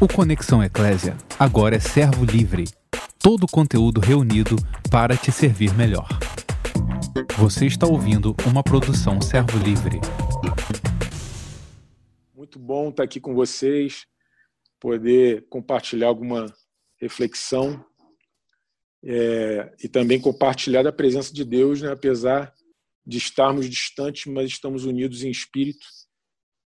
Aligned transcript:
O 0.00 0.06
Conexão 0.06 0.62
Eclésia 0.62 1.16
agora 1.36 1.74
é 1.74 1.80
servo 1.80 2.24
livre. 2.24 2.66
Todo 3.18 3.42
o 3.42 3.48
conteúdo 3.48 4.00
reunido 4.00 4.54
para 4.92 5.16
te 5.16 5.32
servir 5.32 5.74
melhor. 5.74 6.06
Você 7.36 7.66
está 7.66 7.84
ouvindo 7.84 8.36
uma 8.46 8.62
produção 8.62 9.20
servo 9.20 9.58
livre. 9.58 9.98
Muito 12.32 12.60
bom 12.60 12.90
estar 12.90 13.02
aqui 13.02 13.18
com 13.18 13.34
vocês, 13.34 14.06
poder 14.78 15.48
compartilhar 15.48 16.06
alguma 16.06 16.46
reflexão 17.00 17.84
é, 19.02 19.74
e 19.82 19.88
também 19.88 20.20
compartilhar 20.20 20.84
da 20.84 20.92
presença 20.92 21.34
de 21.34 21.44
Deus, 21.44 21.82
né, 21.82 21.90
apesar 21.90 22.54
de 23.04 23.18
estarmos 23.18 23.68
distantes, 23.68 24.32
mas 24.32 24.48
estamos 24.48 24.84
unidos 24.84 25.24
em 25.24 25.30
espírito 25.30 25.97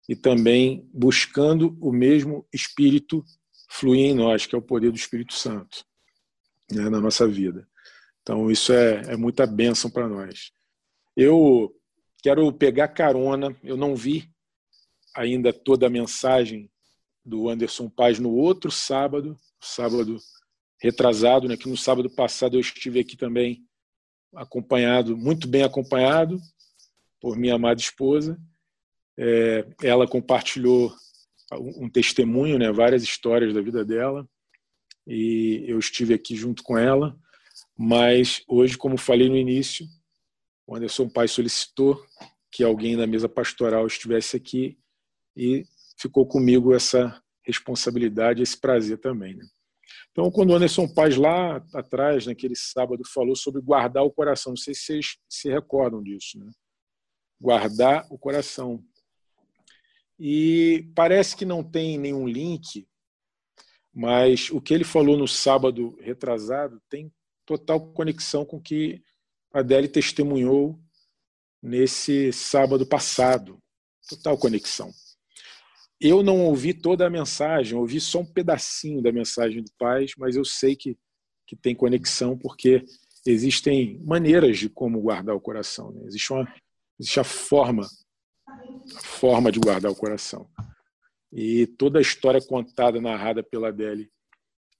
e 0.07 0.15
também 0.15 0.89
buscando 0.93 1.77
o 1.79 1.91
mesmo 1.91 2.47
Espírito 2.53 3.23
fluir 3.69 4.11
em 4.11 4.15
nós, 4.15 4.45
que 4.45 4.55
é 4.55 4.57
o 4.57 4.61
poder 4.61 4.91
do 4.91 4.97
Espírito 4.97 5.33
Santo 5.33 5.85
né, 6.71 6.89
na 6.89 6.99
nossa 6.99 7.27
vida. 7.27 7.67
Então, 8.21 8.51
isso 8.51 8.73
é, 8.73 9.13
é 9.13 9.17
muita 9.17 9.47
bênção 9.47 9.89
para 9.89 10.07
nós. 10.07 10.51
Eu 11.15 11.73
quero 12.21 12.51
pegar 12.53 12.89
carona, 12.89 13.55
eu 13.63 13.75
não 13.75 13.95
vi 13.95 14.29
ainda 15.15 15.51
toda 15.51 15.87
a 15.87 15.89
mensagem 15.89 16.69
do 17.23 17.49
Anderson 17.49 17.89
Paz 17.89 18.19
no 18.19 18.31
outro 18.31 18.71
sábado, 18.71 19.37
sábado 19.59 20.17
retrasado, 20.81 21.47
né, 21.47 21.55
que 21.55 21.69
no 21.69 21.77
sábado 21.77 22.09
passado 22.09 22.55
eu 22.55 22.61
estive 22.61 22.99
aqui 22.99 23.15
também 23.15 23.63
acompanhado, 24.35 25.15
muito 25.15 25.47
bem 25.47 25.63
acompanhado 25.63 26.39
por 27.19 27.37
minha 27.37 27.55
amada 27.55 27.79
esposa, 27.79 28.39
é, 29.21 29.67
ela 29.83 30.07
compartilhou 30.07 30.91
um 31.53 31.87
testemunho, 31.87 32.57
né, 32.57 32.71
várias 32.71 33.03
histórias 33.03 33.53
da 33.53 33.61
vida 33.61 33.85
dela, 33.85 34.27
e 35.05 35.63
eu 35.67 35.77
estive 35.77 36.13
aqui 36.13 36.35
junto 36.35 36.63
com 36.63 36.75
ela. 36.77 37.15
Mas 37.77 38.43
hoje, 38.47 38.77
como 38.77 38.97
falei 38.97 39.29
no 39.29 39.37
início, 39.37 39.85
o 40.65 40.75
Anderson 40.75 41.07
Pai 41.07 41.27
solicitou 41.27 42.03
que 42.51 42.63
alguém 42.63 42.97
da 42.97 43.05
mesa 43.05 43.29
pastoral 43.29 43.85
estivesse 43.85 44.35
aqui 44.35 44.77
e 45.35 45.65
ficou 45.99 46.25
comigo 46.25 46.73
essa 46.73 47.21
responsabilidade, 47.43 48.41
esse 48.41 48.59
prazer 48.59 48.97
também. 48.97 49.35
Né? 49.35 49.45
Então, 50.11 50.31
quando 50.31 50.49
o 50.49 50.55
Anderson 50.55 50.87
Paz 50.87 51.15
lá 51.15 51.63
atrás, 51.73 52.25
naquele 52.25 52.55
sábado, 52.55 53.03
falou 53.13 53.35
sobre 53.35 53.61
guardar 53.61 54.03
o 54.03 54.11
coração, 54.11 54.51
não 54.53 54.57
sei 54.57 54.73
se 54.73 54.81
vocês 54.81 55.17
se 55.29 55.49
recordam 55.49 56.01
disso, 56.01 56.39
né? 56.39 56.51
Guardar 57.39 58.05
o 58.11 58.17
coração. 58.17 58.83
E 60.23 60.87
parece 60.93 61.35
que 61.35 61.45
não 61.45 61.63
tem 61.63 61.97
nenhum 61.97 62.27
link, 62.27 62.87
mas 63.91 64.51
o 64.51 64.61
que 64.61 64.71
ele 64.71 64.83
falou 64.83 65.17
no 65.17 65.27
sábado 65.27 65.97
retrasado 65.99 66.79
tem 66.87 67.11
total 67.43 67.91
conexão 67.91 68.45
com 68.45 68.57
o 68.57 68.61
que 68.61 69.01
a 69.51 69.61
Adele 69.61 69.87
testemunhou 69.87 70.79
nesse 71.59 72.31
sábado 72.31 72.85
passado. 72.85 73.57
Total 74.07 74.37
conexão. 74.37 74.91
Eu 75.99 76.21
não 76.21 76.45
ouvi 76.45 76.71
toda 76.71 77.07
a 77.07 77.09
mensagem, 77.09 77.75
ouvi 77.75 77.99
só 77.99 78.19
um 78.19 78.31
pedacinho 78.31 79.01
da 79.01 79.11
mensagem 79.11 79.63
do 79.63 79.71
Paz, 79.75 80.11
mas 80.19 80.35
eu 80.35 80.45
sei 80.45 80.75
que, 80.75 80.95
que 81.47 81.55
tem 81.55 81.73
conexão 81.73 82.37
porque 82.37 82.85
existem 83.25 83.97
maneiras 84.05 84.59
de 84.59 84.69
como 84.69 85.01
guardar 85.01 85.35
o 85.35 85.41
coração. 85.41 85.91
Né? 85.91 86.03
Existe, 86.05 86.31
uma, 86.31 86.53
existe 86.99 87.19
a 87.19 87.23
forma 87.23 87.87
forma 89.03 89.51
de 89.51 89.59
guardar 89.59 89.91
o 89.91 89.95
coração. 89.95 90.49
E 91.31 91.65
toda 91.65 91.99
a 91.99 92.01
história 92.01 92.41
contada, 92.41 92.99
narrada 92.99 93.41
pela 93.41 93.69
Adele 93.69 94.11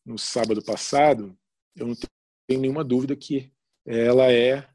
no 0.06 0.18
sábado 0.18 0.64
passado, 0.64 1.38
eu 1.76 1.88
não 1.88 1.96
tenho 2.48 2.62
nenhuma 2.62 2.84
dúvida 2.84 3.16
que 3.16 3.52
ela 3.86 4.32
é 4.32 4.68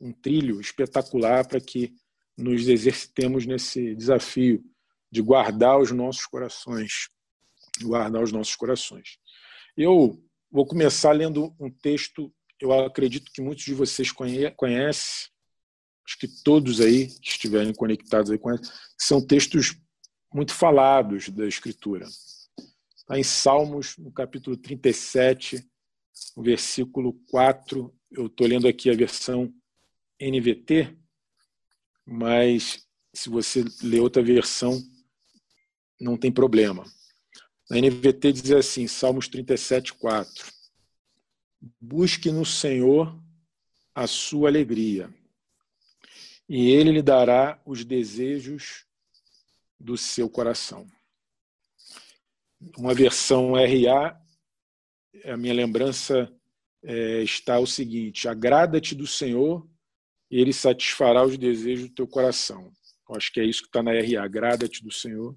um 0.00 0.12
trilho 0.12 0.60
espetacular 0.60 1.46
para 1.46 1.60
que 1.60 1.94
nos 2.36 2.68
exercitemos 2.68 3.46
nesse 3.46 3.94
desafio 3.94 4.62
de 5.10 5.22
guardar 5.22 5.78
os 5.78 5.90
nossos 5.90 6.26
corações, 6.26 7.08
guardar 7.82 8.22
os 8.22 8.32
nossos 8.32 8.54
corações. 8.54 9.18
Eu 9.76 10.22
vou 10.50 10.66
começar 10.66 11.12
lendo 11.12 11.54
um 11.58 11.70
texto, 11.70 12.32
eu 12.60 12.72
acredito 12.72 13.32
que 13.32 13.40
muitos 13.40 13.64
de 13.64 13.72
vocês 13.72 14.12
conhecem, 14.12 15.30
acho 16.06 16.18
que 16.18 16.28
todos 16.28 16.80
aí 16.80 17.08
que 17.08 17.30
estiverem 17.30 17.74
conectados 17.74 18.30
aí 18.30 18.38
com 18.38 18.50
ela, 18.50 18.60
são 18.96 19.20
textos 19.20 19.76
muito 20.32 20.54
falados 20.54 21.28
da 21.28 21.46
Escritura. 21.46 22.06
Está 22.96 23.18
em 23.18 23.24
Salmos, 23.24 23.96
no 23.98 24.12
capítulo 24.12 24.56
37, 24.56 25.66
no 26.36 26.42
versículo 26.44 27.12
4. 27.30 27.92
Eu 28.10 28.26
estou 28.26 28.46
lendo 28.46 28.68
aqui 28.68 28.88
a 28.88 28.94
versão 28.94 29.52
NVT, 30.20 30.96
mas 32.04 32.86
se 33.12 33.28
você 33.28 33.64
ler 33.82 34.00
outra 34.00 34.22
versão, 34.22 34.80
não 36.00 36.16
tem 36.16 36.30
problema. 36.30 36.84
Na 37.68 37.78
NVT 37.78 38.32
diz 38.32 38.50
assim, 38.52 38.86
Salmos 38.86 39.26
37, 39.28 39.92
4. 39.94 40.52
Busque 41.80 42.30
no 42.30 42.44
Senhor 42.44 43.20
a 43.92 44.06
sua 44.06 44.48
alegria 44.48 45.12
e 46.48 46.70
ele 46.70 46.92
lhe 46.92 47.02
dará 47.02 47.60
os 47.64 47.84
desejos 47.84 48.86
do 49.78 49.96
seu 49.96 50.28
coração. 50.28 50.86
Uma 52.76 52.94
versão 52.94 53.52
RA, 53.54 54.18
a 55.24 55.36
minha 55.36 55.52
lembrança 55.52 56.32
é, 56.82 57.22
está 57.22 57.58
o 57.58 57.66
seguinte: 57.66 58.28
agrada-te 58.28 58.94
do 58.94 59.06
Senhor 59.06 59.68
e 60.30 60.40
ele 60.40 60.52
satisfará 60.52 61.24
os 61.24 61.36
desejos 61.36 61.88
do 61.88 61.94
teu 61.94 62.06
coração. 62.06 62.72
Eu 63.08 63.16
acho 63.16 63.32
que 63.32 63.40
é 63.40 63.44
isso 63.44 63.62
que 63.62 63.68
está 63.68 63.82
na 63.82 63.92
RA, 63.92 64.24
agrada-te 64.24 64.82
do 64.82 64.92
Senhor. 64.92 65.36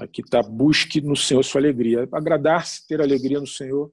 Aqui 0.00 0.22
está, 0.22 0.42
busque 0.42 1.00
no 1.00 1.16
Senhor 1.16 1.42
sua 1.42 1.60
alegria. 1.60 2.08
Agradar-se, 2.12 2.86
ter 2.86 3.00
alegria 3.00 3.38
no 3.38 3.46
Senhor, 3.46 3.92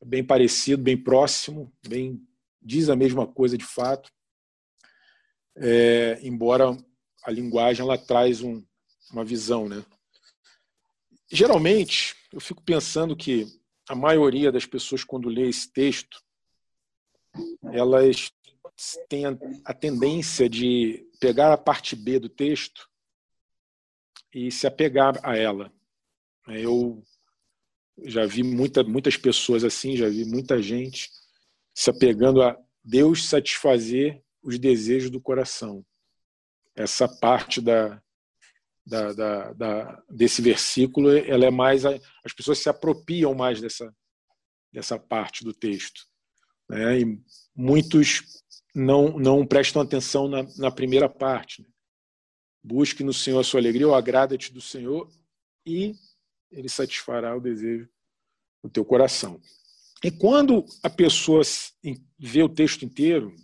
é 0.00 0.04
bem 0.04 0.22
parecido, 0.22 0.82
bem 0.82 0.96
próximo, 0.96 1.72
bem 1.86 2.20
diz 2.60 2.88
a 2.88 2.94
mesma 2.94 3.26
coisa 3.26 3.58
de 3.58 3.64
fato 3.64 4.12
é, 5.56 6.18
embora 6.22 6.76
a 7.24 7.30
linguagem 7.30 7.84
ela 7.84 7.98
traz 7.98 8.40
um, 8.42 8.64
uma 9.10 9.24
visão, 9.24 9.68
né? 9.68 9.84
Geralmente, 11.30 12.14
eu 12.32 12.40
fico 12.40 12.62
pensando 12.62 13.16
que 13.16 13.46
a 13.88 13.94
maioria 13.94 14.52
das 14.52 14.66
pessoas 14.66 15.04
quando 15.04 15.28
lê 15.28 15.48
esse 15.48 15.70
texto, 15.72 16.22
elas 17.72 18.30
têm 19.08 19.24
a 19.64 19.74
tendência 19.74 20.48
de 20.48 21.06
pegar 21.20 21.52
a 21.52 21.58
parte 21.58 21.94
B 21.94 22.18
do 22.18 22.28
texto 22.28 22.88
e 24.34 24.50
se 24.50 24.66
apegar 24.66 25.18
a 25.22 25.36
ela. 25.36 25.72
Eu 26.48 27.02
já 28.04 28.26
vi 28.26 28.42
muita, 28.42 28.82
muitas 28.82 29.16
pessoas 29.16 29.64
assim, 29.64 29.96
já 29.96 30.08
vi 30.08 30.24
muita 30.24 30.60
gente 30.60 31.10
se 31.74 31.90
apegando 31.90 32.42
a 32.42 32.58
Deus 32.84 33.24
satisfazer 33.26 34.22
os 34.42 34.58
desejos 34.58 35.10
do 35.10 35.20
coração. 35.20 35.84
Essa 36.74 37.06
parte 37.06 37.60
da, 37.60 38.02
da, 38.84 39.12
da, 39.12 39.52
da, 39.52 40.02
desse 40.10 40.42
versículo, 40.42 41.10
ela 41.10 41.44
é 41.44 41.50
mais 41.50 41.84
as 41.84 42.32
pessoas 42.34 42.58
se 42.58 42.68
apropriam 42.68 43.34
mais 43.34 43.60
dessa 43.60 43.94
dessa 44.72 44.98
parte 44.98 45.44
do 45.44 45.52
texto, 45.52 46.06
né? 46.68 47.00
E 47.00 47.20
muitos 47.54 48.42
não 48.74 49.18
não 49.18 49.46
prestam 49.46 49.82
atenção 49.82 50.28
na, 50.28 50.44
na 50.56 50.70
primeira 50.70 51.08
parte. 51.08 51.60
Né? 51.60 51.68
Busque 52.64 53.04
no 53.04 53.12
Senhor 53.12 53.40
a 53.40 53.44
sua 53.44 53.60
alegria, 53.60 53.86
ou 53.86 53.94
agrada-te 53.94 54.52
do 54.52 54.62
Senhor 54.62 55.10
e 55.66 55.94
ele 56.50 56.68
satisfará 56.68 57.36
o 57.36 57.40
desejo 57.40 57.88
do 58.62 58.70
teu 58.70 58.84
coração. 58.84 59.40
E 60.02 60.10
quando 60.10 60.64
a 60.82 60.90
pessoa 60.90 61.42
vê 62.18 62.42
o 62.42 62.48
texto 62.48 62.84
inteiro, 62.84 63.34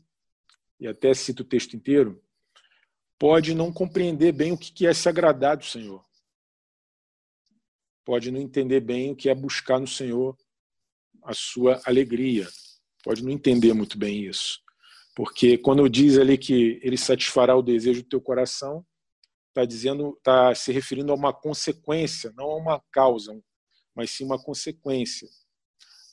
e 0.81 0.87
até 0.87 1.13
cito 1.13 1.43
o 1.43 1.47
texto 1.47 1.75
inteiro, 1.75 2.23
pode 3.19 3.55
não 3.55 3.73
compreender 3.73 4.33
bem 4.33 4.53
o 4.53 4.59
que 4.59 4.87
é 4.87 4.95
se 4.95 5.09
agradar 5.09 5.57
do 5.57 5.65
Senhor. 5.65 6.05
Pode 8.05 8.31
não 8.31 8.41
entender 8.41 8.81
bem 8.81 9.11
o 9.11 9.17
que 9.17 9.29
é 9.29 9.35
buscar 9.35 9.79
no 9.81 9.87
Senhor 9.87 10.37
a 11.23 11.35
sua 11.35 11.81
alegria. 11.85 12.49
Pode 13.03 13.23
não 13.23 13.31
entender 13.31 13.73
muito 13.75 13.99
bem 13.99 14.25
isso. 14.25 14.61
Porque 15.15 15.59
quando 15.59 15.89
diz 15.89 16.17
ali 16.17 16.39
que 16.39 16.81
ele 16.83 16.97
satisfará 16.97 17.57
o 17.57 17.63
desejo 17.63 18.03
do 18.03 18.09
teu 18.09 18.21
coração, 18.21 18.87
está 19.49 19.65
dizendo, 19.65 20.15
está 20.17 20.55
se 20.55 20.73
referindo 20.73 21.11
a 21.11 21.15
uma 21.15 21.33
consequência, 21.33 22.33
não 22.37 22.47
a 22.47 22.57
uma 22.57 22.83
causa, 22.93 23.39
mas 23.95 24.13
sim 24.13 24.25
uma 24.25 24.41
consequência. 24.41 25.29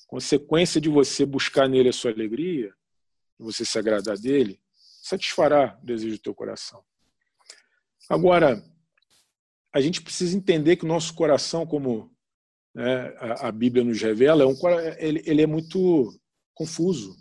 Consequência 0.07 0.81
de 0.81 0.89
você 0.89 1.25
buscar 1.25 1.69
nele 1.69 1.89
a 1.89 1.93
sua 1.93 2.11
alegria 2.11 2.73
você 3.37 3.65
se 3.65 3.77
agradar 3.77 4.17
dele, 4.17 4.59
satisfará 5.01 5.77
o 5.81 5.85
desejo 5.85 6.15
do 6.15 6.21
teu 6.21 6.33
coração. 6.33 6.83
Agora, 8.09 8.63
a 9.73 9.81
gente 9.81 10.01
precisa 10.01 10.37
entender 10.37 10.77
que 10.77 10.85
o 10.85 10.87
nosso 10.87 11.13
coração, 11.13 11.65
como 11.65 12.15
né, 12.73 13.07
a, 13.17 13.47
a, 13.47 13.51
Bíblia 13.51 13.83
nos 13.83 14.01
revela, 14.01 14.43
é 14.43 14.45
um, 14.45 14.55
ele, 14.97 15.23
ele 15.25 15.41
é 15.41 15.47
muito 15.47 16.17
confuso. 16.53 17.15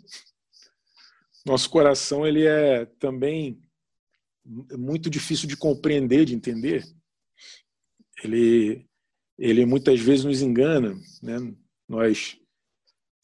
Nosso 1.45 1.69
coração 1.69 2.25
ele 2.25 2.45
é 2.45 2.85
também 2.99 3.61
muito 4.45 5.09
difícil 5.09 5.47
de 5.47 5.57
compreender, 5.57 6.25
de 6.25 6.35
entender. 6.35 6.83
Ele, 8.23 8.87
ele 9.37 9.65
muitas 9.65 9.99
vezes 9.99 10.23
nos 10.23 10.41
engana. 10.41 10.95
Né? 11.21 11.53
Nós 11.87 12.39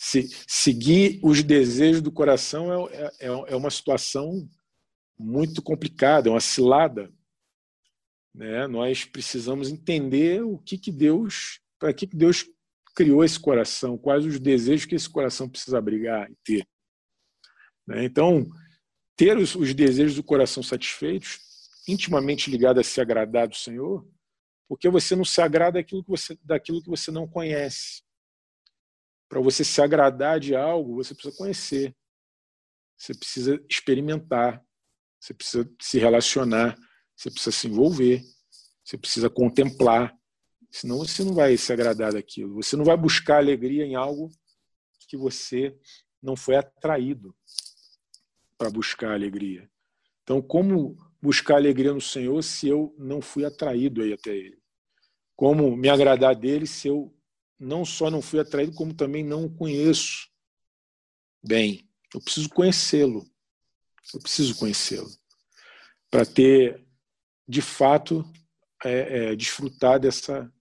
se, 0.04 0.28
seguir 0.48 1.20
os 1.22 1.44
desejos 1.44 2.02
do 2.02 2.12
coração 2.12 2.90
é, 2.90 3.12
é, 3.20 3.28
é 3.28 3.56
uma 3.56 3.70
situação 3.70 4.50
muito 5.16 5.62
complicada, 5.62 6.28
é 6.28 6.32
uma 6.32 6.42
cilada. 6.42 7.14
Né? 8.34 8.66
Nós 8.66 9.06
precisamos 9.06 9.70
entender 9.70 10.42
o 10.42 10.58
que, 10.58 10.76
que 10.76 10.92
Deus, 10.92 11.60
para 11.78 11.94
que, 11.94 12.08
que 12.08 12.18
Deus 12.18 12.48
criou 12.96 13.24
esse 13.24 13.40
coração, 13.40 13.96
quais 13.96 14.26
os 14.26 14.40
desejos 14.40 14.88
que 14.88 14.96
esse 14.96 15.08
coração 15.08 15.48
precisa 15.48 15.78
abrigar 15.78 16.32
e 16.32 16.36
ter. 16.44 16.68
Né? 17.86 18.04
Então, 18.04 18.48
ter 19.16 19.38
os, 19.38 19.54
os 19.54 19.72
desejos 19.72 20.16
do 20.16 20.24
coração 20.24 20.64
satisfeitos, 20.64 21.40
intimamente 21.88 22.50
ligado 22.50 22.80
a 22.80 22.84
se 22.84 23.00
agradar 23.00 23.48
do 23.48 23.56
Senhor, 23.56 24.04
porque 24.68 24.90
você 24.90 25.16
não 25.16 25.24
se 25.24 25.40
agrada 25.44 25.74
daquilo 25.74 26.04
que 26.04 26.10
você, 26.10 26.36
daquilo 26.44 26.82
que 26.82 26.90
você 26.90 27.12
não 27.12 27.28
conhece. 27.28 28.02
Para 29.32 29.40
você 29.40 29.64
se 29.64 29.82
agradar 29.82 30.42
de 30.42 30.54
algo, 30.54 31.02
você 31.02 31.16
precisa 31.16 31.38
conhecer, 31.38 31.96
você 32.98 33.14
precisa 33.14 33.66
experimentar, 33.70 34.62
você 35.18 35.34
precisa 35.34 35.74
se 35.80 35.98
relacionar, 35.98 36.78
você 37.16 37.32
precisa 37.32 37.56
se 37.56 37.70
envolver, 37.70 38.22
você 38.84 38.98
precisa 38.98 39.30
contemplar, 39.30 40.14
senão 40.70 40.98
você 40.98 41.24
não 41.24 41.34
vai 41.34 41.56
se 41.56 41.72
agradar 41.72 42.12
daquilo. 42.12 42.56
Você 42.56 42.76
não 42.76 42.84
vai 42.84 42.98
buscar 42.98 43.38
alegria 43.38 43.86
em 43.86 43.96
algo 43.96 44.30
que 45.08 45.16
você 45.16 45.80
não 46.22 46.36
foi 46.36 46.58
atraído 46.58 47.34
para 48.58 48.70
buscar 48.70 49.14
alegria. 49.14 49.72
Então, 50.24 50.42
como 50.42 50.98
buscar 51.22 51.56
alegria 51.56 51.94
no 51.94 52.02
Senhor 52.02 52.44
se 52.44 52.68
eu 52.68 52.94
não 53.00 53.22
fui 53.22 53.46
atraído 53.46 54.02
aí 54.02 54.12
até 54.12 54.36
Ele? 54.36 54.60
Como 55.38 55.78
me 55.78 55.88
agradar 55.88 56.36
dele 56.36 56.68
se 56.68 56.90
eu 56.90 57.16
não 57.62 57.86
só 57.86 58.10
não 58.10 58.22
fui 58.22 58.40
atraído, 58.40 58.74
como 58.74 58.94
também 58.94 59.24
não 59.24 59.46
o 59.46 59.56
conheço 59.56 60.28
bem? 61.44 61.88
Eu 62.14 62.20
preciso 62.20 62.50
conhecê-lo. 62.50 63.26
Eu 64.14 64.20
preciso 64.20 64.56
conhecê-lo 64.56 65.10
para 66.10 66.26
ter, 66.26 66.84
de 67.48 67.62
fato, 67.62 68.26
é, 68.84 69.32
é, 69.32 69.36
desfrutar 69.36 70.00
dessa 70.00 70.52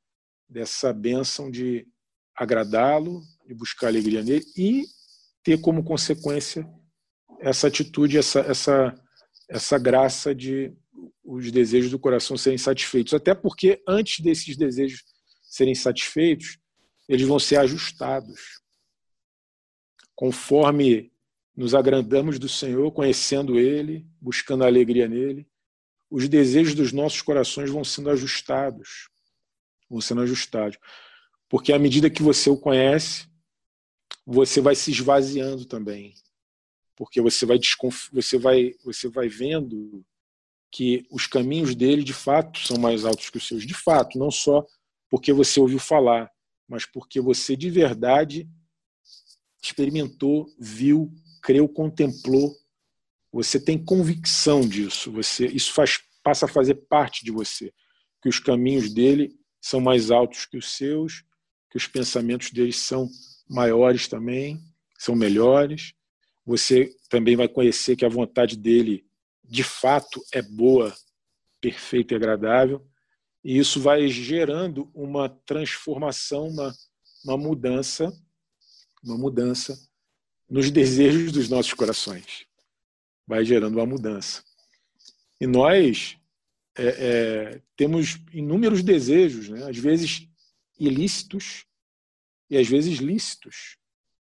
dessa 0.50 0.92
bênção 0.92 1.48
de 1.48 1.86
agradá-lo, 2.34 3.22
de 3.46 3.54
buscar 3.54 3.86
alegria 3.86 4.22
nele 4.22 4.44
e 4.56 4.84
ter 5.44 5.60
como 5.60 5.84
consequência 5.84 6.68
essa 7.40 7.68
atitude, 7.68 8.18
essa, 8.18 8.40
essa, 8.40 8.94
essa 9.48 9.78
graça 9.78 10.34
de 10.34 10.72
os 11.24 11.50
desejos 11.52 11.90
do 11.90 11.98
coração 11.98 12.36
serem 12.36 12.58
satisfeitos. 12.58 13.14
Até 13.14 13.34
porque 13.34 13.80
antes 13.86 14.22
desses 14.22 14.56
desejos 14.56 15.04
serem 15.42 15.74
satisfeitos, 15.74 16.58
eles 17.12 17.26
vão 17.26 17.38
ser 17.38 17.56
ajustados. 17.58 18.60
Conforme 20.14 21.12
nos 21.56 21.74
agrandamos 21.74 22.38
do 22.38 22.48
Senhor, 22.48 22.90
conhecendo 22.92 23.58
Ele, 23.58 24.06
buscando 24.20 24.64
a 24.64 24.66
alegria 24.66 25.08
nele, 25.08 25.46
os 26.10 26.28
desejos 26.28 26.74
dos 26.74 26.92
nossos 26.92 27.22
corações 27.22 27.70
vão 27.70 27.84
sendo 27.84 28.10
ajustados. 28.10 29.08
Vão 29.88 30.00
sendo 30.00 30.22
ajustados. 30.22 30.78
Porque 31.48 31.72
à 31.72 31.78
medida 31.78 32.10
que 32.10 32.22
você 32.22 32.48
o 32.48 32.56
conhece, 32.56 33.28
você 34.24 34.60
vai 34.60 34.74
se 34.74 34.90
esvaziando 34.90 35.64
também 35.64 36.14
porque 37.00 37.18
você 37.18 37.46
vai 37.46 37.58
desconf... 37.58 38.10
você 38.12 38.36
vai 38.36 38.74
você 38.84 39.08
vai 39.08 39.26
vendo 39.26 40.04
que 40.70 41.06
os 41.10 41.26
caminhos 41.26 41.74
dele 41.74 42.04
de 42.04 42.12
fato 42.12 42.58
são 42.58 42.76
mais 42.76 43.06
altos 43.06 43.30
que 43.30 43.38
os 43.38 43.48
seus, 43.48 43.66
de 43.66 43.72
fato, 43.72 44.18
não 44.18 44.30
só 44.30 44.66
porque 45.08 45.32
você 45.32 45.58
ouviu 45.58 45.78
falar, 45.78 46.30
mas 46.70 46.86
porque 46.86 47.20
você 47.20 47.56
de 47.56 47.68
verdade 47.68 48.48
experimentou, 49.62 50.46
viu, 50.58 51.12
creu, 51.42 51.68
contemplou. 51.68 52.56
Você 53.32 53.60
tem 53.60 53.76
convicção 53.76 54.60
disso. 54.60 55.12
Você 55.12 55.46
isso 55.46 55.72
faz 55.72 55.98
passa 56.22 56.44
a 56.44 56.48
fazer 56.48 56.74
parte 56.88 57.24
de 57.24 57.30
você, 57.30 57.72
que 58.22 58.28
os 58.28 58.38
caminhos 58.38 58.92
dele 58.92 59.34
são 59.60 59.80
mais 59.80 60.10
altos 60.10 60.44
que 60.44 60.58
os 60.58 60.76
seus, 60.76 61.24
que 61.70 61.78
os 61.78 61.86
pensamentos 61.86 62.50
dele 62.50 62.72
são 62.72 63.08
maiores 63.48 64.06
também, 64.06 64.60
são 64.98 65.14
melhores 65.14 65.94
você 66.44 66.90
também 67.08 67.36
vai 67.36 67.46
conhecer 67.46 67.94
que 67.94 68.04
a 68.04 68.08
vontade 68.08 68.56
dele, 68.56 69.04
de 69.44 69.62
fato, 69.62 70.20
é 70.32 70.42
boa, 70.42 70.92
perfeita 71.60 72.14
e 72.14 72.16
agradável. 72.16 72.84
E 73.42 73.58
isso 73.58 73.80
vai 73.80 74.06
gerando 74.08 74.90
uma 74.94 75.28
transformação, 75.28 76.48
uma, 76.48 76.74
uma 77.24 77.36
mudança, 77.36 78.12
uma 79.02 79.16
mudança 79.16 79.78
nos 80.48 80.70
desejos 80.70 81.32
dos 81.32 81.48
nossos 81.48 81.72
corações. 81.72 82.46
Vai 83.26 83.44
gerando 83.44 83.74
uma 83.74 83.86
mudança. 83.86 84.42
E 85.40 85.46
nós 85.46 86.18
é, 86.76 86.84
é, 86.84 87.62
temos 87.76 88.18
inúmeros 88.32 88.82
desejos, 88.82 89.48
né? 89.48 89.68
às 89.68 89.76
vezes 89.76 90.28
ilícitos 90.78 91.64
e 92.48 92.56
às 92.56 92.66
vezes 92.66 92.98
lícitos 92.98 93.76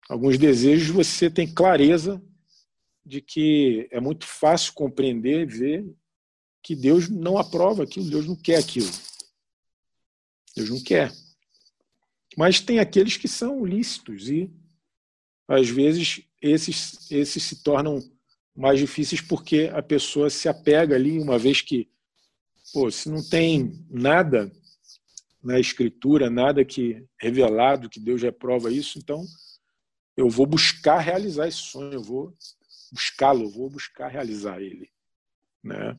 alguns 0.09 0.39
desejos 0.39 0.89
você 0.89 1.31
tem 1.31 1.53
clareza 1.53 2.23
de 3.05 3.21
que 3.21 3.87
é 3.91 4.01
muito 4.01 4.27
fácil 4.27 4.73
compreender, 4.73 5.47
ver 5.47 5.85
que 6.69 6.77
Deus 6.77 7.09
não 7.09 7.39
aprova 7.39 7.83
aquilo, 7.83 8.11
Deus 8.11 8.27
não 8.27 8.37
quer 8.37 8.59
aquilo. 8.59 8.91
Deus 10.55 10.69
não 10.69 10.79
quer. 10.83 11.11
Mas 12.37 12.61
tem 12.61 12.79
aqueles 12.79 13.17
que 13.17 13.27
são 13.27 13.65
lícitos 13.65 14.29
e 14.29 14.53
às 15.49 15.67
vezes 15.67 16.25
esses 16.43 17.11
esses 17.11 17.43
se 17.43 17.63
tornam 17.63 17.99
mais 18.55 18.79
difíceis 18.79 19.23
porque 19.23 19.71
a 19.73 19.83
pessoa 19.83 20.29
se 20.29 20.47
apega 20.47 20.95
ali 20.95 21.19
uma 21.19 21.39
vez 21.39 21.63
que 21.63 21.89
pô, 22.75 22.91
se 22.91 23.09
não 23.09 23.27
tem 23.27 23.83
nada 23.89 24.53
na 25.43 25.59
escritura, 25.59 26.29
nada 26.29 26.67
que 26.67 27.03
revelado 27.19 27.89
que 27.89 27.99
Deus 27.99 28.21
reprova 28.21 28.71
isso, 28.71 28.99
então 28.99 29.25
eu 30.19 30.29
vou 30.29 30.45
buscar 30.45 30.99
realizar 30.99 31.49
esse 31.49 31.63
sonho, 31.63 31.95
eu 31.95 32.03
vou 32.03 32.37
buscá-lo, 32.93 33.49
vou 33.49 33.71
buscar 33.71 34.09
realizar 34.09 34.61
ele, 34.61 34.91
né? 35.65 35.99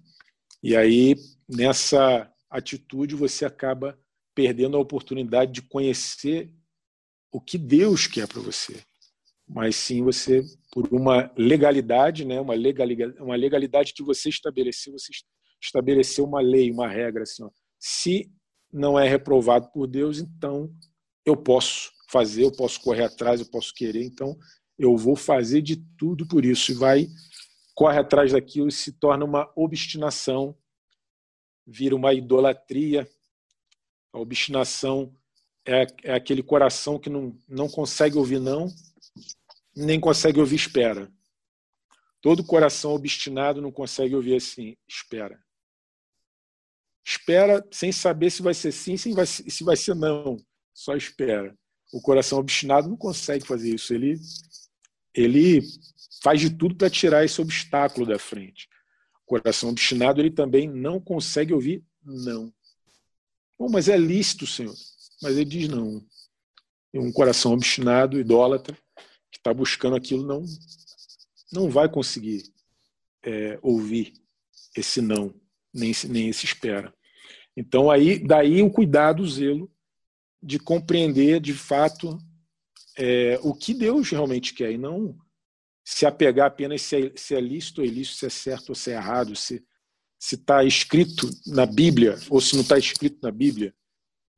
E 0.61 0.75
aí 0.75 1.15
nessa 1.47 2.31
atitude 2.49 3.15
você 3.15 3.45
acaba 3.45 3.97
perdendo 4.35 4.77
a 4.77 4.79
oportunidade 4.79 5.51
de 5.51 5.61
conhecer 5.61 6.53
o 7.31 7.39
que 7.39 7.57
Deus 7.57 8.07
quer 8.07 8.27
para 8.27 8.41
você, 8.41 8.81
mas 9.47 9.75
sim 9.75 10.03
você 10.03 10.43
por 10.71 10.87
uma 10.91 11.31
legalidade, 11.37 12.25
né? 12.25 12.39
Uma 12.39 12.53
legalidade, 12.53 13.19
uma 13.19 13.35
legalidade 13.35 13.93
que 13.93 14.03
você 14.03 14.29
estabeleceu, 14.29 14.93
você 14.93 15.11
estabeleceu 15.61 16.25
uma 16.25 16.41
lei, 16.41 16.71
uma 16.71 16.87
regra 16.87 17.23
assim, 17.23 17.43
ó. 17.43 17.49
se 17.79 18.31
não 18.71 18.99
é 18.99 19.07
reprovado 19.07 19.71
por 19.71 19.87
Deus, 19.87 20.19
então 20.19 20.71
eu 21.25 21.35
posso 21.35 21.91
fazer, 22.09 22.43
eu 22.43 22.51
posso 22.51 22.79
correr 22.81 23.03
atrás, 23.03 23.39
eu 23.39 23.49
posso 23.49 23.73
querer, 23.73 24.03
então 24.03 24.37
eu 24.77 24.95
vou 24.95 25.15
fazer 25.15 25.61
de 25.61 25.77
tudo 25.97 26.27
por 26.27 26.45
isso. 26.45 26.71
E 26.71 26.75
vai, 26.75 27.07
corre 27.79 27.97
atrás 27.97 28.33
daquilo 28.33 28.67
e 28.67 28.73
se 28.73 28.91
torna 28.91 29.23
uma 29.23 29.49
obstinação, 29.55 30.53
vira 31.65 31.95
uma 31.95 32.13
idolatria. 32.13 33.09
A 34.11 34.19
obstinação 34.19 35.15
é, 35.65 35.87
é 36.03 36.13
aquele 36.13 36.43
coração 36.43 36.99
que 36.99 37.09
não, 37.09 37.33
não 37.47 37.69
consegue 37.69 38.17
ouvir 38.17 38.37
não, 38.37 38.67
nem 39.73 39.97
consegue 39.97 40.41
ouvir 40.41 40.57
espera. 40.57 41.09
Todo 42.21 42.43
coração 42.43 42.91
obstinado 42.91 43.61
não 43.61 43.71
consegue 43.71 44.13
ouvir 44.13 44.35
assim, 44.35 44.75
espera. 44.85 45.41
Espera 47.01 47.65
sem 47.71 47.93
saber 47.93 48.29
se 48.29 48.41
vai 48.41 48.53
ser 48.53 48.73
sim, 48.73 48.97
se 48.97 49.13
vai, 49.13 49.25
se 49.25 49.63
vai 49.63 49.77
ser 49.77 49.95
não. 49.95 50.35
Só 50.73 50.97
espera 50.97 51.57
o 51.91 52.01
coração 52.01 52.39
obstinado 52.39 52.87
não 52.87 52.97
consegue 52.97 53.45
fazer 53.45 53.73
isso. 53.73 53.93
Ele, 53.93 54.15
ele 55.13 55.61
faz 56.21 56.39
de 56.39 56.49
tudo 56.49 56.75
para 56.75 56.89
tirar 56.89 57.23
esse 57.23 57.39
obstáculo 57.41 58.05
da 58.05 58.19
frente. 58.19 58.67
O 59.23 59.25
coração 59.25 59.69
obstinado 59.69 60.21
ele 60.21 60.31
também 60.31 60.67
não 60.67 60.99
consegue 60.99 61.53
ouvir 61.53 61.83
não. 62.03 62.53
Bom, 63.57 63.69
mas 63.69 63.89
é 63.89 63.97
lícito, 63.97 64.47
Senhor. 64.47 64.75
Mas 65.21 65.35
ele 65.35 65.45
diz 65.45 65.67
não. 65.67 66.03
Um 66.93 67.11
coração 67.11 67.53
obstinado, 67.53 68.19
idólatra, 68.19 68.75
que 69.31 69.37
está 69.37 69.53
buscando 69.53 69.95
aquilo, 69.95 70.25
não, 70.25 70.43
não 71.51 71.69
vai 71.69 71.87
conseguir 71.87 72.43
é, 73.23 73.59
ouvir 73.61 74.13
esse 74.75 75.01
não, 75.01 75.33
nem, 75.73 75.91
nem 76.07 76.29
esse 76.29 76.45
espera. 76.45 76.93
Então, 77.55 77.91
aí, 77.91 78.19
daí 78.19 78.61
o 78.63 78.71
cuidado, 78.71 79.21
o 79.21 79.27
zelo 79.27 79.69
de 80.41 80.57
compreender 80.57 81.39
de 81.41 81.53
fato 81.53 82.17
é, 82.99 83.39
o 83.41 83.53
que 83.53 83.73
Deus 83.73 84.09
realmente 84.09 84.53
quer 84.53 84.71
e 84.71 84.77
não 84.77 85.17
se 85.85 86.05
apegar 86.05 86.47
apenas 86.47 86.81
se 86.81 87.07
é, 87.07 87.13
se 87.15 87.33
é 87.33 87.39
lícito 87.39 87.79
ou 87.79 87.87
ilícito, 87.87 88.17
se 88.17 88.25
é 88.25 88.29
certo 88.29 88.69
ou 88.69 88.75
se 88.75 88.91
é 88.91 88.95
errado, 88.95 89.35
se 89.35 89.65
está 90.19 90.63
escrito 90.65 91.29
na 91.47 91.65
Bíblia 91.65 92.19
ou 92.29 92.41
se 92.41 92.55
não 92.55 92.61
está 92.61 92.77
escrito 92.77 93.19
na 93.23 93.31
Bíblia. 93.31 93.73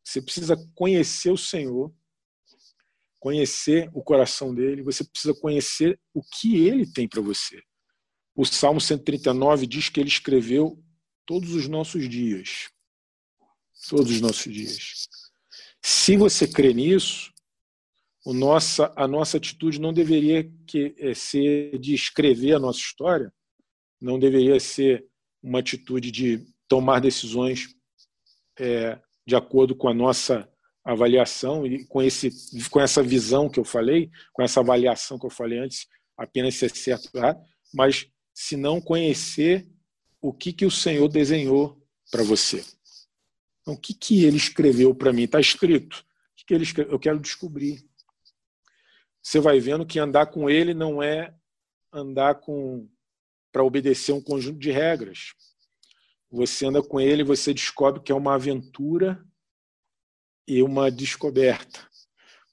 Você 0.04 0.22
precisa 0.22 0.56
conhecer 0.76 1.32
o 1.32 1.38
Senhor, 1.38 1.92
conhecer 3.20 3.90
o 3.94 4.04
coração 4.04 4.54
dele, 4.54 4.84
você 4.84 5.04
precisa 5.04 5.34
conhecer 5.34 6.00
o 6.14 6.22
que 6.22 6.68
ele 6.68 6.86
tem 6.86 7.08
para 7.08 7.22
você. 7.22 7.60
O 8.36 8.46
Salmo 8.46 8.80
139 8.80 9.66
diz 9.66 9.90
que 9.90 10.00
ele 10.00 10.10
escreveu 10.10 10.82
todos 11.26 11.54
os 11.54 11.68
nossos 11.68 12.08
dias. 12.08 12.70
Todos 13.90 14.12
os 14.12 14.22
nossos 14.22 14.54
dias. 14.54 15.08
Se 15.82 16.16
você 16.16 16.48
crê 16.48 16.74
nisso, 16.74 17.31
o 18.26 18.34
nossa, 18.34 18.94
a 18.96 19.08
nossa 19.08 19.38
atitude 19.38 19.80
não 19.80 19.92
deveria 19.92 20.50
que, 20.68 20.96
é, 20.98 21.14
ser 21.14 21.78
de 21.80 21.94
escrever 21.94 22.54
a 22.54 22.60
nossa 22.60 22.80
história, 22.80 23.34
não 24.00 24.20
deveria 24.20 24.60
ser 24.60 25.06
uma 25.42 25.60
atitude 25.60 26.12
de 26.12 26.46
tomar 26.68 27.00
decisões 27.00 27.70
é, 28.60 29.00
de 29.26 29.36
acordo 29.36 29.76
com 29.76 29.88
a 29.88 29.94
nossa 29.94 30.48
avaliação 30.84 31.66
e 31.66 31.86
com, 31.86 32.02
esse, 32.02 32.32
com 32.70 32.80
essa 32.80 33.04
visão 33.04 33.50
que 33.50 33.60
eu 33.60 33.66
falei, 33.66 34.10
com 34.34 34.44
essa 34.44 34.60
avaliação 34.60 35.18
que 35.20 35.26
eu 35.26 35.30
falei 35.30 35.60
antes, 35.60 35.88
apenas 36.18 36.56
ser 36.56 36.76
certo 36.76 37.10
mas 37.74 38.08
se 38.34 38.58
não 38.58 38.82
conhecer 38.82 39.68
o 40.22 40.34
que, 40.34 40.54
que 40.54 40.66
o 40.66 40.72
Senhor 40.72 41.08
desenhou 41.08 41.82
para 42.12 42.24
você. 42.24 42.64
Então, 43.62 43.76
o 43.76 43.78
que, 43.78 43.94
que 43.94 44.24
ele 44.26 44.38
escreveu 44.38 44.94
para 44.94 45.14
mim? 45.14 45.24
Está 45.24 45.40
escrito. 45.40 45.98
O 46.00 46.36
que, 46.36 46.46
que 46.46 46.54
ele 46.54 46.64
escreveu? 46.64 46.94
Eu 46.94 47.00
quero 47.00 47.20
descobrir. 47.20 47.84
Você 49.22 49.40
vai 49.40 49.60
vendo 49.60 49.86
que 49.86 50.00
andar 50.00 50.28
com 50.28 50.50
ele 50.50 50.74
não 50.74 51.02
é 51.02 51.34
andar 51.94 52.36
com 52.36 52.90
para 53.52 53.64
obedecer 53.64 54.14
um 54.14 54.22
conjunto 54.22 54.58
de 54.58 54.72
regras. 54.72 55.34
Você 56.32 56.66
anda 56.66 56.82
com 56.82 57.00
ele, 57.00 57.24
você 57.24 57.54
descobre 57.54 58.02
que 58.02 58.12
é 58.12 58.16
uma 58.16 58.36
aventura 58.36 59.24
e 60.48 60.64
uma 60.64 60.90
descoberta. 60.90 61.86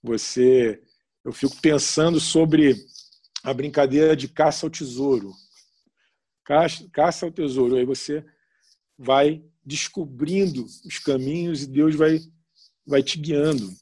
Você, 0.02 0.82
eu 1.24 1.32
fico 1.32 1.56
pensando 1.60 2.18
sobre 2.18 2.74
a 3.44 3.54
brincadeira 3.54 4.16
de 4.16 4.28
caça 4.28 4.66
ao 4.66 4.70
tesouro. 4.70 5.32
Caça, 6.44 6.88
caça 6.92 7.26
ao 7.26 7.32
tesouro. 7.32 7.76
Aí 7.76 7.84
você 7.84 8.24
vai 8.98 9.44
descobrindo 9.64 10.64
os 10.84 10.98
caminhos 10.98 11.62
e 11.62 11.66
Deus 11.68 11.94
vai, 11.94 12.18
vai 12.84 13.02
te 13.02 13.18
guiando. 13.18 13.72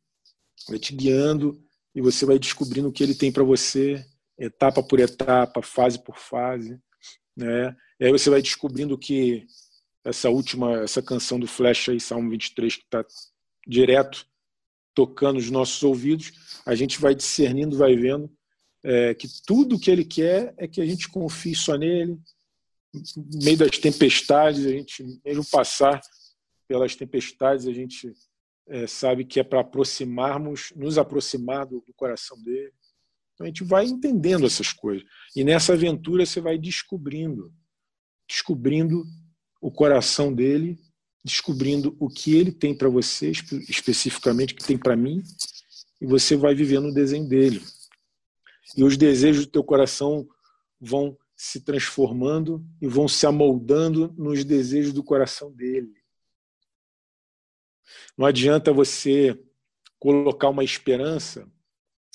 Vai 0.69 0.79
te 0.79 0.95
guiando 0.95 1.66
e 1.97 2.01
você 2.03 2.27
vai 2.27 2.39
descobrindo 2.39 2.89
o 2.89 2.93
que 2.93 3.03
ele 3.03 3.15
tem 3.15 3.33
para 3.33 3.43
você, 3.43 4.05
etapa 4.39 4.83
por 4.83 5.01
etapa, 5.01 5.63
fase 5.63 5.99
por 5.99 6.19
fase. 6.19 6.79
Né? 7.35 7.75
E 7.99 8.05
aí 8.05 8.13
você 8.13 8.29
vai 8.29 8.43
descobrindo 8.43 8.99
que 8.99 9.47
essa 10.05 10.29
última, 10.29 10.83
essa 10.83 11.01
canção 11.01 11.41
do 11.41 11.47
Flash 11.47 11.89
aí, 11.89 11.99
Salmo 11.99 12.29
23, 12.29 12.77
que 12.77 12.83
está 12.83 13.03
direto 13.67 14.29
tocando 14.95 15.39
os 15.39 15.51
nossos 15.51 15.83
ouvidos, 15.83 16.33
a 16.67 16.75
gente 16.75 17.01
vai 17.01 17.15
discernindo, 17.15 17.79
vai 17.79 17.97
vendo 17.97 18.31
é, 18.85 19.15
que 19.15 19.27
tudo 19.47 19.81
que 19.81 19.91
ele 19.91 20.05
quer 20.05 20.55
é 20.59 20.69
que 20.69 20.83
a 20.83 20.87
gente 20.87 21.09
confie 21.09 21.57
só 21.57 21.77
nele, 21.77 22.19
no 22.93 23.43
meio 23.43 23.57
das 23.57 23.79
tempestades, 23.79 24.67
a 24.67 24.71
gente, 24.71 25.03
mesmo 25.25 25.45
passar 25.51 25.99
pelas 26.69 26.95
tempestades, 26.95 27.67
a 27.67 27.73
gente 27.73 28.13
é, 28.69 28.87
sabe 28.87 29.25
que 29.25 29.39
é 29.39 29.45
para 29.45 29.61
aproximarmos, 29.61 30.73
nos 30.75 30.99
aproximar 30.99 31.67
do, 31.67 31.81
do, 31.87 31.95
coração 31.95 32.41
dele. 32.43 32.73
Então 33.35 33.45
a 33.45 33.49
gente 33.49 33.65
vai 33.65 33.87
entendendo 33.87 34.47
essas 34.47 34.73
coisas. 34.73 35.07
E 35.35 35.45
nessa 35.45 35.73
aventura 35.73 36.25
você 36.25 36.41
vai 36.41 36.59
descobrindo, 36.59 37.53
descobrindo 38.29 39.05
o 39.61 39.71
coração 39.71 40.33
dele, 40.33 40.79
descobrindo 41.25 41.97
o 41.99 42.09
que 42.09 42.35
ele 42.35 42.53
tem 42.53 42.77
para 42.77 42.89
você, 42.89 43.31
especificamente 43.69 44.55
o 44.55 44.57
que 44.57 44.65
tem 44.65 44.79
para 44.79 44.97
mim, 44.97 45.23
e 46.01 46.07
você 46.07 46.37
vai 46.37 46.55
vivendo 46.55 46.89
o 46.89 46.95
desenho 46.95 47.29
dele. 47.29 47.63
E 48.77 48.85
os 48.85 48.97
desejos 48.97 49.47
do 49.47 49.53
teu 49.53 49.65
coração 49.65 50.27
vão 50.81 51.17
se 51.37 51.61
transformando 51.61 52.65
e 52.81 52.87
vão 52.87 53.07
se 53.07 53.27
amoldando 53.27 54.15
nos 54.17 54.45
desejos 54.45 54.93
do 54.93 55.05
coração 55.05 55.53
dele. 55.53 55.93
Não 58.17 58.27
adianta 58.27 58.73
você 58.73 59.39
colocar 59.99 60.49
uma 60.49 60.65
esperança 60.65 61.51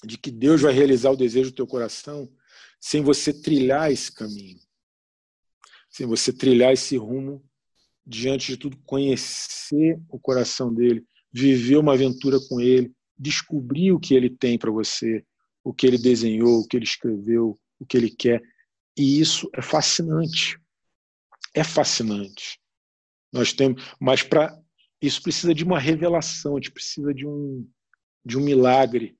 de 0.03 0.17
que 0.17 0.31
Deus 0.31 0.61
vai 0.61 0.73
realizar 0.73 1.11
o 1.11 1.17
desejo 1.17 1.51
do 1.51 1.55
teu 1.55 1.67
coração 1.67 2.31
sem 2.79 3.03
você 3.03 3.31
trilhar 3.31 3.91
esse 3.91 4.11
caminho, 4.11 4.59
sem 5.89 6.07
você 6.07 6.33
trilhar 6.33 6.73
esse 6.73 6.97
rumo, 6.97 7.43
diante 8.05 8.47
de 8.47 8.57
tudo, 8.57 8.77
conhecer 8.85 10.01
o 10.09 10.19
coração 10.19 10.73
dele, 10.73 11.05
viver 11.31 11.77
uma 11.77 11.93
aventura 11.93 12.39
com 12.49 12.59
ele, 12.59 12.91
descobrir 13.17 13.91
o 13.91 13.99
que 13.99 14.15
ele 14.15 14.29
tem 14.29 14.57
para 14.57 14.71
você, 14.71 15.23
o 15.63 15.73
que 15.73 15.85
ele 15.85 15.97
desenhou, 15.97 16.61
o 16.61 16.67
que 16.67 16.75
ele 16.75 16.85
escreveu, 16.85 17.59
o 17.79 17.85
que 17.85 17.95
ele 17.95 18.09
quer. 18.09 18.41
E 18.97 19.19
isso 19.19 19.49
é 19.53 19.61
fascinante. 19.61 20.59
É 21.53 21.63
fascinante. 21.63 22.59
Nós 23.31 23.53
temos, 23.53 23.83
mas 23.99 24.23
para 24.23 24.59
isso 25.01 25.21
precisa 25.21 25.53
de 25.53 25.63
uma 25.63 25.79
revelação, 25.79 26.53
a 26.53 26.59
gente 26.59 26.71
precisa 26.71 27.13
de 27.13 27.25
um 27.25 27.67
de 28.23 28.37
um 28.37 28.41
milagre 28.41 29.17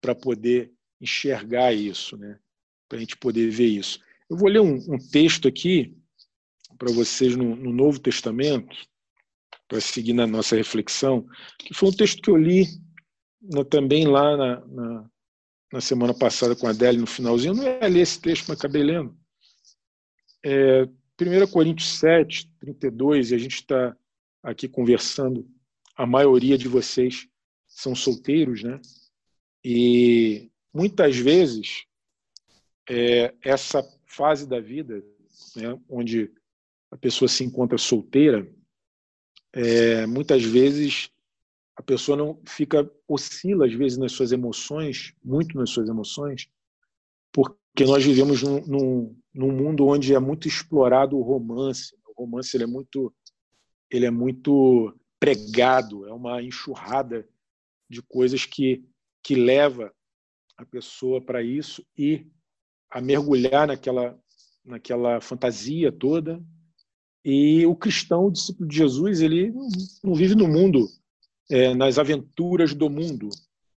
para 0.00 0.14
poder 0.14 0.72
enxergar 1.00 1.72
isso, 1.72 2.16
né? 2.16 2.38
Para 2.88 2.98
a 2.98 3.00
gente 3.00 3.16
poder 3.16 3.48
ver 3.48 3.68
isso. 3.68 4.00
Eu 4.28 4.36
vou 4.36 4.48
ler 4.48 4.60
um, 4.60 4.74
um 4.74 4.98
texto 4.98 5.46
aqui 5.46 5.96
para 6.76 6.92
vocês 6.92 7.36
no, 7.36 7.54
no, 7.54 7.72
Novo 7.72 7.98
Testamento, 7.98 8.76
para 9.68 9.80
seguir 9.80 10.12
na 10.12 10.26
nossa 10.26 10.56
reflexão, 10.56 11.26
que 11.58 11.74
foi 11.74 11.90
um 11.90 11.92
texto 11.92 12.22
que 12.22 12.30
eu 12.30 12.36
li 12.36 12.66
no, 13.40 13.64
também 13.64 14.06
lá 14.06 14.36
na, 14.36 14.66
na, 14.66 15.10
na, 15.72 15.80
semana 15.80 16.14
passada 16.14 16.56
com 16.56 16.66
a 16.66 16.70
Adele 16.70 16.98
no 16.98 17.06
finalzinho. 17.06 17.52
Eu 17.52 17.56
não 17.56 17.64
ia 17.64 17.86
ler 17.86 18.00
esse 18.00 18.20
texto, 18.20 18.48
mas 18.48 18.58
acabei 18.58 18.82
lendo. 18.82 19.16
É, 20.44 20.84
1 21.20 21.46
Coríntios 21.50 21.98
7, 21.98 22.50
32, 22.60 23.30
e 23.30 23.34
a 23.34 23.38
gente 23.38 23.56
está 23.56 23.96
aqui 24.42 24.68
conversando. 24.68 25.48
A 25.96 26.06
maioria 26.06 26.56
de 26.56 26.68
vocês 26.68 27.28
são 27.66 27.94
solteiros, 27.94 28.62
né? 28.62 28.80
E 29.64 30.50
muitas 30.72 31.16
vezes 31.16 31.84
é, 32.88 33.34
essa 33.42 33.82
fase 34.06 34.48
da 34.48 34.60
vida, 34.60 35.02
né, 35.56 35.78
onde 35.88 36.32
a 36.90 36.96
pessoa 36.96 37.28
se 37.28 37.44
encontra 37.44 37.78
solteira, 37.78 38.50
é, 39.52 40.06
muitas 40.06 40.42
vezes 40.42 41.10
a 41.76 41.82
pessoa 41.82 42.16
não 42.16 42.40
fica 42.46 42.90
oscila 43.06 43.66
às 43.66 43.72
vezes 43.72 43.96
nas 43.96 44.12
suas 44.12 44.32
emoções, 44.32 45.14
muito 45.24 45.56
nas 45.56 45.70
suas 45.70 45.88
emoções, 45.88 46.48
porque 47.32 47.84
nós 47.84 48.04
vivemos 48.04 48.42
num, 48.42 48.66
num, 48.66 49.16
num 49.32 49.52
mundo 49.52 49.86
onde 49.86 50.14
é 50.14 50.18
muito 50.18 50.48
explorado 50.48 51.16
o 51.16 51.22
romance. 51.22 51.94
O 52.06 52.22
romance 52.22 52.56
ele 52.56 52.64
é 52.64 52.66
muito 52.66 53.14
ele 53.90 54.06
é 54.06 54.10
muito 54.10 54.94
pregado, 55.18 56.06
é 56.06 56.12
uma 56.12 56.42
enxurrada 56.42 57.28
de 57.88 58.02
coisas 58.02 58.44
que 58.44 58.84
que 59.22 59.34
leva 59.34 59.92
a 60.56 60.64
pessoa 60.64 61.20
para 61.20 61.42
isso 61.42 61.84
e 61.96 62.26
a 62.90 63.00
mergulhar 63.00 63.66
naquela 63.66 64.18
naquela 64.64 65.20
fantasia 65.20 65.90
toda. 65.90 66.42
E 67.24 67.66
o 67.66 67.76
cristão, 67.76 68.26
o 68.26 68.30
discípulo 68.30 68.68
de 68.68 68.76
Jesus, 68.76 69.20
ele 69.20 69.52
não 70.02 70.14
vive 70.14 70.34
no 70.34 70.48
mundo, 70.48 70.88
é, 71.50 71.74
nas 71.74 71.98
aventuras 71.98 72.74
do 72.74 72.88
mundo, 72.88 73.28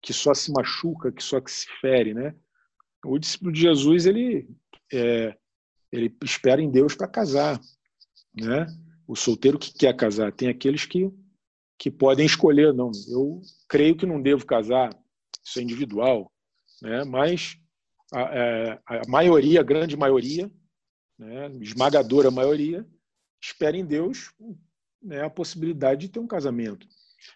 que 0.03 0.13
só 0.13 0.35
se 0.35 0.53
machuca, 0.53 1.11
que 1.11 1.23
só 1.23 1.41
que 1.41 1.51
se 1.51 1.67
fere, 1.81 2.13
né? 2.13 2.35
O 3.05 3.19
discípulo 3.19 3.53
de 3.53 3.61
Jesus, 3.61 4.05
ele 4.05 4.47
é, 4.93 5.37
ele 5.91 6.15
espera 6.23 6.61
em 6.61 6.71
Deus 6.71 6.95
para 6.95 7.09
casar, 7.09 7.59
né? 8.35 8.67
O 9.11 9.17
solteiro 9.17 9.59
que 9.59 9.77
quer 9.77 9.93
casar, 9.97 10.31
tem 10.31 10.49
aqueles 10.49 10.87
que 10.87 11.13
que 11.77 11.91
podem 11.91 12.27
escolher, 12.27 12.75
não, 12.75 12.93
eu 13.09 13.41
creio 13.67 13.97
que 13.97 14.05
não 14.05 14.21
devo 14.21 14.45
casar, 14.45 14.91
isso 15.43 15.59
é 15.59 15.63
individual, 15.63 16.31
né? 16.81 17.05
Mas 17.05 17.57
a, 18.13 18.21
é, 18.21 18.81
a 18.87 19.09
maioria, 19.09 19.61
a 19.61 19.65
grande 19.65 19.97
maioria, 19.97 20.49
né, 21.19 21.51
esmagadora 21.61 22.31
maioria, 22.31 22.87
espera 23.43 23.77
em 23.77 23.85
Deus 23.85 24.31
né, 25.03 25.23
a 25.25 25.31
possibilidade 25.31 26.03
de 26.03 26.13
ter 26.13 26.21
um 26.21 26.27
casamento. 26.27 26.87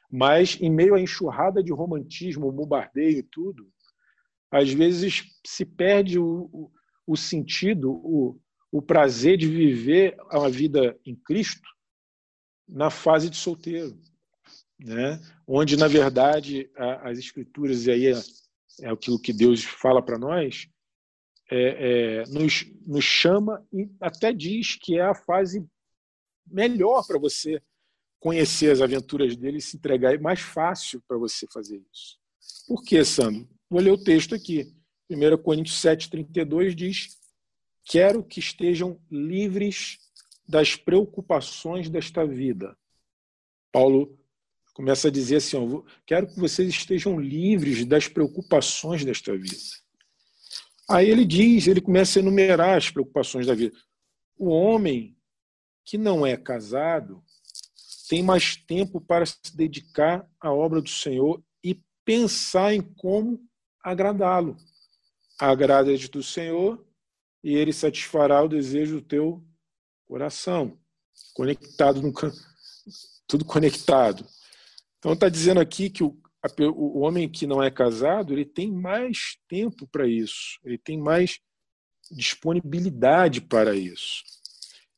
Mas, 0.09 0.59
em 0.61 0.71
meio 0.71 0.95
à 0.95 1.01
enxurrada 1.01 1.61
de 1.61 1.73
romantismo, 1.73 2.53
bombardeio 2.53 3.19
e 3.19 3.23
tudo, 3.23 3.67
às 4.49 4.71
vezes 4.71 5.25
se 5.45 5.65
perde 5.65 6.19
o, 6.19 6.51
o, 6.53 6.71
o 7.07 7.17
sentido, 7.17 7.91
o, 7.91 8.39
o 8.75 8.83
prazer 8.83 9.37
de 9.37 9.47
viver 9.47 10.17
a 10.29 10.49
vida 10.49 10.99
em 11.07 11.15
Cristo 11.15 11.63
na 12.67 12.91
fase 12.91 13.31
de 13.31 13.37
solteiro, 13.37 13.97
né? 14.81 15.21
onde, 15.47 15.77
na 15.77 15.87
verdade, 15.87 16.69
a, 16.77 17.09
as 17.09 17.21
escrituras, 17.21 17.87
e 17.87 17.93
aí 17.93 18.07
é, 18.09 18.21
é 18.81 18.91
aquilo 18.91 19.21
que 19.21 19.33
Deus 19.33 19.63
fala 19.63 20.03
para 20.03 20.19
nós, 20.19 20.69
é, 21.49 22.23
é, 22.23 22.25
nos, 22.25 22.67
nos 22.85 23.05
chama 23.05 23.65
e 23.73 23.89
até 24.01 24.33
diz 24.33 24.75
que 24.75 24.99
é 24.99 25.03
a 25.03 25.15
fase 25.15 25.65
melhor 26.45 27.07
para 27.07 27.17
você 27.17 27.63
conhecer 28.19 28.73
as 28.73 28.81
aventuras 28.81 29.37
dele 29.37 29.59
e 29.59 29.63
se 29.63 29.77
entregar. 29.77 30.17
É 30.17 30.19
mais 30.19 30.41
fácil 30.41 31.01
para 31.07 31.17
você 31.17 31.47
fazer 31.53 31.81
isso. 31.93 32.19
Por 32.67 32.83
quê, 32.83 33.05
Sandro? 33.05 33.49
Vou 33.71 33.81
ler 33.81 33.93
o 33.93 34.03
texto 34.03 34.35
aqui. 34.35 34.75
1 35.09 35.39
Coríntios 35.45 35.79
7, 35.79 36.11
32 36.11 36.75
diz: 36.75 37.24
Quero 37.85 38.25
que 38.25 38.41
estejam 38.41 38.99
livres 39.11 39.99
das 40.49 40.75
preocupações 40.75 41.91
desta 41.91 42.27
vida. 42.27 42.77
Paulo 43.71 44.19
começa 44.73 45.09
a 45.09 45.11
dizer 45.11 45.37
assim: 45.37 45.59
Quero 46.07 46.27
que 46.27 46.41
vocês 46.41 46.69
estejam 46.69 47.21
livres 47.21 47.85
das 47.85 48.09
preocupações 48.09 49.05
desta 49.05 49.37
vida. 49.37 49.57
Aí 50.89 51.09
ele 51.09 51.25
diz, 51.25 51.67
ele 51.67 51.81
começa 51.81 52.19
a 52.19 52.23
enumerar 52.23 52.77
as 52.77 52.91
preocupações 52.91 53.47
da 53.47 53.55
vida. 53.55 53.75
O 54.37 54.49
homem 54.49 55.17
que 55.85 55.97
não 55.97 56.27
é 56.27 56.37
casado 56.37 57.23
tem 58.09 58.23
mais 58.23 58.57
tempo 58.57 59.01
para 59.01 59.25
se 59.25 59.57
dedicar 59.57 60.29
à 60.39 60.53
obra 60.53 60.83
do 60.83 60.91
Senhor 60.91 61.43
e 61.63 61.81
pensar 62.05 62.75
em 62.75 62.83
como 62.83 63.41
agradá-lo. 63.83 64.57
Agrada-te 65.39 66.11
do 66.11 66.23
Senhor 66.23 66.85
e 67.45 67.55
ele 67.55 67.75
satisfará 67.75 68.43
o 68.43 68.49
desejo 68.49 68.97
do 68.97 69.03
teu 69.03 69.45
coração. 70.09 70.79
Conectado 71.35 72.01
no 72.01 72.11
tudo 73.27 73.45
conectado. 73.45 74.27
Então 74.99 75.13
está 75.13 75.29
dizendo 75.29 75.61
aqui 75.61 75.91
que 75.91 76.03
o, 76.03 76.17
o 76.75 77.01
homem 77.01 77.29
que 77.29 77.47
não 77.47 77.63
é 77.63 77.71
casado 77.71 78.33
ele 78.33 78.47
tem 78.47 78.73
mais 78.73 79.37
tempo 79.47 79.87
para 79.87 80.09
isso, 80.09 80.59
ele 80.65 80.79
tem 80.79 80.99
mais 80.99 81.39
disponibilidade 82.11 83.43
para 83.43 83.77
isso. 83.77 84.25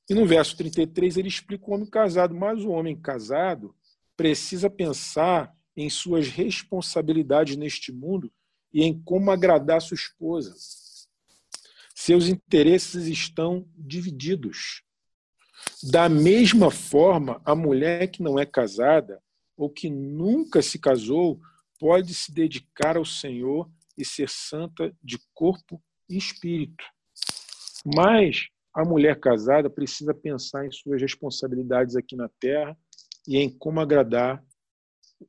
E 0.08 0.14
no 0.14 0.24
verso 0.24 0.56
33 0.56 1.16
ele 1.16 1.28
explica 1.28 1.68
o 1.68 1.74
homem 1.74 1.90
casado, 1.90 2.32
mas 2.32 2.64
o 2.64 2.70
homem 2.70 2.94
casado 2.94 3.74
precisa 4.16 4.70
pensar 4.70 5.52
em 5.76 5.90
suas 5.90 6.28
responsabilidades 6.28 7.56
neste 7.56 7.90
mundo 7.90 8.32
e 8.72 8.84
em 8.84 9.02
como 9.02 9.32
agradar 9.32 9.82
sua 9.82 9.96
esposa. 9.96 10.54
Seus 11.98 12.28
interesses 12.28 13.06
estão 13.06 13.66
divididos. 13.74 14.82
Da 15.82 16.10
mesma 16.10 16.70
forma, 16.70 17.40
a 17.42 17.54
mulher 17.54 18.08
que 18.08 18.22
não 18.22 18.38
é 18.38 18.44
casada 18.44 19.18
ou 19.56 19.70
que 19.70 19.88
nunca 19.88 20.60
se 20.60 20.78
casou 20.78 21.40
pode 21.80 22.12
se 22.12 22.30
dedicar 22.30 22.98
ao 22.98 23.04
Senhor 23.06 23.70
e 23.96 24.04
ser 24.04 24.28
santa 24.28 24.94
de 25.02 25.18
corpo 25.32 25.82
e 26.06 26.18
espírito. 26.18 26.84
Mas 27.82 28.46
a 28.74 28.84
mulher 28.84 29.18
casada 29.18 29.70
precisa 29.70 30.12
pensar 30.12 30.66
em 30.66 30.70
suas 30.70 31.00
responsabilidades 31.00 31.96
aqui 31.96 32.14
na 32.14 32.28
terra 32.38 32.76
e 33.26 33.38
em 33.38 33.48
como 33.48 33.80
agradar 33.80 34.44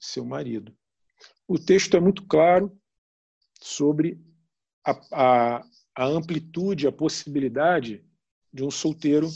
seu 0.01 0.25
marido. 0.25 0.75
O 1.47 1.57
texto 1.57 1.95
é 1.95 1.99
muito 2.01 2.27
claro 2.27 2.77
sobre 3.61 4.19
a, 4.85 4.91
a, 5.13 5.65
a 5.97 6.05
amplitude, 6.05 6.85
a 6.85 6.91
possibilidade 6.91 8.05
de 8.53 8.63
um 8.63 8.69
solteiro 8.69 9.27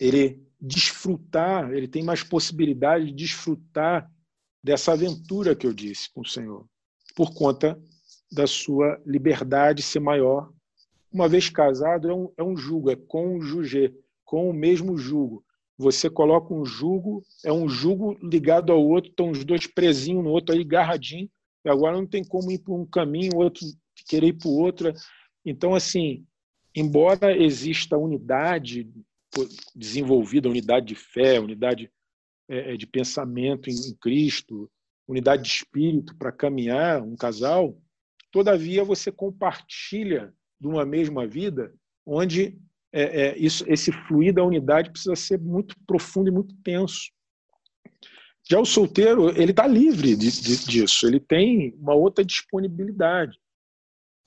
ele 0.00 0.44
desfrutar, 0.60 1.72
ele 1.72 1.86
tem 1.86 2.02
mais 2.02 2.24
possibilidade 2.24 3.06
de 3.06 3.12
desfrutar 3.12 4.10
dessa 4.62 4.92
aventura 4.92 5.54
que 5.54 5.64
eu 5.64 5.72
disse 5.72 6.12
com 6.12 6.22
o 6.22 6.26
Senhor, 6.26 6.66
por 7.14 7.32
conta 7.32 7.80
da 8.32 8.48
sua 8.48 9.00
liberdade 9.06 9.80
ser 9.80 10.00
maior. 10.00 10.52
Uma 11.12 11.28
vez 11.28 11.48
casado, 11.48 12.10
é 12.10 12.14
um, 12.14 12.32
é 12.36 12.42
um 12.42 12.56
jugo, 12.56 12.90
é 12.90 12.96
cônjuge, 12.96 13.94
com 14.24 14.50
o 14.50 14.52
mesmo 14.52 14.98
jugo. 14.98 15.44
Você 15.78 16.10
coloca 16.10 16.52
um 16.52 16.64
jugo, 16.64 17.22
é 17.44 17.52
um 17.52 17.68
jugo 17.68 18.18
ligado 18.20 18.72
ao 18.72 18.84
outro, 18.84 19.10
estão 19.10 19.30
os 19.30 19.44
dois 19.44 19.68
presinhos 19.68 20.24
no 20.24 20.30
outro 20.30 20.52
aí, 20.52 20.64
garradinho, 20.64 21.30
e 21.64 21.70
agora 21.70 21.96
não 21.96 22.06
tem 22.06 22.24
como 22.24 22.50
ir 22.50 22.58
para 22.58 22.74
um 22.74 22.84
caminho, 22.84 23.36
outro 23.36 23.64
querer 24.08 24.28
ir 24.28 24.32
para 24.32 24.48
o 24.48 24.58
outro. 24.58 24.92
Então, 25.46 25.76
assim, 25.76 26.26
embora 26.74 27.36
exista 27.36 27.96
unidade 27.96 28.90
desenvolvida, 29.74 30.48
unidade 30.48 30.86
de 30.86 30.96
fé, 30.96 31.38
unidade 31.38 31.88
é, 32.48 32.74
é, 32.74 32.76
de 32.76 32.86
pensamento 32.86 33.70
em 33.70 33.94
Cristo, 34.00 34.68
unidade 35.06 35.44
de 35.44 35.48
espírito 35.48 36.16
para 36.16 36.32
caminhar 36.32 37.00
um 37.00 37.14
casal, 37.14 37.80
todavia 38.32 38.82
você 38.82 39.12
compartilha 39.12 40.34
de 40.60 40.66
uma 40.66 40.84
mesma 40.84 41.26
vida, 41.26 41.72
onde 42.04 42.58
é, 42.92 43.02
é, 43.02 43.38
isso, 43.38 43.64
esse 43.68 43.92
fluir 43.92 44.34
da 44.34 44.42
unidade 44.42 44.90
precisa 44.90 45.14
ser 45.14 45.38
muito 45.38 45.76
profundo 45.86 46.28
e 46.28 46.32
muito 46.32 46.54
tenso. 46.64 47.12
Já 48.48 48.58
o 48.58 48.64
solteiro, 48.64 49.30
ele 49.30 49.50
está 49.50 49.66
livre 49.66 50.16
de, 50.16 50.30
de, 50.40 50.66
disso, 50.66 51.06
ele 51.06 51.20
tem 51.20 51.72
uma 51.78 51.94
outra 51.94 52.24
disponibilidade. 52.24 53.38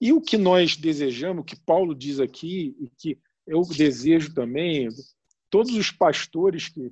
E 0.02 0.14
o 0.14 0.22
que 0.22 0.38
nós 0.38 0.78
desejamos, 0.78 1.42
o 1.42 1.46
que 1.46 1.60
Paulo 1.60 1.94
diz 1.94 2.20
aqui, 2.20 2.76
e 2.80 2.90
que 2.90 3.20
eu 3.46 3.62
desejo 3.64 4.34
também, 4.34 4.88
todos 5.50 5.76
os 5.76 5.92
pastores 5.92 6.70
que, 6.70 6.92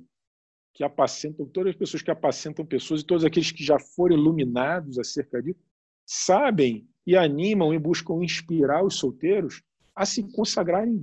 que 0.74 0.84
apacentam, 0.84 1.46
todas 1.46 1.70
as 1.70 1.76
pessoas 1.76 2.02
que 2.02 2.10
apacentam 2.10 2.66
pessoas 2.66 3.00
e 3.00 3.06
todos 3.06 3.24
aqueles 3.24 3.50
que 3.50 3.64
já 3.64 3.78
foram 3.78 4.16
iluminados 4.16 4.98
acerca 4.98 5.42
disso, 5.42 5.60
sabem 6.04 6.86
e 7.06 7.16
animam 7.16 7.72
e 7.72 7.78
buscam 7.78 8.22
inspirar 8.22 8.84
os 8.84 8.96
solteiros 8.96 9.62
a 9.94 10.04
se 10.04 10.22
consagrarem 10.32 11.00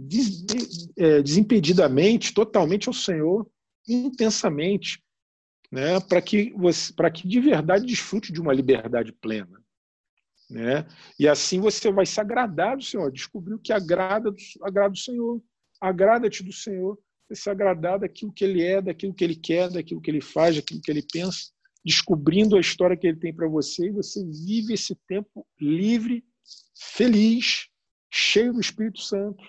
é, 0.95 1.21
desimpedidamente, 1.21 2.33
totalmente 2.33 2.87
ao 2.87 2.93
Senhor, 2.93 3.45
intensamente, 3.87 5.03
né, 5.71 5.99
para 5.99 6.21
que 6.21 6.53
você, 6.53 6.93
para 6.93 7.11
que 7.11 7.27
de 7.27 7.39
verdade 7.39 7.85
desfrute 7.85 8.31
de 8.31 8.39
uma 8.39 8.53
liberdade 8.53 9.11
plena. 9.11 9.64
Né? 10.49 10.85
E 11.19 11.27
assim 11.27 11.59
você 11.59 11.91
vai 11.91 12.05
se 12.05 12.19
agradar 12.19 12.77
do 12.77 12.83
Senhor, 12.83 13.11
descobrir 13.11 13.55
o 13.55 13.59
que 13.59 13.73
agrada, 13.73 14.33
agrada 14.61 14.91
do 14.91 14.97
Senhor. 14.97 15.41
Agrada-te 15.81 16.41
do 16.41 16.53
Senhor, 16.53 16.97
se 17.33 17.49
agradar 17.49 17.99
daquilo 17.99 18.31
que 18.31 18.43
Ele 18.43 18.63
é, 18.63 18.81
daquilo 18.81 19.13
que 19.13 19.23
Ele 19.23 19.35
quer, 19.35 19.69
daquilo 19.69 20.01
que 20.01 20.09
Ele 20.09 20.21
faz, 20.21 20.55
daquilo 20.55 20.81
que 20.81 20.89
Ele 20.89 21.05
pensa, 21.11 21.51
descobrindo 21.83 22.55
a 22.55 22.59
história 22.59 22.95
que 22.95 23.05
Ele 23.05 23.19
tem 23.19 23.33
para 23.33 23.47
você, 23.47 23.87
e 23.87 23.91
você 23.91 24.23
vive 24.23 24.73
esse 24.73 24.95
tempo 25.07 25.45
livre, 25.59 26.23
feliz, 26.75 27.67
cheio 28.11 28.53
do 28.53 28.61
Espírito 28.61 29.01
Santo, 29.01 29.43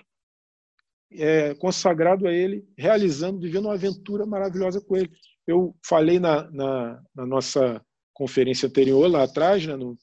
é, 1.13 1.55
consagrado 1.55 2.27
a 2.27 2.33
Ele, 2.33 2.67
realizando, 2.77 3.41
vivendo 3.41 3.67
uma 3.67 3.75
aventura 3.75 4.27
maravilhosa 4.27 4.81
com 4.81 4.97
Ele. 4.97 5.11
Eu 5.47 5.77
falei 5.85 6.19
na, 6.19 6.51
na, 6.51 7.03
na 7.15 7.25
nossa 7.25 7.81
conferência 8.13 8.67
anterior, 8.67 9.09
lá 9.09 9.23
atrás, 9.23 9.65
né, 9.65 9.77
no, 9.77 9.97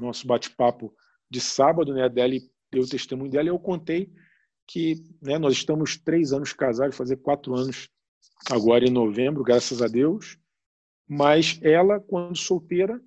nosso 0.00 0.26
bate-papo 0.26 0.94
de 1.30 1.40
sábado, 1.40 1.92
né? 1.92 2.04
A 2.04 2.08
Deli 2.08 2.50
deu 2.70 2.82
o 2.82 2.88
testemunho 2.88 3.30
dela 3.30 3.46
e 3.46 3.48
eu 3.48 3.58
contei 3.58 4.12
que 4.66 5.02
né, 5.20 5.38
nós 5.38 5.54
estamos 5.54 5.96
três 5.96 6.32
anos 6.32 6.52
casados, 6.52 6.96
fazer 6.96 7.16
quatro 7.16 7.54
anos 7.54 7.88
agora 8.48 8.84
em 8.84 8.90
novembro, 8.90 9.42
graças 9.42 9.82
a 9.82 9.88
Deus. 9.88 10.38
Mas 11.08 11.58
ela, 11.62 11.98
quando 11.98 12.36
solteira, 12.36 13.00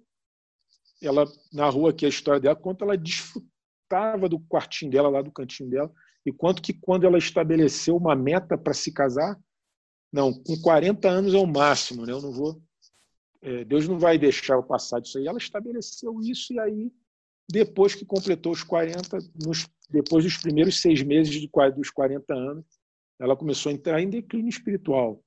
ela 1.01 1.25
narrou 1.51 1.87
aqui 1.87 2.05
a 2.05 2.09
história 2.09 2.39
dela, 2.39 2.55
quanto 2.55 2.83
ela 2.83 2.97
desfrutava 2.97 4.27
do 4.27 4.39
quartinho 4.39 4.91
dela, 4.91 5.09
lá 5.09 5.21
do 5.21 5.31
cantinho 5.31 5.69
dela, 5.69 5.91
e 6.25 6.31
quanto 6.31 6.61
que 6.61 6.73
quando 6.73 7.05
ela 7.05 7.17
estabeleceu 7.17 7.95
uma 7.95 8.15
meta 8.15 8.57
para 8.57 8.73
se 8.73 8.91
casar, 8.91 9.39
não, 10.11 10.33
com 10.33 10.59
40 10.61 11.09
anos 11.09 11.33
é 11.33 11.37
o 11.37 11.47
máximo, 11.47 12.05
né? 12.05 12.11
Eu 12.11 12.21
não 12.21 12.31
vou 12.31 12.61
Deus 13.65 13.87
não 13.87 13.99
vai 13.99 14.17
deixar 14.17 14.53
eu 14.55 14.63
passar 14.63 14.99
disso 14.99 15.17
aí. 15.17 15.27
Ela 15.27 15.37
estabeleceu 15.37 16.21
isso 16.21 16.53
e 16.53 16.59
aí, 16.59 16.91
depois 17.49 17.93
que 17.93 18.05
completou 18.05 18.51
os 18.51 18.63
40, 18.63 19.17
nos, 19.43 19.67
depois 19.89 20.23
dos 20.23 20.37
primeiros 20.37 20.79
seis 20.79 21.03
meses 21.03 21.33
de, 21.33 21.49
dos 21.75 21.89
40 21.89 22.33
anos, 22.33 22.65
ela 23.19 23.35
começou 23.35 23.69
a 23.69 23.73
entrar 23.73 24.01
em 24.01 24.09
declínio 24.09 24.49
espiritual, 24.49 25.23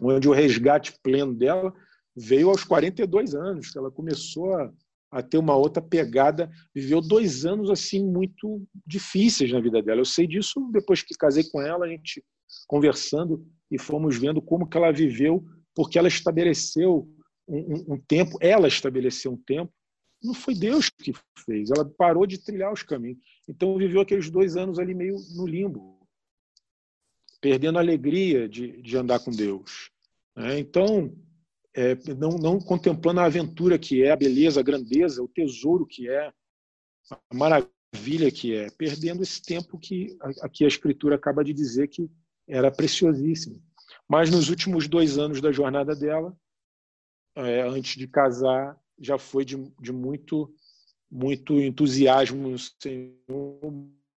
onde 0.00 0.28
o 0.28 0.32
resgate 0.32 0.94
pleno 1.02 1.34
dela 1.34 1.72
veio 2.16 2.48
aos 2.48 2.64
42 2.64 3.34
anos, 3.34 3.74
ela 3.76 3.90
começou 3.90 4.54
a, 4.54 4.72
a 5.10 5.22
ter 5.22 5.38
uma 5.38 5.54
outra 5.54 5.82
pegada, 5.82 6.50
viveu 6.74 7.00
dois 7.00 7.44
anos 7.44 7.70
assim 7.70 8.04
muito 8.04 8.66
difíceis 8.86 9.52
na 9.52 9.60
vida 9.60 9.82
dela. 9.82 10.00
Eu 10.00 10.04
sei 10.04 10.26
disso 10.26 10.68
depois 10.72 11.02
que 11.02 11.14
casei 11.14 11.44
com 11.44 11.60
ela, 11.60 11.84
a 11.84 11.88
gente 11.88 12.24
conversando 12.66 13.46
e 13.70 13.78
fomos 13.78 14.16
vendo 14.16 14.40
como 14.40 14.68
que 14.68 14.76
ela 14.76 14.92
viveu, 14.92 15.44
porque 15.74 15.98
ela 15.98 16.08
estabeleceu 16.08 17.08
um, 17.48 17.94
um, 17.94 17.98
tempo, 17.98 18.36
ela 18.40 18.68
estabeleceu 18.68 19.32
um 19.32 19.36
tempo, 19.36 19.72
não 20.22 20.34
foi 20.34 20.54
Deus 20.54 20.90
que 20.90 21.12
fez, 21.44 21.70
ela 21.70 21.84
parou 21.84 22.26
de 22.26 22.38
trilhar 22.38 22.72
os 22.72 22.82
caminhos. 22.82 23.18
Então 23.48 23.76
viveu 23.76 24.00
aqueles 24.00 24.30
dois 24.30 24.56
anos 24.56 24.78
ali 24.78 24.94
meio 24.94 25.16
no 25.36 25.46
limbo, 25.46 26.06
perdendo 27.40 27.78
a 27.78 27.82
alegria 27.82 28.48
de, 28.48 28.80
de 28.82 28.96
andar 28.96 29.20
com 29.20 29.30
Deus. 29.30 29.90
Né? 30.34 30.58
Então, 30.58 31.14
é, 31.74 31.94
não, 32.14 32.30
não 32.30 32.58
contemplando 32.58 33.20
a 33.20 33.26
aventura 33.26 33.78
que 33.78 34.02
é, 34.02 34.10
a 34.10 34.16
beleza, 34.16 34.60
a 34.60 34.62
grandeza, 34.62 35.22
o 35.22 35.28
tesouro 35.28 35.86
que 35.86 36.08
é, 36.08 36.32
a 37.10 37.34
maravilha 37.34 38.30
que 38.32 38.54
é, 38.54 38.70
perdendo 38.70 39.22
esse 39.22 39.42
tempo 39.42 39.78
que 39.78 40.16
aqui 40.40 40.64
a 40.64 40.68
Escritura 40.68 41.16
acaba 41.16 41.44
de 41.44 41.52
dizer 41.52 41.88
que 41.88 42.10
era 42.48 42.70
preciosíssimo. 42.70 43.62
Mas 44.08 44.30
nos 44.30 44.48
últimos 44.48 44.88
dois 44.88 45.18
anos 45.18 45.40
da 45.40 45.52
jornada 45.52 45.94
dela, 45.94 46.36
é, 47.36 47.62
antes 47.62 47.96
de 47.96 48.08
casar, 48.08 48.76
já 48.98 49.18
foi 49.18 49.44
de, 49.44 49.56
de 49.80 49.92
muito, 49.92 50.52
muito 51.10 51.60
entusiasmo 51.60 52.48
no 52.48 52.58
Senhor, 52.58 53.60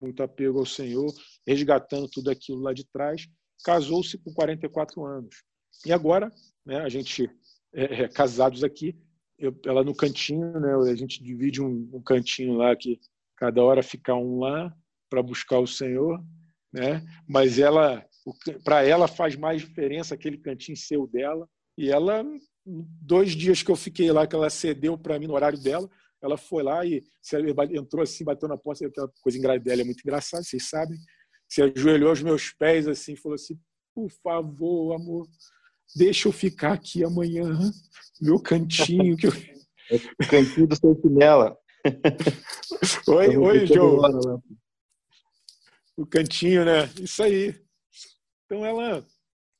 muito 0.00 0.22
apego 0.22 0.58
ao 0.58 0.66
Senhor, 0.66 1.12
resgatando 1.46 2.08
tudo 2.08 2.30
aquilo 2.30 2.60
lá 2.60 2.72
de 2.72 2.84
trás. 2.84 3.28
Casou-se 3.64 4.16
com 4.18 4.32
44 4.32 5.04
anos. 5.04 5.44
E 5.84 5.92
agora, 5.92 6.32
né, 6.64 6.80
a 6.80 6.88
gente 6.88 7.30
é, 7.74 8.02
é, 8.02 8.08
casados 8.08 8.64
aqui, 8.64 8.96
eu, 9.38 9.54
ela 9.64 9.84
no 9.84 9.94
cantinho, 9.94 10.58
né, 10.58 10.74
a 10.90 10.94
gente 10.94 11.22
divide 11.22 11.62
um, 11.62 11.88
um 11.92 12.02
cantinho 12.02 12.54
lá 12.54 12.74
que 12.74 12.98
cada 13.36 13.62
hora 13.62 13.82
fica 13.82 14.14
um 14.14 14.38
lá 14.38 14.74
para 15.08 15.22
buscar 15.22 15.58
o 15.58 15.66
Senhor, 15.66 16.22
né? 16.72 17.02
Mas 17.26 17.58
ela 17.58 18.06
para 18.62 18.84
ela 18.84 19.08
faz 19.08 19.34
mais 19.34 19.62
diferença 19.62 20.14
aquele 20.14 20.38
cantinho 20.38 20.76
seu 20.76 21.06
dela. 21.06 21.48
E 21.76 21.90
ela, 21.90 22.22
dois 22.66 23.32
dias 23.32 23.62
que 23.62 23.70
eu 23.70 23.76
fiquei 23.76 24.10
lá, 24.12 24.26
que 24.26 24.34
ela 24.34 24.50
cedeu 24.50 24.96
para 24.96 25.18
mim 25.18 25.26
no 25.26 25.34
horário 25.34 25.58
dela, 25.58 25.88
ela 26.22 26.36
foi 26.36 26.62
lá 26.62 26.84
e 26.84 27.02
entrou 27.72 28.02
assim, 28.02 28.24
bateu 28.24 28.48
na 28.48 28.56
porta, 28.56 28.86
aquela 28.86 29.10
coisa 29.22 29.58
dela 29.58 29.80
é 29.80 29.84
muito 29.84 30.00
engraçada, 30.00 30.42
vocês 30.42 30.68
sabem. 30.68 30.98
Se 31.48 31.62
ajoelhou 31.62 32.10
aos 32.10 32.22
meus 32.22 32.52
pés 32.52 32.86
assim, 32.86 33.16
falou 33.16 33.34
assim: 33.34 33.58
por 33.94 34.10
favor, 34.22 34.94
amor, 34.94 35.26
deixa 35.96 36.28
eu 36.28 36.32
ficar 36.32 36.74
aqui 36.74 37.02
amanhã, 37.02 37.48
meu 38.20 38.40
cantinho. 38.40 39.16
Que 39.16 39.26
eu... 39.26 39.32
o 40.20 40.28
cantinho 40.28 40.66
do 40.66 40.76
sentinela. 40.76 41.56
oi, 43.08 43.36
oi, 43.36 43.66
João. 43.66 44.42
O 45.96 46.06
cantinho, 46.06 46.64
né? 46.64 46.90
Isso 47.00 47.22
aí. 47.22 47.54
Então 48.44 48.64
ela, 48.64 49.06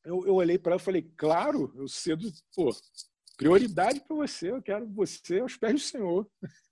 eu, 0.05 0.27
eu 0.27 0.35
olhei 0.35 0.59
para 0.59 0.73
ela 0.73 0.81
e 0.81 0.85
falei, 0.85 1.11
claro, 1.17 1.73
eu 1.77 1.89
cedo, 1.89 2.31
pô, 2.55 2.75
prioridade 3.37 4.01
para 4.01 4.17
você, 4.17 4.51
eu 4.51 4.63
quero 4.63 4.87
você 4.89 5.41
aos 5.41 5.57
pés 5.57 5.75
do 5.75 5.81
Senhor. 5.81 6.31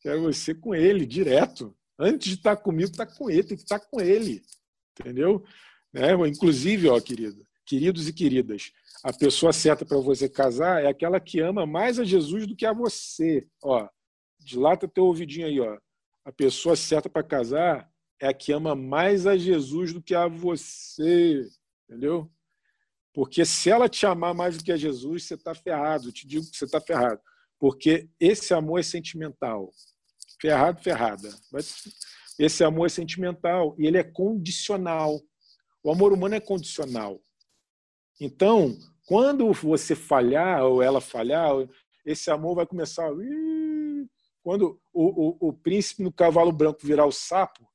Quero 0.00 0.22
você 0.22 0.54
com 0.54 0.72
Ele, 0.76 1.04
direto. 1.04 1.76
Antes 1.98 2.28
de 2.28 2.34
estar 2.36 2.54
tá 2.54 2.62
comigo, 2.62 2.88
estar 2.88 3.06
tá 3.06 3.14
com 3.16 3.28
Ele, 3.28 3.42
tem 3.42 3.56
que 3.56 3.64
estar 3.64 3.80
tá 3.80 3.86
com 3.86 4.00
Ele. 4.00 4.40
Entendeu? 4.92 5.44
Né? 5.92 6.12
Inclusive, 6.28 6.88
ó, 6.88 7.00
querido, 7.00 7.44
queridos 7.66 8.06
e 8.06 8.12
queridas, 8.12 8.72
a 9.02 9.12
pessoa 9.12 9.52
certa 9.52 9.84
para 9.84 9.98
você 9.98 10.28
casar 10.28 10.82
é 10.82 10.86
aquela 10.86 11.20
que 11.20 11.40
ama 11.40 11.66
mais 11.66 11.98
a 11.98 12.04
Jesus 12.04 12.46
do 12.46 12.54
que 12.54 12.66
a 12.66 12.72
você. 12.72 13.46
Ó, 13.62 13.88
dilata 14.38 14.88
teu 14.88 15.04
ouvidinho 15.04 15.46
aí, 15.46 15.60
ó. 15.60 15.78
A 16.24 16.32
pessoa 16.32 16.76
certa 16.76 17.08
para 17.08 17.22
casar 17.22 17.90
é 18.20 18.28
a 18.28 18.34
que 18.34 18.52
ama 18.52 18.74
mais 18.74 19.26
a 19.26 19.36
Jesus 19.36 19.92
do 19.92 20.02
que 20.02 20.14
a 20.14 20.28
você. 20.28 21.48
Entendeu? 21.88 22.30
Porque 23.12 23.44
se 23.44 23.70
ela 23.70 23.88
te 23.88 24.06
amar 24.06 24.34
mais 24.34 24.56
do 24.56 24.64
que 24.64 24.72
a 24.72 24.76
Jesus, 24.76 25.24
você 25.24 25.34
está 25.34 25.54
ferrado. 25.54 26.08
Eu 26.08 26.12
te 26.12 26.26
digo 26.26 26.48
que 26.48 26.56
você 26.56 26.64
está 26.64 26.80
ferrado. 26.80 27.20
Porque 27.58 28.08
esse 28.20 28.54
amor 28.54 28.80
é 28.80 28.82
sentimental. 28.82 29.72
Ferrado, 30.40 30.80
ferrada. 30.82 31.28
Esse 32.38 32.62
amor 32.62 32.86
é 32.86 32.88
sentimental 32.88 33.74
e 33.78 33.86
ele 33.86 33.98
é 33.98 34.04
condicional. 34.04 35.20
O 35.82 35.90
amor 35.90 36.12
humano 36.12 36.34
é 36.34 36.40
condicional. 36.40 37.20
Então, 38.20 38.76
quando 39.06 39.52
você 39.52 39.94
falhar 39.96 40.64
ou 40.64 40.82
ela 40.82 41.00
falhar, 41.00 41.50
esse 42.04 42.30
amor 42.30 42.56
vai 42.56 42.66
começar. 42.66 43.10
Quando 44.42 44.80
o, 44.92 45.46
o, 45.46 45.48
o 45.48 45.52
príncipe 45.52 46.02
no 46.02 46.12
cavalo 46.12 46.52
branco 46.52 46.86
virar 46.86 47.06
o 47.06 47.12
sapo, 47.12 47.66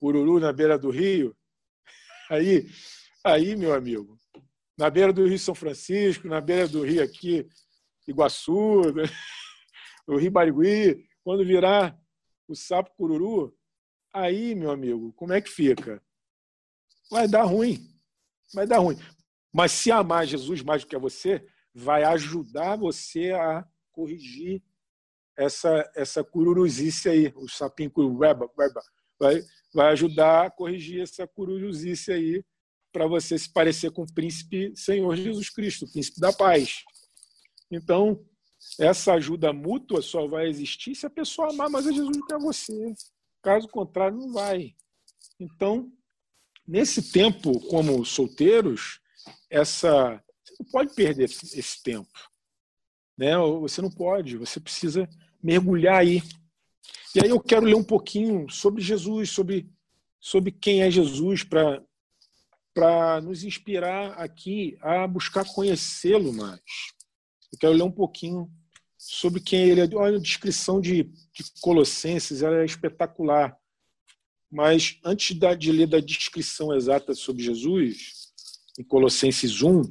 Ururu 0.00 0.38
na 0.38 0.52
beira 0.52 0.78
do 0.78 0.90
rio, 0.90 1.36
aí 2.30 2.68
Aí, 3.24 3.56
meu 3.56 3.74
amigo, 3.74 4.17
na 4.78 4.88
beira 4.88 5.12
do 5.12 5.26
Rio 5.26 5.38
São 5.38 5.56
Francisco, 5.56 6.28
na 6.28 6.40
beira 6.40 6.68
do 6.68 6.84
rio 6.84 7.02
aqui, 7.02 7.48
Iguaçu, 8.06 8.82
o 10.06 10.16
Rio 10.16 10.30
Barigui, 10.30 11.04
quando 11.24 11.44
virar 11.44 11.98
o 12.46 12.54
sapo 12.54 12.94
cururu, 12.96 13.54
aí, 14.14 14.54
meu 14.54 14.70
amigo, 14.70 15.12
como 15.14 15.32
é 15.32 15.40
que 15.40 15.50
fica? 15.50 16.00
Vai 17.10 17.26
dar 17.26 17.42
ruim. 17.42 17.92
Vai 18.54 18.66
dar 18.66 18.78
ruim. 18.78 18.96
Mas 19.52 19.72
se 19.72 19.90
amar 19.90 20.26
Jesus 20.26 20.62
mais 20.62 20.82
do 20.82 20.88
que 20.88 20.96
a 20.96 21.00
você, 21.00 21.44
vai 21.74 22.04
ajudar 22.04 22.76
você 22.76 23.32
a 23.32 23.66
corrigir 23.92 24.62
essa 25.36 25.90
essa 25.94 26.24
cururuzice 26.24 27.08
aí, 27.08 27.32
o 27.36 27.48
sapinho 27.48 27.90
cururu, 27.90 28.16
vai, 28.16 28.34
vai 29.74 29.92
ajudar 29.92 30.46
a 30.46 30.50
corrigir 30.50 31.02
essa 31.02 31.26
cururuzice 31.26 32.12
aí 32.12 32.44
para 32.92 33.06
você 33.06 33.38
se 33.38 33.52
parecer 33.52 33.90
com 33.90 34.02
o 34.02 34.12
príncipe 34.12 34.72
Senhor 34.74 35.14
Jesus 35.16 35.50
Cristo, 35.50 35.84
o 35.84 35.90
príncipe 35.90 36.20
da 36.20 36.32
paz. 36.32 36.84
Então, 37.70 38.24
essa 38.78 39.14
ajuda 39.14 39.52
mútua 39.52 40.02
só 40.02 40.26
vai 40.26 40.48
existir 40.48 40.94
se 40.94 41.06
a 41.06 41.10
pessoa 41.10 41.50
amar 41.50 41.70
mais 41.70 41.86
a 41.86 41.92
Jesus 41.92 42.16
do 42.16 42.26
que 42.26 42.34
a 42.34 42.38
você. 42.38 42.94
Caso 43.42 43.68
contrário, 43.68 44.16
não 44.16 44.32
vai. 44.32 44.74
Então, 45.38 45.92
nesse 46.66 47.12
tempo, 47.12 47.60
como 47.68 48.04
solteiros, 48.04 49.00
essa 49.50 50.22
você 50.48 50.56
não 50.58 50.70
pode 50.70 50.94
perder 50.94 51.24
esse 51.24 51.82
tempo. 51.82 52.08
Né? 53.16 53.36
Você 53.60 53.82
não 53.82 53.90
pode, 53.90 54.36
você 54.36 54.58
precisa 54.58 55.08
mergulhar 55.42 56.00
aí. 56.00 56.22
E 57.14 57.20
aí 57.22 57.30
eu 57.30 57.40
quero 57.40 57.66
ler 57.66 57.74
um 57.74 57.84
pouquinho 57.84 58.48
sobre 58.48 58.82
Jesus, 58.82 59.30
sobre, 59.30 59.68
sobre 60.20 60.50
quem 60.52 60.82
é 60.82 60.90
Jesus, 60.90 61.42
para 61.42 61.82
para 62.78 63.20
nos 63.20 63.42
inspirar 63.42 64.12
aqui 64.12 64.78
a 64.80 65.04
buscar 65.04 65.44
conhecê-lo 65.44 66.32
mais. 66.32 66.60
Eu 67.52 67.58
quero 67.58 67.72
ler 67.72 67.82
um 67.82 67.90
pouquinho 67.90 68.48
sobre 68.96 69.40
quem 69.40 69.68
ele 69.68 69.80
é. 69.80 69.96
Olha, 69.96 70.16
a 70.16 70.20
descrição 70.20 70.80
de, 70.80 71.02
de 71.02 71.42
Colossenses 71.60 72.40
ela 72.40 72.58
é 72.58 72.64
espetacular. 72.64 73.58
Mas 74.48 74.96
antes 75.04 75.36
de 75.58 75.72
ler 75.72 75.88
da 75.88 75.98
descrição 75.98 76.72
exata 76.72 77.16
sobre 77.16 77.42
Jesus, 77.42 78.32
em 78.78 78.84
Colossenses 78.84 79.60
1, 79.60 79.82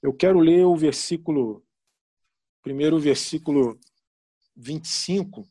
eu 0.00 0.14
quero 0.14 0.38
ler 0.38 0.64
o 0.66 0.76
versículo, 0.76 1.66
primeiro 2.62 2.94
o 2.94 3.00
versículo 3.00 3.76
25 4.54 5.44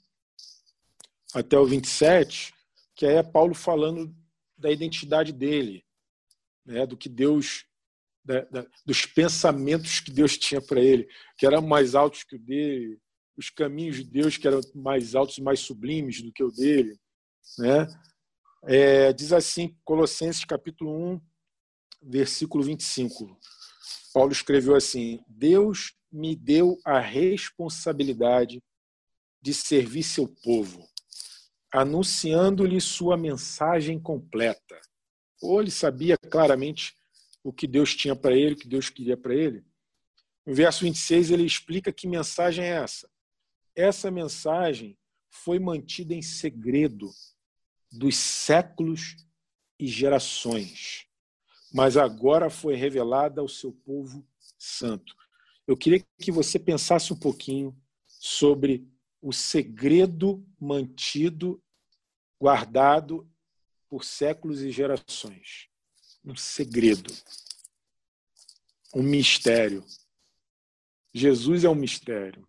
até 1.33 1.59
o 1.59 1.65
27, 1.65 2.53
que 2.95 3.05
é 3.05 3.21
Paulo 3.21 3.53
falando 3.53 4.15
da 4.57 4.71
identidade 4.71 5.33
dele 5.33 5.83
né, 6.65 6.85
do 6.85 6.97
que 6.97 7.09
Deus, 7.09 7.65
da, 8.23 8.41
da, 8.45 8.65
dos 8.85 9.05
pensamentos 9.05 9.99
que 9.99 10.11
Deus 10.11 10.37
tinha 10.37 10.61
para 10.61 10.79
ele, 10.79 11.07
que 11.37 11.45
eram 11.45 11.61
mais 11.61 11.95
altos 11.95 12.23
que 12.23 12.35
o 12.35 12.39
dele, 12.39 12.99
os 13.35 13.49
caminhos 13.49 13.97
de 13.97 14.03
Deus 14.03 14.37
que 14.37 14.47
eram 14.47 14.61
mais 14.75 15.15
altos 15.15 15.37
e 15.37 15.41
mais 15.41 15.59
sublimes 15.59 16.21
do 16.21 16.31
que 16.31 16.43
o 16.43 16.51
dele. 16.51 16.97
Né? 17.57 17.87
É, 18.65 19.13
diz 19.13 19.33
assim, 19.33 19.75
Colossenses 19.83 20.45
capítulo 20.45 21.15
1, 21.15 21.21
versículo 22.01 22.63
25. 22.63 23.37
Paulo 24.13 24.31
escreveu 24.31 24.75
assim: 24.75 25.23
Deus 25.27 25.93
me 26.11 26.35
deu 26.35 26.77
a 26.85 26.99
responsabilidade 26.99 28.61
de 29.41 29.53
servir 29.53 30.03
seu 30.03 30.27
povo, 30.27 30.87
anunciando-lhe 31.73 32.79
sua 32.79 33.17
mensagem 33.17 33.99
completa 33.99 34.79
ou 35.43 35.61
ele 35.61 35.71
sabia 35.71 36.17
claramente 36.17 36.95
o 37.43 37.51
que 37.51 37.67
Deus 37.67 37.93
tinha 37.93 38.15
para 38.15 38.35
ele, 38.35 38.53
o 38.53 38.57
que 38.57 38.67
Deus 38.67 38.89
queria 38.89 39.17
para 39.17 39.35
ele. 39.35 39.63
No 40.45 40.55
verso 40.55 40.85
26, 40.85 41.31
ele 41.31 41.43
explica 41.43 41.91
que 41.91 42.07
mensagem 42.07 42.63
é 42.63 42.69
essa. 42.69 43.09
Essa 43.75 44.09
mensagem 44.09 44.97
foi 45.29 45.59
mantida 45.59 46.13
em 46.13 46.21
segredo 46.21 47.11
dos 47.91 48.15
séculos 48.15 49.17
e 49.77 49.87
gerações, 49.87 51.05
mas 51.73 51.97
agora 51.97 52.49
foi 52.49 52.75
revelada 52.75 53.41
ao 53.41 53.47
seu 53.47 53.71
povo 53.71 54.25
santo. 54.57 55.13
Eu 55.67 55.75
queria 55.75 56.03
que 56.19 56.31
você 56.31 56.57
pensasse 56.57 57.11
um 57.11 57.19
pouquinho 57.19 57.75
sobre 58.05 58.87
o 59.21 59.33
segredo 59.33 60.45
mantido, 60.59 61.61
guardado 62.39 63.27
por 63.93 64.03
séculos 64.03 64.63
e 64.63 64.71
gerações. 64.71 65.69
Um 66.25 66.35
segredo, 66.35 67.13
um 68.91 69.03
mistério. 69.03 69.85
Jesus 71.13 71.63
é 71.63 71.69
um 71.69 71.75
mistério, 71.75 72.47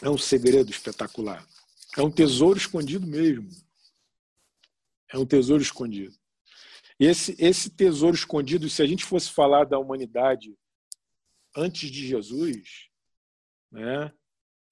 é 0.00 0.08
um 0.08 0.16
segredo 0.16 0.70
espetacular, 0.70 1.44
é 1.98 2.02
um 2.02 2.10
tesouro 2.10 2.56
escondido 2.56 3.04
mesmo. 3.04 3.50
É 5.12 5.18
um 5.18 5.26
tesouro 5.26 5.60
escondido. 5.60 6.16
E 7.00 7.06
esse, 7.06 7.34
esse 7.36 7.68
tesouro 7.70 8.14
escondido, 8.14 8.70
se 8.70 8.80
a 8.80 8.86
gente 8.86 9.04
fosse 9.04 9.28
falar 9.28 9.64
da 9.64 9.76
humanidade 9.76 10.56
antes 11.56 11.90
de 11.90 12.06
Jesus, 12.06 12.86
né? 13.72 14.12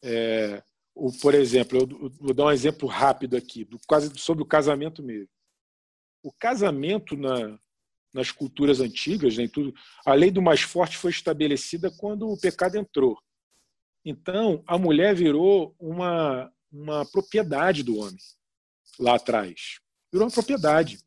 É, 0.00 0.62
o, 0.94 1.10
por 1.10 1.34
exemplo, 1.34 1.76
eu 1.76 2.08
vou 2.20 2.32
dar 2.32 2.44
um 2.44 2.52
exemplo 2.52 2.88
rápido 2.88 3.36
aqui, 3.36 3.64
do, 3.64 3.80
sobre 4.14 4.44
o 4.44 4.46
casamento 4.46 5.02
mesmo. 5.02 5.36
O 6.22 6.32
casamento 6.32 7.16
na, 7.16 7.58
nas 8.12 8.30
culturas 8.30 8.80
antigas, 8.80 9.36
né, 9.36 9.48
tudo, 9.48 9.74
a 10.04 10.14
lei 10.14 10.30
do 10.30 10.42
mais 10.42 10.60
forte 10.60 10.96
foi 10.96 11.10
estabelecida 11.10 11.90
quando 11.90 12.28
o 12.28 12.38
pecado 12.38 12.76
entrou. 12.76 13.18
Então, 14.04 14.62
a 14.66 14.78
mulher 14.78 15.14
virou 15.14 15.74
uma, 15.78 16.52
uma 16.72 17.04
propriedade 17.06 17.82
do 17.82 17.98
homem 17.98 18.18
lá 18.98 19.16
atrás. 19.16 19.80
Virou 20.12 20.26
uma 20.26 20.32
propriedade. 20.32 20.98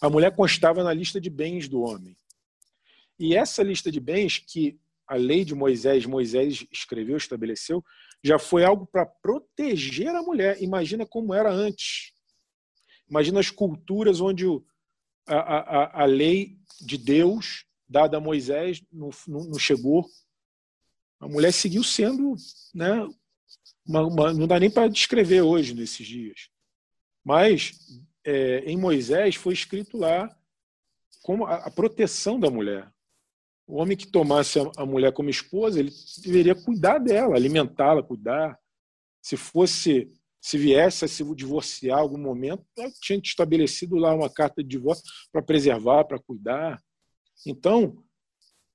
A 0.00 0.10
mulher 0.10 0.34
constava 0.34 0.82
na 0.82 0.92
lista 0.92 1.20
de 1.20 1.30
bens 1.30 1.68
do 1.68 1.80
homem. 1.80 2.16
E 3.18 3.36
essa 3.36 3.62
lista 3.62 3.90
de 3.90 4.00
bens 4.00 4.38
que 4.38 4.78
a 5.06 5.14
lei 5.14 5.44
de 5.44 5.54
Moisés, 5.54 6.06
Moisés 6.06 6.66
escreveu, 6.72 7.16
estabeleceu, 7.16 7.84
já 8.22 8.38
foi 8.38 8.64
algo 8.64 8.86
para 8.86 9.06
proteger 9.06 10.08
a 10.08 10.22
mulher. 10.22 10.60
Imagina 10.62 11.06
como 11.06 11.34
era 11.34 11.52
antes. 11.52 12.13
Imagina 13.14 13.38
as 13.38 13.48
culturas 13.48 14.20
onde 14.20 14.44
a, 15.24 15.36
a, 15.36 16.02
a 16.02 16.04
lei 16.04 16.58
de 16.80 16.98
Deus, 16.98 17.64
dada 17.88 18.16
a 18.16 18.20
Moisés, 18.20 18.82
não, 18.90 19.10
não, 19.28 19.44
não 19.44 19.56
chegou. 19.56 20.04
A 21.20 21.28
mulher 21.28 21.52
seguiu 21.52 21.84
sendo, 21.84 22.34
né, 22.74 23.08
uma, 23.86 24.02
uma, 24.02 24.32
não 24.32 24.48
dá 24.48 24.58
nem 24.58 24.68
para 24.68 24.88
descrever 24.88 25.42
hoje, 25.42 25.74
nesses 25.74 26.04
dias. 26.04 26.48
Mas 27.22 27.78
é, 28.24 28.64
em 28.66 28.76
Moisés 28.76 29.36
foi 29.36 29.54
escrito 29.54 29.96
lá 29.96 30.28
como 31.22 31.46
a, 31.46 31.54
a 31.66 31.70
proteção 31.70 32.40
da 32.40 32.50
mulher. 32.50 32.92
O 33.64 33.76
homem 33.76 33.96
que 33.96 34.08
tomasse 34.08 34.58
a 34.76 34.84
mulher 34.84 35.12
como 35.12 35.30
esposa, 35.30 35.78
ele 35.78 35.92
deveria 36.18 36.56
cuidar 36.56 36.98
dela, 36.98 37.36
alimentá-la, 37.36 38.02
cuidar. 38.02 38.58
Se 39.22 39.36
fosse, 39.36 40.12
se 40.44 40.58
viesse 40.58 41.06
a 41.06 41.08
se 41.08 41.24
divorciar 41.34 41.98
em 41.98 42.02
algum 42.02 42.18
momento, 42.18 42.62
tinha 43.00 43.18
estabelecido 43.18 43.96
lá 43.96 44.14
uma 44.14 44.28
carta 44.28 44.62
de 44.62 44.68
divórcio 44.68 45.02
para 45.32 45.40
preservar, 45.40 46.04
para 46.04 46.18
cuidar. 46.18 46.78
Então, 47.46 48.04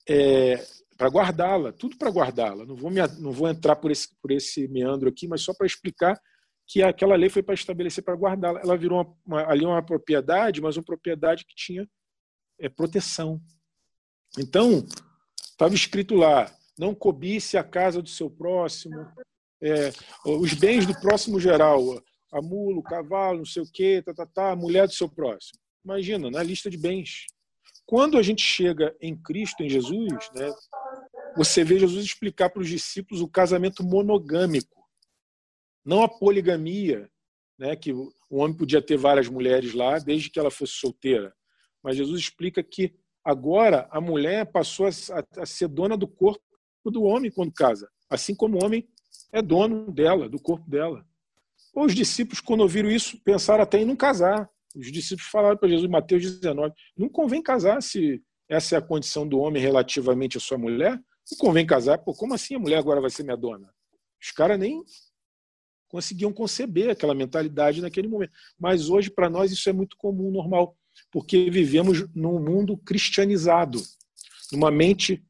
é, 0.09 0.65
para 0.97 1.09
guardá-la, 1.09 1.71
tudo 1.71 1.95
para 1.95 2.09
guardá-la. 2.09 2.65
Não 2.65 2.75
vou, 2.75 2.89
não 3.19 3.31
vou 3.31 3.47
entrar 3.47 3.75
por 3.75 3.91
esse, 3.91 4.07
por 4.19 4.31
esse 4.31 4.67
meandro 4.67 5.09
aqui, 5.09 5.27
mas 5.27 5.41
só 5.41 5.53
para 5.53 5.67
explicar 5.67 6.19
que 6.65 6.81
aquela 6.81 7.15
lei 7.15 7.29
foi 7.29 7.43
para 7.43 7.53
estabelecer, 7.53 8.03
para 8.03 8.15
guardá-la. 8.15 8.61
Ela 8.61 8.75
virou 8.75 9.03
uma, 9.03 9.15
uma, 9.23 9.51
ali 9.51 9.63
uma 9.63 9.85
propriedade, 9.85 10.61
mas 10.61 10.75
uma 10.75 10.83
propriedade 10.83 11.45
que 11.45 11.53
tinha 11.53 11.87
é, 12.59 12.67
proteção. 12.67 13.39
Então, 14.39 14.83
estava 15.39 15.75
escrito 15.75 16.15
lá: 16.15 16.51
não 16.79 16.95
cobice 16.95 17.59
a 17.59 17.63
casa 17.63 18.01
do 18.01 18.09
seu 18.09 18.27
próximo, 18.27 19.07
é, 19.61 19.91
os 20.25 20.53
bens 20.53 20.85
do 20.85 20.99
próximo 20.99 21.39
geral, 21.39 21.81
a 22.31 22.41
mula, 22.41 22.79
o 22.79 22.83
cavalo, 22.83 23.39
não 23.39 23.45
sei 23.45 23.63
o 23.63 23.71
quê, 23.71 24.01
tá, 24.03 24.13
tá, 24.13 24.25
tá, 24.25 24.51
a 24.51 24.55
mulher 24.55 24.87
do 24.87 24.93
seu 24.93 25.09
próximo. 25.09 25.59
Imagina, 25.83 26.29
na 26.29 26.43
lista 26.43 26.69
de 26.69 26.77
bens. 26.77 27.25
Quando 27.85 28.17
a 28.17 28.21
gente 28.21 28.41
chega 28.41 28.95
em 29.01 29.15
Cristo, 29.15 29.63
em 29.63 29.69
Jesus, 29.69 30.13
né, 30.35 30.53
você 31.35 31.63
vê 31.63 31.79
Jesus 31.79 32.05
explicar 32.05 32.49
para 32.49 32.61
os 32.61 32.69
discípulos 32.69 33.21
o 33.21 33.27
casamento 33.27 33.83
monogâmico, 33.83 34.87
não 35.83 36.03
a 36.03 36.09
poligamia, 36.09 37.09
né, 37.57 37.75
que 37.75 37.91
o 37.91 38.11
homem 38.29 38.55
podia 38.55 38.81
ter 38.81 38.97
várias 38.97 39.27
mulheres 39.27 39.73
lá, 39.73 39.97
desde 39.97 40.29
que 40.29 40.39
ela 40.39 40.51
fosse 40.51 40.73
solteira. 40.73 41.33
Mas 41.81 41.97
Jesus 41.97 42.19
explica 42.19 42.61
que 42.61 42.93
Agora, 43.23 43.87
a 43.91 43.99
mulher 43.99 44.51
passou 44.51 44.87
a, 44.87 45.45
ser 45.45 45.67
dona 45.67 45.97
do 45.97 46.07
corpo 46.07 46.41
do 46.85 47.03
homem 47.03 47.29
quando 47.29 47.53
casa, 47.53 47.87
assim 48.09 48.33
como 48.33 48.57
o 48.57 48.65
homem 48.65 48.87
é 49.31 49.41
dono 49.41 49.91
dela, 49.91 50.27
do 50.27 50.39
corpo 50.39 50.69
dela. 50.69 51.05
Os 51.73 51.93
discípulos, 51.93 52.39
quando 52.39 52.61
ouviram 52.61 52.89
isso, 52.89 53.19
pensaram 53.23 53.63
até 53.63 53.79
em 53.79 53.85
não 53.85 53.95
casar. 53.95 54.49
Os 54.75 54.91
discípulos 54.91 55.29
falaram 55.29 55.57
para 55.57 55.69
Jesus, 55.69 55.89
Mateus 55.89 56.39
19, 56.39 56.73
não 56.97 57.09
convém 57.09 57.41
casar 57.41 57.81
se 57.81 58.21
essa 58.47 58.75
é 58.75 58.77
a 58.79 58.81
condição 58.81 59.27
do 59.27 59.39
homem 59.39 59.61
relativamente 59.61 60.37
à 60.37 60.39
sua 60.39 60.57
mulher. 60.57 60.93
Não 60.93 61.37
convém 61.37 61.65
casar. 61.65 61.99
Pô, 61.99 62.13
como 62.13 62.33
assim 62.33 62.55
a 62.55 62.59
mulher 62.59 62.77
agora 62.77 63.01
vai 63.01 63.09
ser 63.09 63.23
minha 63.23 63.37
dona? 63.37 63.71
Os 64.21 64.31
caras 64.31 64.59
nem 64.59 64.83
conseguiam 65.87 66.33
conceber 66.33 66.89
aquela 66.89 67.13
mentalidade 67.13 67.81
naquele 67.81 68.07
momento. 68.07 68.33
Mas 68.59 68.89
hoje, 68.89 69.09
para 69.09 69.29
nós, 69.29 69.51
isso 69.51 69.69
é 69.69 69.73
muito 69.73 69.95
comum, 69.97 70.31
normal 70.31 70.75
porque 71.11 71.49
vivemos 71.49 72.07
num 72.13 72.39
mundo 72.39 72.77
cristianizado, 72.77 73.81
numa 74.51 74.71
mente 74.71 75.23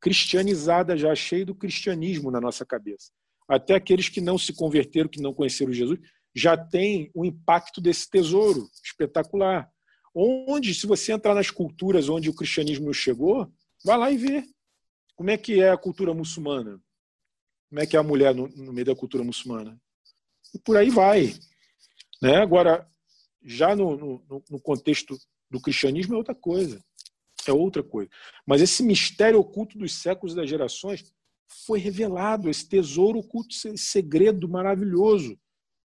cristianizada 0.00 0.96
já, 0.96 1.14
cheio 1.14 1.46
do 1.46 1.54
cristianismo 1.54 2.30
na 2.30 2.40
nossa 2.40 2.64
cabeça. 2.64 3.12
Até 3.50 3.74
aqueles 3.74 4.08
que 4.08 4.20
não 4.20 4.38
se 4.38 4.52
converteram, 4.52 5.08
que 5.08 5.20
não 5.20 5.34
conheceram 5.34 5.72
Jesus, 5.72 5.98
já 6.32 6.56
têm 6.56 7.10
o 7.12 7.24
impacto 7.24 7.80
desse 7.80 8.08
tesouro 8.08 8.70
espetacular. 8.84 9.68
Onde, 10.14 10.72
se 10.72 10.86
você 10.86 11.12
entrar 11.12 11.34
nas 11.34 11.50
culturas 11.50 12.08
onde 12.08 12.30
o 12.30 12.34
cristianismo 12.34 12.94
chegou, 12.94 13.52
vá 13.84 13.96
lá 13.96 14.08
e 14.08 14.16
vê 14.16 14.44
como 15.16 15.30
é 15.30 15.36
que 15.36 15.60
é 15.60 15.70
a 15.70 15.76
cultura 15.76 16.14
muçulmana, 16.14 16.80
como 17.68 17.80
é 17.80 17.86
que 17.86 17.96
é 17.96 17.98
a 17.98 18.04
mulher 18.04 18.32
no, 18.32 18.46
no 18.46 18.72
meio 18.72 18.86
da 18.86 18.94
cultura 18.94 19.24
muçulmana. 19.24 19.76
E 20.54 20.58
por 20.60 20.76
aí 20.76 20.88
vai. 20.88 21.34
Né? 22.22 22.36
Agora, 22.36 22.88
já 23.42 23.74
no, 23.74 23.96
no, 23.96 24.44
no 24.48 24.60
contexto 24.60 25.18
do 25.50 25.60
cristianismo 25.60 26.14
é 26.14 26.18
outra 26.18 26.36
coisa. 26.36 26.80
É 27.48 27.52
outra 27.52 27.82
coisa. 27.82 28.08
Mas 28.46 28.62
esse 28.62 28.80
mistério 28.80 29.40
oculto 29.40 29.76
dos 29.76 29.92
séculos 29.92 30.34
e 30.34 30.36
das 30.36 30.48
gerações 30.48 31.12
foi 31.66 31.78
revelado, 31.78 32.48
esse 32.48 32.68
tesouro 32.68 33.18
oculto, 33.18 33.54
esse 33.54 33.78
segredo 33.78 34.48
maravilhoso. 34.48 35.38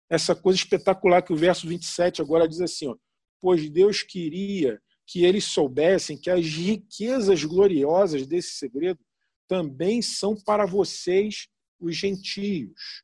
Essa 0.10 0.36
coisa 0.36 0.58
espetacular 0.58 1.22
que 1.22 1.32
o 1.32 1.38
verso 1.38 1.68
27 1.68 2.22
agora 2.22 2.48
diz 2.48 2.60
assim: 2.62 2.88
ó, 2.88 2.96
Pois 3.40 3.70
Deus 3.70 4.04
queria 4.04 4.82
que 5.08 5.24
eles 5.26 5.46
soubessem 5.46 6.18
que 6.18 6.30
as 6.30 6.46
riquezas 6.46 7.44
gloriosas 7.44 8.26
desse 8.26 8.52
segredo 8.52 9.00
também 9.48 10.02
são 10.02 10.36
para 10.36 10.66
vocês, 10.66 11.48
os 11.80 11.96
gentios. 11.96 13.04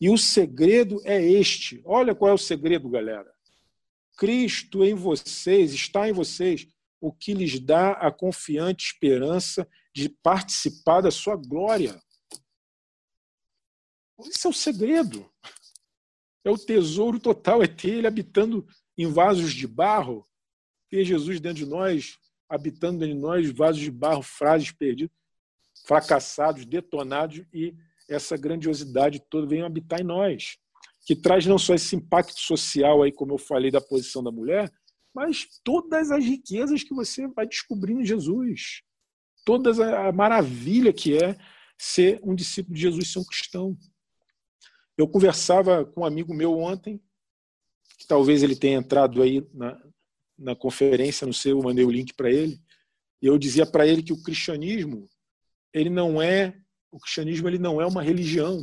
E 0.00 0.10
o 0.10 0.18
segredo 0.18 1.00
é 1.04 1.22
este. 1.22 1.80
Olha 1.84 2.14
qual 2.14 2.30
é 2.30 2.34
o 2.34 2.38
segredo, 2.38 2.88
galera. 2.88 3.32
Cristo 4.16 4.84
em 4.84 4.94
vocês, 4.94 5.72
está 5.72 6.08
em 6.08 6.12
vocês, 6.12 6.66
o 7.00 7.12
que 7.12 7.32
lhes 7.32 7.58
dá 7.60 7.92
a 7.92 8.10
confiante 8.10 8.86
esperança 8.86 9.66
de 10.02 10.08
participar 10.22 11.00
da 11.00 11.10
sua 11.10 11.36
glória. 11.36 12.00
Esse 14.20 14.46
é 14.46 14.50
o 14.50 14.52
segredo. 14.52 15.30
É 16.44 16.50
o 16.50 16.58
tesouro 16.58 17.18
total, 17.20 17.62
é 17.62 17.66
ter 17.66 17.90
ele 17.90 18.06
habitando 18.06 18.66
em 18.96 19.06
vasos 19.06 19.52
de 19.52 19.66
barro, 19.66 20.26
ter 20.88 21.04
Jesus 21.04 21.40
dentro 21.40 21.64
de 21.64 21.66
nós, 21.66 22.18
habitando 22.48 23.00
dentro 23.00 23.14
de 23.14 23.20
nós, 23.20 23.50
vasos 23.50 23.82
de 23.82 23.90
barro, 23.90 24.22
frases 24.22 24.72
perdidas, 24.72 25.14
fracassados, 25.86 26.64
detonados, 26.64 27.44
e 27.52 27.74
essa 28.08 28.36
grandiosidade 28.36 29.20
toda 29.28 29.46
vem 29.46 29.62
habitar 29.62 30.00
em 30.00 30.04
nós 30.04 30.58
que 31.08 31.16
traz 31.16 31.46
não 31.46 31.58
só 31.58 31.74
esse 31.74 31.96
impacto 31.96 32.38
social 32.38 33.02
aí, 33.02 33.10
como 33.10 33.32
eu 33.32 33.38
falei, 33.38 33.70
da 33.70 33.80
posição 33.80 34.22
da 34.22 34.30
mulher, 34.30 34.70
mas 35.14 35.48
todas 35.64 36.10
as 36.10 36.22
riquezas 36.22 36.82
que 36.82 36.92
você 36.92 37.26
vai 37.28 37.46
descobrindo 37.46 38.02
em 38.02 38.04
Jesus. 38.04 38.82
Toda 39.48 39.70
a 40.06 40.12
maravilha 40.12 40.92
que 40.92 41.16
é 41.16 41.34
ser 41.78 42.20
um 42.22 42.34
discípulo 42.34 42.74
de 42.74 42.82
Jesus, 42.82 43.10
ser 43.10 43.18
um 43.18 43.24
cristão. 43.24 43.78
Eu 44.94 45.08
conversava 45.08 45.86
com 45.86 46.02
um 46.02 46.04
amigo 46.04 46.34
meu 46.34 46.58
ontem, 46.58 47.00
que 47.98 48.06
talvez 48.06 48.42
ele 48.42 48.54
tenha 48.54 48.76
entrado 48.76 49.22
aí 49.22 49.42
na, 49.54 49.82
na 50.38 50.54
conferência, 50.54 51.24
não 51.24 51.32
sei, 51.32 51.52
eu 51.52 51.62
mandei 51.62 51.82
o 51.82 51.90
link 51.90 52.12
para 52.12 52.30
ele, 52.30 52.60
e 53.22 53.26
eu 53.26 53.38
dizia 53.38 53.64
para 53.64 53.86
ele 53.86 54.02
que 54.02 54.12
o 54.12 54.22
cristianismo, 54.22 55.08
ele 55.72 55.88
não 55.88 56.20
é, 56.20 56.54
o 56.90 57.00
cristianismo 57.00 57.48
ele 57.48 57.58
não 57.58 57.80
é 57.80 57.86
uma 57.86 58.02
religião, 58.02 58.62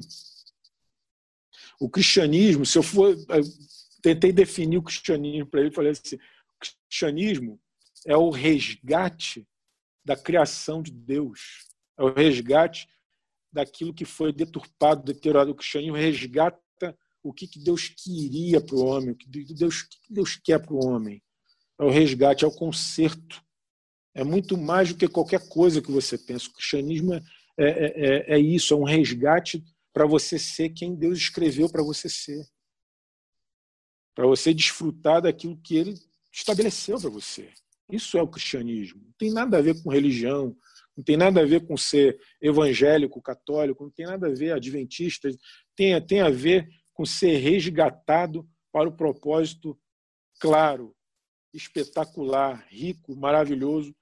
o 1.79 1.89
cristianismo, 1.89 2.63
se 2.63 2.77
eu 2.77 2.83
for. 2.83 3.17
Eu 3.29 3.43
tentei 4.03 4.31
definir 4.31 4.77
o 4.77 4.83
cristianismo 4.83 5.47
para 5.47 5.61
ele, 5.61 5.71
falei 5.71 5.93
assim: 5.93 6.15
o 6.15 6.59
cristianismo 6.59 7.59
é 8.05 8.15
o 8.15 8.29
resgate 8.29 9.47
da 10.05 10.15
criação 10.15 10.81
de 10.81 10.91
Deus, 10.91 11.41
é 11.97 12.03
o 12.03 12.13
resgate 12.13 12.87
daquilo 13.51 13.93
que 13.93 14.05
foi 14.05 14.31
deturpado, 14.31 15.03
deteriorado. 15.03 15.51
O 15.51 15.55
cristianismo 15.55 15.95
resgata 15.95 16.61
o 17.23 17.33
que 17.33 17.49
Deus 17.57 17.87
queria 17.89 18.61
para 18.61 18.75
o 18.75 18.85
homem, 18.85 19.11
o 19.11 19.15
que 19.15 19.27
Deus, 19.27 19.81
o 19.81 19.89
que 19.89 20.13
Deus 20.13 20.35
quer 20.35 20.59
para 20.59 20.73
o 20.73 20.85
homem. 20.85 21.23
É 21.79 21.83
o 21.83 21.89
resgate, 21.89 22.45
é 22.45 22.47
o 22.47 22.51
conserto. 22.51 23.43
É 24.13 24.23
muito 24.23 24.57
mais 24.57 24.89
do 24.89 24.97
que 24.97 25.07
qualquer 25.07 25.47
coisa 25.49 25.81
que 25.81 25.91
você 25.91 26.17
pensa. 26.17 26.47
O 26.47 26.53
cristianismo 26.53 27.13
é, 27.13 27.21
é, 27.57 27.65
é, 27.67 28.35
é 28.35 28.39
isso, 28.39 28.73
é 28.73 28.77
um 28.77 28.83
resgate 28.83 29.63
para 29.91 30.05
você 30.05 30.37
ser 30.37 30.69
quem 30.69 30.95
Deus 30.95 31.17
escreveu 31.17 31.69
para 31.69 31.81
você 31.81 32.07
ser. 32.07 32.45
Para 34.13 34.27
você 34.27 34.53
desfrutar 34.53 35.21
daquilo 35.21 35.59
que 35.61 35.75
ele 35.75 35.95
estabeleceu 36.31 36.99
para 36.99 37.09
você. 37.09 37.51
Isso 37.89 38.17
é 38.17 38.21
o 38.21 38.27
cristianismo. 38.27 39.01
Não 39.03 39.13
tem 39.17 39.31
nada 39.31 39.57
a 39.57 39.61
ver 39.61 39.81
com 39.81 39.89
religião, 39.89 40.55
não 40.95 41.03
tem 41.03 41.17
nada 41.17 41.41
a 41.41 41.45
ver 41.45 41.65
com 41.65 41.75
ser 41.75 42.19
evangélico, 42.41 43.21
católico, 43.21 43.83
não 43.83 43.91
tem 43.91 44.05
nada 44.05 44.27
a 44.27 44.33
ver 44.33 44.53
adventista, 44.53 45.29
tem, 45.75 45.99
tem 46.05 46.21
a 46.21 46.29
ver 46.29 46.67
com 46.93 47.05
ser 47.05 47.37
resgatado 47.37 48.47
para 48.71 48.89
o 48.89 48.95
propósito 48.95 49.77
claro, 50.39 50.95
espetacular, 51.53 52.65
rico, 52.69 53.15
maravilhoso 53.15 53.95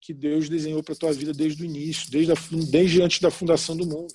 que 0.00 0.14
Deus 0.14 0.48
desenhou 0.48 0.82
para 0.82 0.94
a 0.94 0.96
tua 0.96 1.12
vida 1.12 1.32
desde 1.32 1.62
o 1.62 1.66
início, 1.66 2.10
desde, 2.10 2.32
a, 2.32 2.34
desde 2.70 3.02
antes 3.02 3.20
da 3.20 3.30
fundação 3.30 3.76
do 3.76 3.86
mundo. 3.86 4.14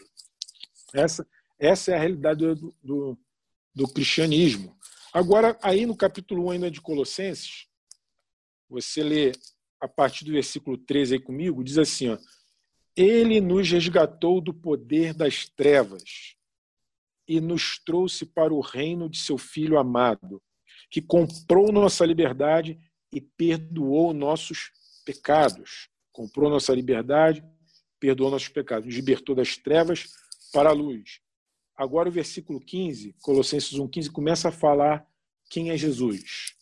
Essa, 0.93 1.27
essa 1.59 1.91
é 1.91 1.95
a 1.95 1.99
realidade 1.99 2.39
do, 2.39 2.75
do, 2.81 3.17
do 3.75 3.87
cristianismo. 3.87 4.75
Agora, 5.13 5.57
aí 5.61 5.85
no 5.85 5.95
capítulo 5.95 6.47
1 6.47 6.51
ainda 6.51 6.71
de 6.71 6.81
Colossenses, 6.81 7.67
você 8.73 9.03
lê 9.03 9.31
a 9.79 9.87
partir 9.87 10.25
do 10.25 10.31
versículo 10.31 10.77
13 10.77 11.15
aí 11.15 11.19
comigo, 11.19 11.63
diz 11.63 11.77
assim, 11.77 12.09
ó, 12.09 12.17
ele 12.95 13.39
nos 13.39 13.69
resgatou 13.69 14.41
do 14.41 14.53
poder 14.53 15.13
das 15.13 15.47
trevas 15.47 16.35
e 17.27 17.39
nos 17.39 17.77
trouxe 17.77 18.25
para 18.25 18.53
o 18.53 18.61
reino 18.61 19.09
de 19.09 19.19
seu 19.19 19.37
Filho 19.37 19.77
amado, 19.77 20.41
que 20.89 21.01
comprou 21.01 21.71
nossa 21.71 22.05
liberdade 22.05 22.79
e 23.11 23.21
perdoou 23.21 24.13
nossos 24.13 24.71
pecados. 25.05 25.89
Comprou 26.11 26.49
nossa 26.49 26.73
liberdade, 26.73 27.43
perdoou 27.99 28.31
nossos 28.31 28.49
pecados, 28.49 28.87
nos 28.87 28.95
libertou 28.95 29.35
das 29.35 29.55
trevas 29.55 30.07
para 30.51 30.69
a 30.69 30.73
luz. 30.73 31.19
Agora 31.75 32.09
o 32.09 32.11
versículo 32.11 32.59
15, 32.59 33.15
Colossenses 33.21 33.77
1,15, 33.77 34.11
começa 34.11 34.49
a 34.49 34.51
falar 34.51 35.07
quem 35.49 35.69
é 35.69 35.77
Jesus. 35.77 36.55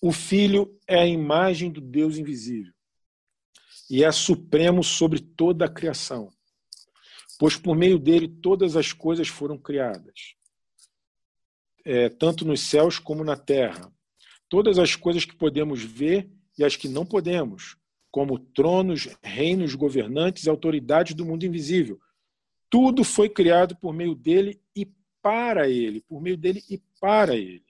O 0.00 0.12
Filho 0.12 0.78
é 0.86 1.00
a 1.00 1.06
imagem 1.06 1.70
do 1.70 1.80
Deus 1.80 2.18
invisível 2.18 2.72
e 3.88 4.04
é 4.04 4.12
supremo 4.12 4.82
sobre 4.82 5.20
toda 5.20 5.64
a 5.64 5.70
criação, 5.70 6.30
pois 7.38 7.56
por 7.56 7.76
meio 7.76 7.98
dele 7.98 8.28
todas 8.28 8.76
as 8.76 8.92
coisas 8.92 9.28
foram 9.28 9.56
criadas, 9.56 10.34
é, 11.84 12.08
tanto 12.08 12.44
nos 12.44 12.60
céus 12.60 12.98
como 12.98 13.22
na 13.22 13.36
terra. 13.36 13.92
Todas 14.48 14.78
as 14.78 14.94
coisas 14.94 15.24
que 15.24 15.34
podemos 15.34 15.82
ver 15.82 16.28
e 16.56 16.64
as 16.64 16.76
que 16.76 16.88
não 16.88 17.04
podemos, 17.04 17.76
como 18.10 18.38
tronos, 18.38 19.08
reinos, 19.22 19.74
governantes 19.74 20.44
e 20.44 20.50
autoridades 20.50 21.14
do 21.14 21.24
mundo 21.24 21.44
invisível. 21.44 22.00
Tudo 22.70 23.04
foi 23.04 23.28
criado 23.28 23.76
por 23.76 23.92
meio 23.92 24.14
dele 24.14 24.60
e 24.74 24.86
para 25.20 25.68
ele, 25.68 26.00
por 26.02 26.20
meio 26.22 26.36
dele 26.36 26.62
e 26.70 26.80
para 27.00 27.36
ele. 27.36 27.65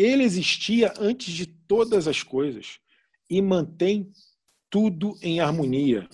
Ele 0.00 0.24
existia 0.24 0.94
antes 0.98 1.34
de 1.34 1.44
todas 1.44 2.08
as 2.08 2.22
coisas 2.22 2.78
e 3.28 3.42
mantém 3.42 4.10
tudo 4.70 5.14
em 5.20 5.40
harmonia. 5.40 6.08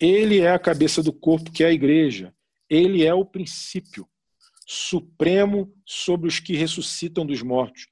Ele 0.00 0.40
é 0.40 0.50
a 0.50 0.58
cabeça 0.58 1.02
do 1.02 1.12
corpo, 1.12 1.52
que 1.52 1.62
é 1.62 1.66
a 1.66 1.72
igreja. 1.72 2.34
Ele 2.68 3.04
é 3.04 3.12
o 3.12 3.26
princípio 3.26 4.08
supremo 4.66 5.70
sobre 5.84 6.28
os 6.28 6.40
que 6.40 6.56
ressuscitam 6.56 7.26
dos 7.26 7.42
mortos. 7.42 7.88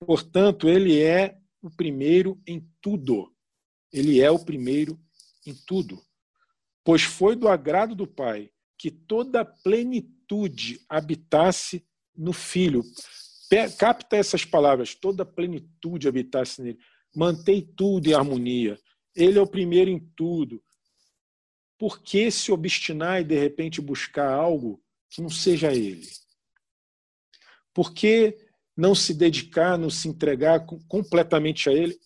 Portanto, 0.00 0.68
ele 0.68 1.00
é 1.00 1.38
o 1.62 1.70
primeiro 1.70 2.38
em 2.46 2.68
tudo. 2.82 3.34
Ele 3.90 4.20
é 4.20 4.30
o 4.30 4.38
primeiro 4.38 5.00
em 5.46 5.54
tudo. 5.66 5.98
Pois 6.84 7.02
foi 7.02 7.34
do 7.34 7.48
agrado 7.48 7.94
do 7.94 8.06
Pai 8.06 8.50
que 8.76 8.90
toda 8.90 9.40
a 9.40 9.44
plenitude 9.44 10.78
habitasse 10.88 11.84
no 12.14 12.32
Filho. 12.32 12.84
Capta 13.78 14.16
essas 14.16 14.44
palavras, 14.44 14.94
toda 14.94 15.24
plenitude 15.24 16.08
habitasse 16.08 16.62
nele. 16.62 16.78
Mantém 17.14 17.62
tudo 17.62 18.08
em 18.08 18.14
harmonia. 18.14 18.78
Ele 19.14 19.38
é 19.38 19.42
o 19.42 19.46
primeiro 19.46 19.90
em 19.90 19.98
tudo. 20.14 20.62
Por 21.78 22.02
que 22.02 22.30
se 22.30 22.52
obstinar 22.52 23.20
e 23.20 23.24
de 23.24 23.38
repente 23.38 23.80
buscar 23.80 24.30
algo 24.30 24.82
que 25.08 25.22
não 25.22 25.30
seja 25.30 25.72
ele? 25.72 26.08
Por 27.72 27.94
que 27.94 28.36
não 28.76 28.94
se 28.94 29.12
dedicar, 29.12 29.76
não 29.76 29.90
se 29.90 30.08
entregar 30.08 30.64
completamente 30.86 31.68
a 31.68 31.72
Ele, 31.72 31.98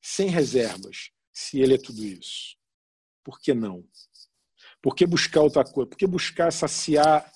sem 0.00 0.28
reservas, 0.28 1.10
se 1.32 1.60
Ele 1.60 1.74
é 1.74 1.78
tudo 1.78 2.04
isso? 2.04 2.56
Por 3.24 3.40
que 3.40 3.52
não? 3.52 3.84
Por 4.80 4.94
que 4.94 5.04
buscar 5.04 5.42
outra 5.42 5.64
coisa? 5.64 5.90
Por 5.90 5.96
que 5.96 6.06
buscar 6.06 6.52
saciar 6.52 7.28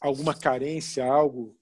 alguma 0.00 0.34
carência, 0.34 1.04
algo, 1.04 1.58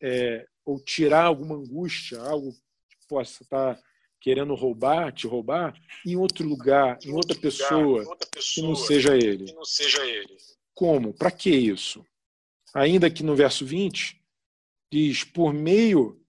é, 0.00 0.46
ou 0.70 0.78
tirar 0.78 1.24
alguma 1.24 1.56
angústia, 1.56 2.20
algo 2.20 2.52
que 2.52 3.08
possa 3.08 3.42
estar 3.42 3.80
querendo 4.20 4.54
roubar, 4.54 5.12
te 5.12 5.26
roubar, 5.26 5.74
em 6.06 6.14
outro 6.14 6.46
lugar, 6.46 6.96
em 7.04 7.12
outra, 7.12 7.36
pessoa, 7.36 8.06
outra 8.06 8.28
pessoa, 8.30 8.54
que 8.54 8.62
não 8.62 8.76
seja 8.76 9.16
ele? 9.16 9.46
Que 9.46 9.54
não 9.54 9.64
seja 9.64 10.06
ele. 10.06 10.36
Como? 10.72 11.12
Para 11.12 11.32
que 11.32 11.50
isso? 11.50 12.06
Ainda 12.72 13.10
que 13.10 13.24
no 13.24 13.34
verso 13.34 13.66
20, 13.66 14.22
diz: 14.92 15.24
por 15.24 15.52
meio 15.52 16.24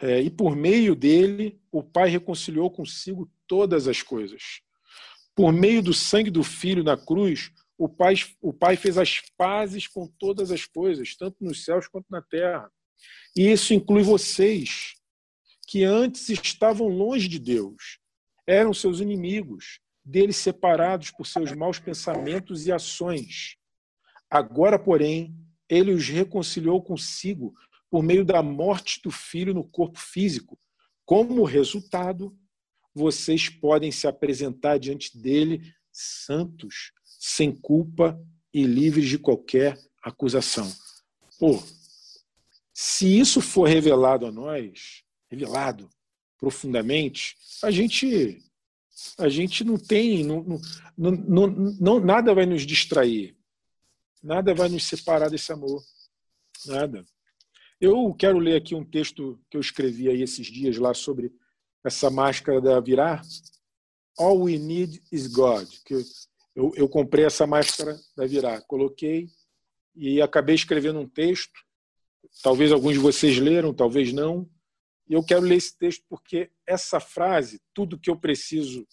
é, 0.00 0.20
e 0.20 0.30
por 0.30 0.54
meio 0.54 0.94
dele 0.94 1.60
o 1.72 1.82
Pai 1.82 2.08
reconciliou 2.08 2.70
consigo 2.70 3.28
todas 3.48 3.88
as 3.88 4.02
coisas. 4.02 4.60
Por 5.34 5.52
meio 5.52 5.82
do 5.82 5.92
sangue 5.92 6.30
do 6.30 6.44
Filho 6.44 6.84
na 6.84 6.96
cruz, 6.96 7.50
o 7.76 7.88
Pai, 7.88 8.14
o 8.40 8.52
Pai 8.52 8.76
fez 8.76 8.96
as 8.96 9.20
pazes 9.36 9.88
com 9.88 10.06
todas 10.06 10.52
as 10.52 10.64
coisas, 10.64 11.16
tanto 11.16 11.42
nos 11.42 11.64
céus 11.64 11.88
quanto 11.88 12.06
na 12.08 12.22
terra. 12.22 12.70
E 13.36 13.50
isso 13.50 13.72
inclui 13.72 14.02
vocês, 14.02 14.94
que 15.66 15.84
antes 15.84 16.28
estavam 16.28 16.88
longe 16.88 17.28
de 17.28 17.38
Deus, 17.38 17.98
eram 18.46 18.74
seus 18.74 19.00
inimigos, 19.00 19.80
deles 20.04 20.36
separados 20.36 21.10
por 21.10 21.26
seus 21.26 21.52
maus 21.52 21.78
pensamentos 21.78 22.66
e 22.66 22.72
ações. 22.72 23.56
Agora, 24.28 24.78
porém, 24.78 25.34
ele 25.68 25.92
os 25.92 26.08
reconciliou 26.08 26.82
consigo 26.82 27.54
por 27.88 28.02
meio 28.02 28.24
da 28.24 28.42
morte 28.42 29.00
do 29.02 29.10
filho 29.10 29.54
no 29.54 29.64
corpo 29.64 29.98
físico. 29.98 30.58
Como 31.04 31.44
resultado, 31.44 32.36
vocês 32.94 33.48
podem 33.48 33.92
se 33.92 34.06
apresentar 34.06 34.78
diante 34.78 35.16
dele 35.16 35.72
santos, 35.92 36.92
sem 37.04 37.52
culpa 37.52 38.20
e 38.52 38.64
livres 38.64 39.08
de 39.08 39.18
qualquer 39.18 39.78
acusação. 40.02 40.70
Pô, 41.38 41.62
se 42.82 43.20
isso 43.20 43.42
for 43.42 43.68
revelado 43.68 44.24
a 44.24 44.32
nós, 44.32 45.04
revelado 45.30 45.90
profundamente, 46.38 47.36
a 47.62 47.70
gente 47.70 48.42
a 49.18 49.28
gente 49.28 49.62
não 49.62 49.76
tem, 49.76 50.24
não, 50.24 50.42
não, 50.96 51.10
não, 51.10 51.46
não, 51.46 52.00
nada 52.00 52.34
vai 52.34 52.46
nos 52.46 52.62
distrair, 52.62 53.36
nada 54.22 54.54
vai 54.54 54.70
nos 54.70 54.84
separar 54.84 55.28
desse 55.28 55.52
amor, 55.52 55.84
nada. 56.64 57.04
Eu 57.78 58.14
quero 58.14 58.38
ler 58.38 58.56
aqui 58.56 58.74
um 58.74 58.84
texto 58.84 59.38
que 59.50 59.58
eu 59.58 59.60
escrevi 59.60 60.08
aí 60.08 60.22
esses 60.22 60.46
dias 60.46 60.78
lá 60.78 60.94
sobre 60.94 61.30
essa 61.84 62.08
máscara 62.10 62.62
da 62.62 62.80
Virar. 62.80 63.22
All 64.18 64.44
we 64.44 64.58
need 64.58 65.02
is 65.12 65.26
God. 65.26 65.68
Que 65.84 66.02
eu, 66.54 66.72
eu 66.74 66.88
comprei 66.88 67.26
essa 67.26 67.46
máscara 67.46 67.94
da 68.16 68.26
Virar, 68.26 68.62
coloquei 68.62 69.28
e 69.94 70.22
acabei 70.22 70.54
escrevendo 70.54 70.98
um 70.98 71.08
texto. 71.08 71.68
Talvez 72.42 72.72
alguns 72.72 72.94
de 72.94 72.98
vocês 72.98 73.38
leram, 73.38 73.74
talvez 73.74 74.12
não. 74.12 74.48
E 75.08 75.14
eu 75.14 75.22
quero 75.24 75.42
ler 75.42 75.56
esse 75.56 75.76
texto 75.76 76.04
porque 76.08 76.50
essa 76.66 77.00
frase, 77.00 77.60
tudo 77.74 77.98
que 77.98 78.10
eu 78.10 78.16
preciso 78.16 78.86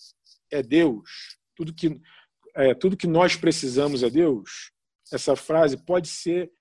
é 0.49 0.63
Deus, 0.63 1.37
tudo 1.55 1.73
que, 1.73 2.01
é, 2.55 2.73
tudo 2.73 2.97
que 2.97 3.07
nós 3.07 3.35
precisamos 3.35 4.03
é 4.03 4.09
Deus, 4.09 4.71
essa 5.11 5.35
frase 5.35 5.77
pode 5.77 6.07
ser 6.07 6.51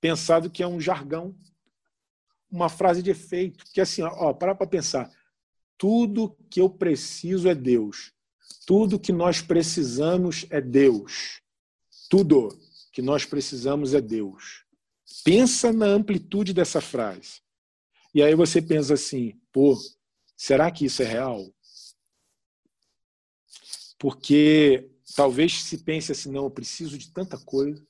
pensado 0.00 0.50
que 0.50 0.62
é 0.62 0.66
um 0.66 0.80
jargão 0.80 1.34
uma 2.50 2.68
frase 2.68 3.02
de 3.02 3.10
efeito, 3.10 3.64
que 3.72 3.80
assim, 3.80 4.02
ó, 4.02 4.32
para 4.32 4.54
para 4.54 4.66
pensar. 4.66 5.10
Tudo 5.78 6.36
que 6.50 6.60
eu 6.60 6.68
preciso 6.68 7.48
é 7.48 7.54
Deus. 7.54 8.12
Tudo 8.66 8.98
que 8.98 9.12
nós 9.12 9.40
precisamos 9.40 10.44
é 10.50 10.60
Deus. 10.60 11.40
Tudo 12.10 12.48
que 12.92 13.00
nós 13.00 13.24
precisamos 13.24 13.94
é 13.94 14.00
Deus. 14.00 14.64
Pensa 15.24 15.72
na 15.72 15.86
amplitude 15.86 16.52
dessa 16.52 16.80
frase. 16.80 17.40
E 18.14 18.22
aí 18.22 18.34
você 18.34 18.60
pensa 18.60 18.94
assim, 18.94 19.40
pô, 19.52 19.78
será 20.36 20.70
que 20.70 20.84
isso 20.84 21.02
é 21.02 21.06
real? 21.06 21.52
Porque 23.98 24.90
talvez 25.14 25.62
se 25.62 25.78
pense 25.78 26.10
assim, 26.10 26.30
não, 26.30 26.44
eu 26.44 26.50
preciso 26.50 26.96
de 26.96 27.12
tanta 27.12 27.38
coisa, 27.38 27.84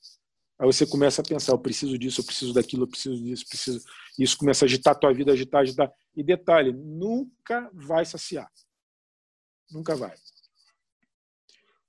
Aí 0.61 0.67
você 0.67 0.85
começa 0.85 1.23
a 1.23 1.25
pensar, 1.25 1.53
eu 1.53 1.57
preciso 1.57 1.97
disso, 1.97 2.21
eu 2.21 2.25
preciso 2.25 2.53
daquilo, 2.53 2.83
eu 2.83 2.87
preciso 2.87 3.19
disso, 3.19 3.47
preciso. 3.49 3.83
Isso 4.19 4.37
começa 4.37 4.63
a 4.63 4.67
agitar 4.67 4.93
a 4.93 4.95
tua 4.95 5.11
vida, 5.11 5.31
agitar, 5.31 5.61
agitar. 5.61 5.91
E 6.15 6.21
detalhe, 6.21 6.71
nunca 6.71 7.67
vai 7.73 8.05
saciar. 8.05 8.47
Nunca 9.71 9.95
vai. 9.95 10.15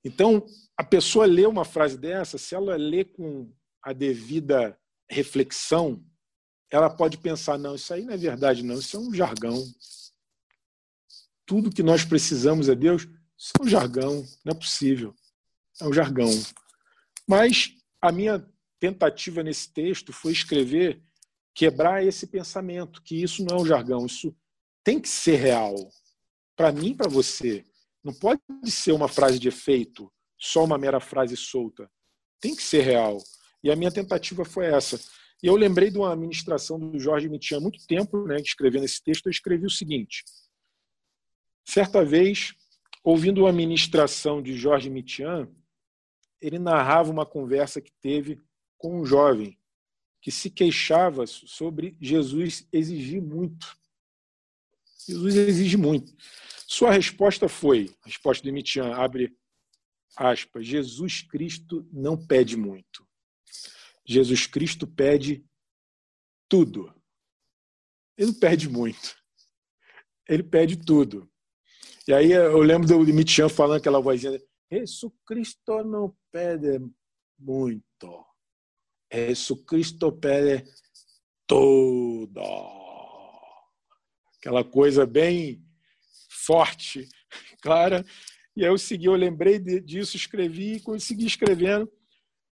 Então, 0.03 0.47
a 0.75 0.83
pessoa 0.83 1.27
lê 1.27 1.45
uma 1.45 1.67
frase 1.67 1.99
dessa, 1.99 2.39
se 2.39 2.55
ela 2.55 2.75
lê 2.75 3.05
com 3.05 3.53
a 3.83 3.93
devida 3.93 4.81
reflexão, 5.13 6.03
ela 6.71 6.89
pode 6.89 7.19
pensar: 7.19 7.59
não, 7.59 7.75
isso 7.75 7.93
aí 7.93 8.05
não 8.05 8.15
é 8.15 8.17
verdade, 8.17 8.63
não, 8.63 8.79
isso 8.79 8.97
é 8.97 9.01
um 9.01 9.15
jargão. 9.15 9.63
Tudo 11.47 11.71
que 11.71 11.83
nós 11.83 12.05
precisamos 12.05 12.69
é 12.69 12.75
Deus, 12.75 13.03
Isso 13.37 13.53
é 13.59 13.63
um 13.63 13.69
jargão, 13.69 14.25
não 14.45 14.53
é 14.53 14.55
possível. 14.55 15.15
É 15.81 15.87
um 15.87 15.93
jargão. 15.93 16.31
Mas 17.29 17.75
a 18.01 18.11
minha 18.13 18.47
tentativa 18.79 19.43
nesse 19.43 19.73
texto 19.73 20.13
foi 20.13 20.33
escrever, 20.33 21.03
quebrar 21.55 22.05
esse 22.05 22.27
pensamento, 22.27 23.03
que 23.03 23.23
isso 23.23 23.45
não 23.45 23.59
é 23.59 23.61
um 23.61 23.67
jargão, 23.67 24.07
isso 24.07 24.35
tem 24.85 25.01
que 25.01 25.09
ser 25.09 25.37
real. 25.37 25.75
Para 26.57 26.73
mim, 26.73 26.95
para 26.95 27.09
você. 27.09 27.65
Não 28.03 28.13
pode 28.13 28.41
ser 28.67 28.93
uma 28.93 29.07
frase 29.09 29.39
de 29.39 29.49
efeito, 29.49 30.13
só 30.39 30.65
uma 30.65 30.79
mera 30.79 30.99
frase 30.99 31.37
solta. 31.37 31.89
Tem 32.41 32.55
que 32.57 32.63
ser 32.63 32.83
real. 32.83 33.19
E 33.63 33.71
a 33.71 33.77
minha 33.77 33.91
tentativa 33.91 34.45
foi 34.45 34.67
essa. 34.67 34.99
E 35.43 35.47
eu 35.47 35.57
lembrei 35.57 35.91
de 35.91 35.99
uma 35.99 36.13
administração 36.13 36.79
do 36.79 36.99
Jorge 36.99 37.29
Mitian 37.29 37.59
há 37.59 37.61
muito 37.61 37.85
tempo, 37.87 38.27
né, 38.27 38.41
escrevendo 38.41 38.85
esse 38.85 39.03
texto, 39.03 39.27
eu 39.27 39.31
escrevi 39.31 39.67
o 39.67 39.71
seguinte. 39.71 40.25
Certa 41.65 42.05
vez, 42.05 42.55
ouvindo 43.03 43.43
uma 43.43 43.53
ministração 43.53 44.43
de 44.43 44.57
Jorge 44.57 44.89
Mitian, 44.89 45.49
ele 46.41 46.59
narrava 46.59 47.11
uma 47.11 47.27
conversa 47.27 47.81
que 47.81 47.93
teve 48.01 48.41
com 48.77 49.01
um 49.01 49.05
jovem 49.05 49.59
que 50.21 50.31
se 50.31 50.49
queixava 50.49 51.27
sobre 51.27 51.97
Jesus 52.01 52.67
exigir 52.73 53.21
muito. 53.21 53.77
Jesus 55.07 55.35
exige 55.35 55.77
muito. 55.77 56.15
Sua 56.67 56.93
resposta 56.93 57.49
foi, 57.49 57.93
a 58.03 58.07
resposta 58.07 58.45
do 58.45 58.53
Mitian, 58.53 58.95
abre 58.95 59.37
aspas, 60.17 60.65
Jesus 60.65 61.23
Cristo 61.23 61.87
não 61.93 62.17
pede 62.17 62.57
muito. 62.57 63.07
Jesus 64.07 64.47
Cristo 64.47 64.87
pede 64.87 65.45
tudo. 66.49 66.93
Ele 68.17 68.33
não 68.33 68.39
pede 68.39 68.69
muito. 68.69 69.17
Ele 70.29 70.43
pede 70.43 70.77
tudo. 70.77 71.31
E 72.07 72.13
aí 72.13 72.33
eu 72.33 72.59
lembro 72.59 72.87
do 72.87 73.15
Mitian 73.15 73.49
falando 73.49 73.79
aquela 73.79 74.01
vozinha, 74.01 74.41
Jesus 74.71 75.13
Cristo 75.27 75.85
não 75.85 76.17
pede 76.31 76.81
muito. 77.39 78.27
Jesus 79.13 79.63
Cristo 79.67 80.11
pede 80.13 80.65
tudo. 81.47 82.41
Aquela 84.39 84.65
coisa 84.65 85.07
bem 85.07 85.65
forte, 86.29 87.09
clara. 87.63 88.05
E 88.57 88.65
aí 88.65 88.71
eu 88.71 88.79
segui, 88.79 89.07
eu 89.07 89.15
lembrei 89.15 89.59
disso, 89.59 90.17
escrevi 90.17 90.75
e 90.75 90.81
consegui 90.81 91.27
escrevendo. 91.27 91.91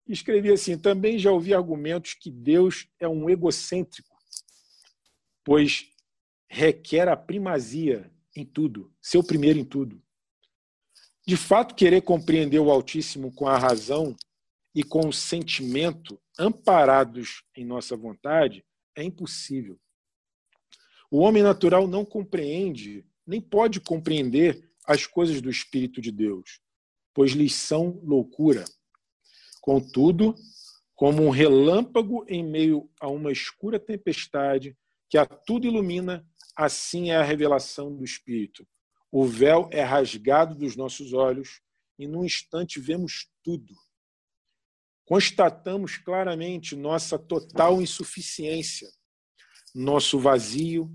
Escrevi 0.08 0.52
assim: 0.52 0.78
também 0.78 1.18
já 1.18 1.32
ouvi 1.32 1.54
argumentos 1.54 2.14
que 2.14 2.30
Deus 2.30 2.88
é 3.00 3.08
um 3.08 3.30
egocêntrico, 3.30 4.18
pois 5.44 5.88
requer 6.48 7.08
a 7.08 7.16
primazia 7.16 8.12
em 8.36 8.46
tudo, 8.46 8.94
ser 9.02 9.18
o 9.18 9.24
primeiro 9.24 9.60
em 9.60 9.66
tudo. 9.66 10.02
De 11.26 11.38
fato, 11.38 11.76
querer 11.76 12.02
compreender 12.02 12.60
o 12.60 12.70
Altíssimo 12.70 13.32
com 13.34 13.48
a 13.48 13.58
razão 13.58 14.16
e 14.76 14.84
com 14.84 15.08
o 15.08 15.14
sentimento 15.14 16.20
amparados 16.38 17.44
em 17.56 17.64
nossa 17.64 17.96
vontade 17.96 18.66
é 18.96 19.04
impossível. 19.04 19.80
O 21.10 21.20
homem 21.20 21.44
natural 21.44 21.88
não 21.88 22.04
compreende, 22.04 23.06
nem 23.26 23.40
pode 23.40 23.80
compreender 23.80 24.70
as 24.86 25.06
coisas 25.06 25.42
do 25.42 25.50
Espírito 25.50 26.02
de 26.02 26.12
Deus, 26.12 26.60
pois 27.14 27.32
lhes 27.32 27.54
são 27.54 28.02
loucura. 28.04 28.66
Contudo, 29.64 30.36
como 30.94 31.24
um 31.24 31.30
relâmpago 31.30 32.26
em 32.28 32.44
meio 32.44 32.92
a 33.00 33.08
uma 33.08 33.32
escura 33.32 33.80
tempestade 33.80 34.78
que 35.10 35.18
a 35.18 35.26
tudo 35.26 35.66
ilumina, 35.66 36.28
assim 36.54 37.12
é 37.12 37.16
a 37.16 37.24
revelação 37.24 37.96
do 37.96 38.04
Espírito. 38.04 38.68
O 39.10 39.24
véu 39.24 39.70
é 39.72 39.82
rasgado 39.82 40.54
dos 40.54 40.76
nossos 40.76 41.14
olhos 41.14 41.62
e 41.98 42.06
num 42.06 42.26
instante 42.26 42.78
vemos 42.78 43.30
tudo. 43.42 43.74
Constatamos 45.06 45.96
claramente 45.96 46.76
nossa 46.76 47.18
total 47.18 47.82
insuficiência, 47.82 48.90
nosso 49.74 50.20
vazio, 50.20 50.92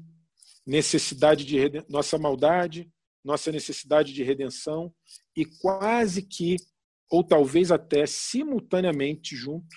necessidade 0.67 1.47
de 1.47 1.57
nossa 1.89 2.19
maldade, 2.19 2.93
nossa 3.25 3.51
necessidade 3.51 4.13
de 4.13 4.23
redenção 4.23 4.95
e 5.35 5.47
quase 5.47 6.21
que 6.21 6.57
ou 7.11 7.25
talvez 7.25 7.71
até 7.71 8.07
simultaneamente 8.07 9.35
junto, 9.35 9.77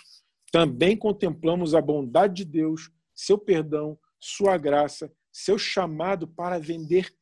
também 0.52 0.98
contemplamos 0.98 1.74
a 1.74 1.82
bondade 1.82 2.44
de 2.44 2.46
Deus, 2.46 2.92
seu 3.16 3.38
perdão, 3.38 3.98
sua 4.20 4.58
graça, 4.58 5.12
seu 5.32 5.58
chamado 5.58 6.28
para 6.28 6.60
vender 6.60 7.14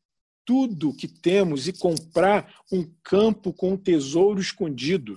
tudo 0.44 0.96
que 0.96 1.08
temos 1.08 1.68
e 1.68 1.74
comprar 1.74 2.56
um 2.72 2.92
campo 3.04 3.54
com 3.54 3.74
um 3.74 3.78
tesouro 3.78 4.42
escondido. 4.42 5.14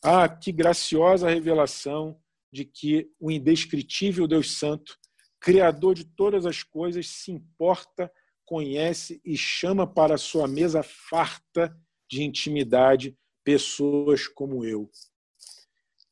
Ah, 0.00 0.28
que 0.28 0.52
graciosa 0.52 1.28
revelação 1.28 2.16
de 2.52 2.64
que 2.64 3.10
o 3.18 3.30
indescritível 3.30 4.28
Deus 4.28 4.52
Santo, 4.52 4.96
Criador 5.40 5.96
de 5.96 6.04
todas 6.04 6.46
as 6.46 6.62
coisas, 6.62 7.08
se 7.08 7.32
importa, 7.32 8.12
conhece 8.44 9.20
e 9.24 9.36
chama 9.36 9.88
para 9.88 10.16
sua 10.16 10.46
mesa 10.46 10.84
farta 10.84 11.76
de 12.08 12.22
intimidade 12.22 13.18
pessoas 13.44 14.26
como 14.26 14.64
eu. 14.64 14.90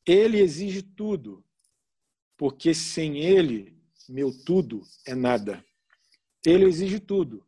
Ele 0.05 0.39
exige 0.39 0.81
tudo, 0.81 1.43
porque 2.37 2.73
sem 2.73 3.19
ele, 3.19 3.77
meu 4.09 4.31
tudo 4.43 4.81
é 5.05 5.13
nada. 5.13 5.63
Ele 6.45 6.65
exige 6.65 6.99
tudo, 6.99 7.45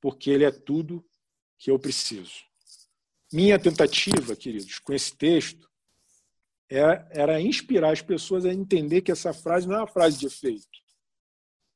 porque 0.00 0.30
ele 0.30 0.44
é 0.44 0.50
tudo 0.50 1.04
que 1.58 1.70
eu 1.70 1.78
preciso. 1.78 2.44
Minha 3.32 3.58
tentativa, 3.58 4.36
queridos, 4.36 4.78
com 4.78 4.92
esse 4.92 5.16
texto, 5.16 5.68
era, 6.68 7.08
é, 7.10 7.20
era 7.22 7.40
inspirar 7.40 7.92
as 7.92 8.02
pessoas 8.02 8.44
a 8.44 8.52
entender 8.52 9.02
que 9.02 9.12
essa 9.12 9.32
frase 9.32 9.66
não 9.66 9.76
é 9.76 9.78
uma 9.78 9.86
frase 9.86 10.18
de 10.18 10.26
efeito. 10.26 10.68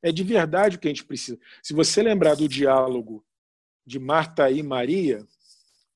É 0.02 0.12
de 0.12 0.22
verdade 0.22 0.76
o 0.76 0.78
que 0.78 0.88
a 0.88 0.90
gente 0.90 1.04
precisa. 1.04 1.38
Se 1.62 1.72
você 1.72 2.02
lembrar 2.02 2.34
do 2.34 2.48
diálogo 2.48 3.24
de 3.84 3.98
Marta 3.98 4.50
e 4.50 4.62
Maria, 4.62 5.26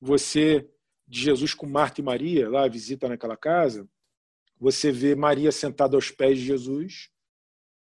você 0.01 0.69
de 1.13 1.21
Jesus 1.21 1.53
com 1.53 1.67
Marta 1.67 2.01
e 2.01 2.03
Maria, 2.03 2.49
lá 2.49 2.65
a 2.65 2.67
visita 2.67 3.07
naquela 3.07 3.37
casa, 3.37 3.87
você 4.59 4.91
vê 4.91 5.13
Maria 5.13 5.51
sentada 5.51 5.95
aos 5.95 6.09
pés 6.09 6.39
de 6.39 6.45
Jesus 6.45 7.09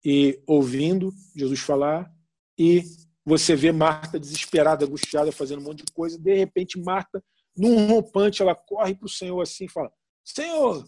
e 0.04 0.44
ouvindo 0.46 1.14
Jesus 1.34 1.62
falar 1.62 2.14
e 2.60 2.84
você 3.26 3.56
vê 3.56 3.72
Marta 3.72 4.20
desesperada, 4.20 4.86
angustiada, 4.86 5.32
fazendo 5.32 5.60
um 5.60 5.64
monte 5.64 5.86
de 5.86 5.94
coisa. 5.94 6.20
De 6.20 6.36
repente, 6.36 6.78
Marta, 6.78 7.24
num 7.56 7.88
rompante, 7.88 8.42
ela 8.42 8.54
corre 8.54 8.94
para 8.94 9.06
o 9.06 9.10
Senhor 9.10 9.42
assim 9.42 9.64
e 9.64 9.72
fala: 9.72 9.90
Senhor, 10.22 10.86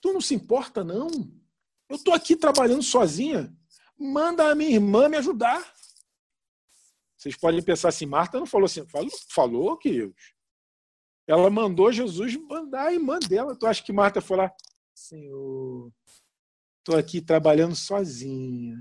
tu 0.00 0.12
não 0.12 0.20
se 0.20 0.36
importa, 0.36 0.84
não? 0.84 1.08
Eu 1.88 1.96
estou 1.96 2.14
aqui 2.14 2.36
trabalhando 2.36 2.84
sozinha. 2.84 3.52
Manda 3.98 4.48
a 4.48 4.54
minha 4.54 4.70
irmã 4.70 5.08
me 5.08 5.16
ajudar. 5.16 5.74
Vocês 7.16 7.36
podem 7.36 7.60
pensar 7.60 7.88
assim: 7.88 8.06
Marta 8.06 8.38
não 8.38 8.46
falou 8.46 8.66
assim, 8.66 8.86
falou, 8.86 9.10
falou 9.28 9.76
queridos. 9.76 10.14
Ela 11.32 11.48
mandou 11.48 11.90
Jesus 11.90 12.36
mandar 12.36 12.88
a 12.88 12.92
irmã 12.92 13.18
dela. 13.18 13.56
Tu 13.56 13.66
acha 13.66 13.82
que 13.82 13.90
Marta 13.90 14.20
foi 14.20 14.36
lá? 14.36 14.54
Senhor, 14.94 15.90
estou 16.78 16.94
aqui 16.94 17.22
trabalhando 17.22 17.74
sozinha. 17.74 18.76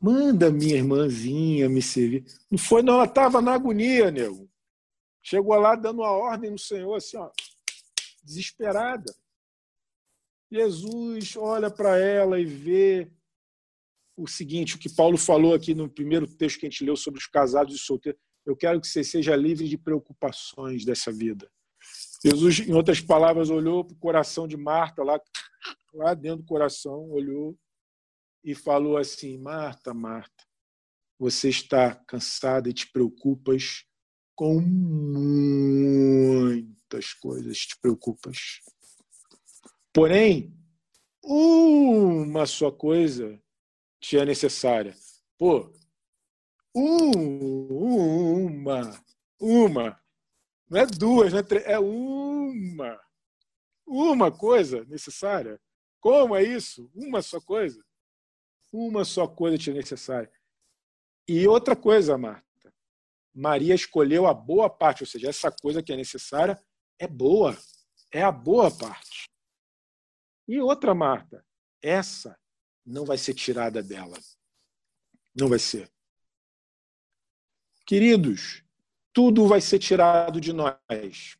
Manda 0.00 0.50
minha 0.50 0.76
irmãzinha 0.76 1.68
me 1.68 1.82
servir. 1.82 2.24
Não 2.50 2.56
foi, 2.56 2.82
não, 2.82 2.94
ela 2.94 3.04
estava 3.04 3.42
na 3.42 3.52
agonia, 3.52 4.10
nego. 4.10 4.50
Chegou 5.22 5.54
lá 5.56 5.76
dando 5.76 6.00
uma 6.00 6.12
ordem 6.12 6.50
no 6.50 6.58
Senhor, 6.58 6.94
assim, 6.94 7.18
ó, 7.18 7.30
desesperada. 8.22 9.14
Jesus 10.50 11.36
olha 11.36 11.70
para 11.70 11.98
ela 11.98 12.40
e 12.40 12.46
vê 12.46 13.12
o 14.16 14.26
seguinte, 14.26 14.76
o 14.76 14.78
que 14.78 14.88
Paulo 14.88 15.18
falou 15.18 15.52
aqui 15.52 15.74
no 15.74 15.90
primeiro 15.90 16.26
texto 16.26 16.60
que 16.60 16.66
a 16.66 16.70
gente 16.70 16.84
leu 16.84 16.96
sobre 16.96 17.20
os 17.20 17.26
casados 17.26 17.74
e 17.74 17.78
solteiros. 17.78 18.18
Eu 18.44 18.56
quero 18.56 18.80
que 18.80 18.86
você 18.86 19.02
seja 19.02 19.34
livre 19.34 19.68
de 19.68 19.78
preocupações 19.78 20.84
dessa 20.84 21.12
vida. 21.12 21.50
Jesus, 22.24 22.60
em 22.60 22.72
outras 22.72 23.00
palavras, 23.00 23.50
olhou 23.50 23.84
para 23.84 23.94
o 23.94 23.98
coração 23.98 24.48
de 24.48 24.56
Marta, 24.56 25.02
lá, 25.02 25.20
lá 25.92 26.14
dentro 26.14 26.38
do 26.38 26.46
coração, 26.46 27.10
olhou 27.10 27.58
e 28.42 28.54
falou 28.54 28.96
assim: 28.96 29.36
Marta, 29.38 29.92
Marta, 29.92 30.44
você 31.18 31.48
está 31.48 31.94
cansada 31.94 32.68
e 32.68 32.72
te 32.72 32.90
preocupas 32.90 33.84
com 34.34 34.60
muitas 34.60 36.64
coisas, 37.14 37.58
te 37.58 37.78
preocupas. 37.80 38.60
Porém, 39.92 40.56
uma 41.22 42.46
só 42.46 42.70
coisa 42.70 43.40
te 44.00 44.18
é 44.18 44.24
necessária. 44.24 44.94
Pô, 45.38 45.72
uma, 46.74 48.64
uma, 49.40 50.00
não 50.68 50.80
é 50.80 50.86
duas, 50.86 51.32
não 51.32 51.38
é 51.38 51.42
três, 51.42 51.64
é 51.66 51.78
uma. 51.78 53.00
Uma 53.86 54.32
coisa 54.32 54.84
necessária. 54.86 55.60
Como 56.00 56.34
é 56.34 56.42
isso? 56.42 56.90
Uma 56.94 57.22
só 57.22 57.40
coisa? 57.40 57.84
Uma 58.72 59.04
só 59.04 59.28
coisa 59.28 59.56
te 59.56 59.70
é 59.70 59.74
necessária. 59.74 60.32
E 61.28 61.46
outra 61.46 61.76
coisa, 61.76 62.18
Marta, 62.18 62.74
Maria 63.32 63.74
escolheu 63.74 64.26
a 64.26 64.34
boa 64.34 64.68
parte, 64.68 65.02
ou 65.02 65.06
seja, 65.06 65.28
essa 65.28 65.52
coisa 65.52 65.82
que 65.82 65.92
é 65.92 65.96
necessária 65.96 66.60
é 66.98 67.06
boa, 67.06 67.56
é 68.10 68.22
a 68.22 68.32
boa 68.32 68.70
parte. 68.76 69.30
E 70.48 70.60
outra, 70.60 70.94
Marta, 70.94 71.44
essa 71.82 72.38
não 72.84 73.04
vai 73.04 73.16
ser 73.16 73.34
tirada 73.34 73.82
dela. 73.82 74.18
Não 75.34 75.48
vai 75.48 75.58
ser. 75.58 75.93
Queridos, 77.86 78.62
tudo 79.12 79.46
vai 79.46 79.60
ser 79.60 79.78
tirado 79.78 80.40
de 80.40 80.52
nós, 80.52 81.36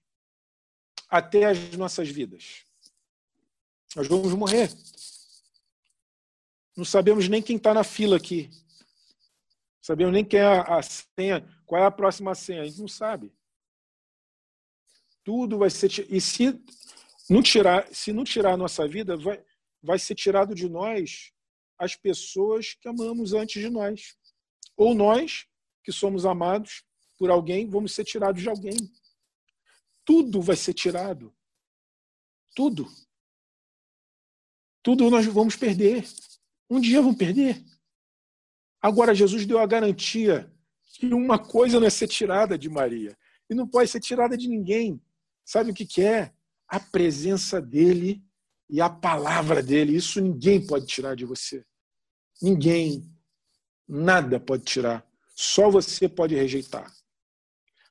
até 1.08 1.46
as 1.46 1.76
nossas 1.76 2.08
vidas. 2.08 2.64
Nós 3.96 4.06
vamos 4.06 4.32
morrer. 4.34 4.70
Não 6.76 6.84
sabemos 6.84 7.28
nem 7.28 7.40
quem 7.40 7.56
está 7.56 7.72
na 7.72 7.84
fila 7.84 8.16
aqui. 8.16 8.50
Sabemos 9.80 10.12
nem 10.12 10.24
quem 10.24 10.40
é 10.40 10.44
a 10.44 10.80
senha, 10.82 11.46
qual 11.64 11.82
é 11.82 11.86
a 11.86 11.90
próxima 11.90 12.34
senha. 12.34 12.62
A 12.62 12.64
gente 12.64 12.80
não 12.80 12.88
sabe. 12.88 13.32
Tudo 15.22 15.58
vai 15.58 15.70
ser. 15.70 15.90
E 16.12 16.20
se 16.20 16.60
não 17.30 17.42
tirar, 17.42 17.86
se 17.92 18.12
não 18.12 18.24
tirar 18.24 18.54
a 18.54 18.56
nossa 18.56 18.86
vida, 18.88 19.16
vai, 19.16 19.42
vai 19.82 19.98
ser 19.98 20.14
tirado 20.14 20.54
de 20.54 20.68
nós 20.68 21.32
as 21.78 21.96
pessoas 21.96 22.74
que 22.74 22.88
amamos 22.88 23.32
antes 23.32 23.62
de 23.62 23.70
nós. 23.70 24.16
Ou 24.76 24.94
nós, 24.94 25.46
que 25.84 25.92
somos 25.92 26.24
amados 26.24 26.82
por 27.18 27.30
alguém, 27.30 27.68
vamos 27.68 27.94
ser 27.94 28.04
tirados 28.04 28.42
de 28.42 28.48
alguém. 28.48 28.76
Tudo 30.04 30.40
vai 30.42 30.56
ser 30.56 30.74
tirado. 30.74 31.32
Tudo. 32.54 32.90
Tudo 34.82 35.10
nós 35.10 35.26
vamos 35.26 35.56
perder. 35.56 36.04
Um 36.68 36.80
dia 36.80 37.00
vamos 37.00 37.16
perder. 37.16 37.62
Agora, 38.80 39.14
Jesus 39.14 39.46
deu 39.46 39.58
a 39.58 39.66
garantia 39.66 40.50
que 40.94 41.06
uma 41.06 41.38
coisa 41.38 41.80
não 41.80 41.86
é 41.86 41.90
ser 41.90 42.08
tirada 42.08 42.58
de 42.58 42.68
Maria. 42.68 43.16
E 43.48 43.54
não 43.54 43.66
pode 43.66 43.90
ser 43.90 44.00
tirada 44.00 44.36
de 44.36 44.48
ninguém. 44.48 45.00
Sabe 45.44 45.70
o 45.70 45.74
que, 45.74 45.86
que 45.86 46.02
é? 46.02 46.32
A 46.68 46.80
presença 46.80 47.60
dele 47.60 48.22
e 48.68 48.80
a 48.80 48.88
palavra 48.88 49.62
dele. 49.62 49.96
Isso 49.96 50.20
ninguém 50.20 50.66
pode 50.66 50.86
tirar 50.86 51.14
de 51.14 51.24
você. 51.24 51.64
Ninguém. 52.40 53.10
Nada 53.86 54.40
pode 54.40 54.64
tirar. 54.64 55.06
Só 55.34 55.70
você 55.70 56.08
pode 56.08 56.34
rejeitar. 56.34 56.92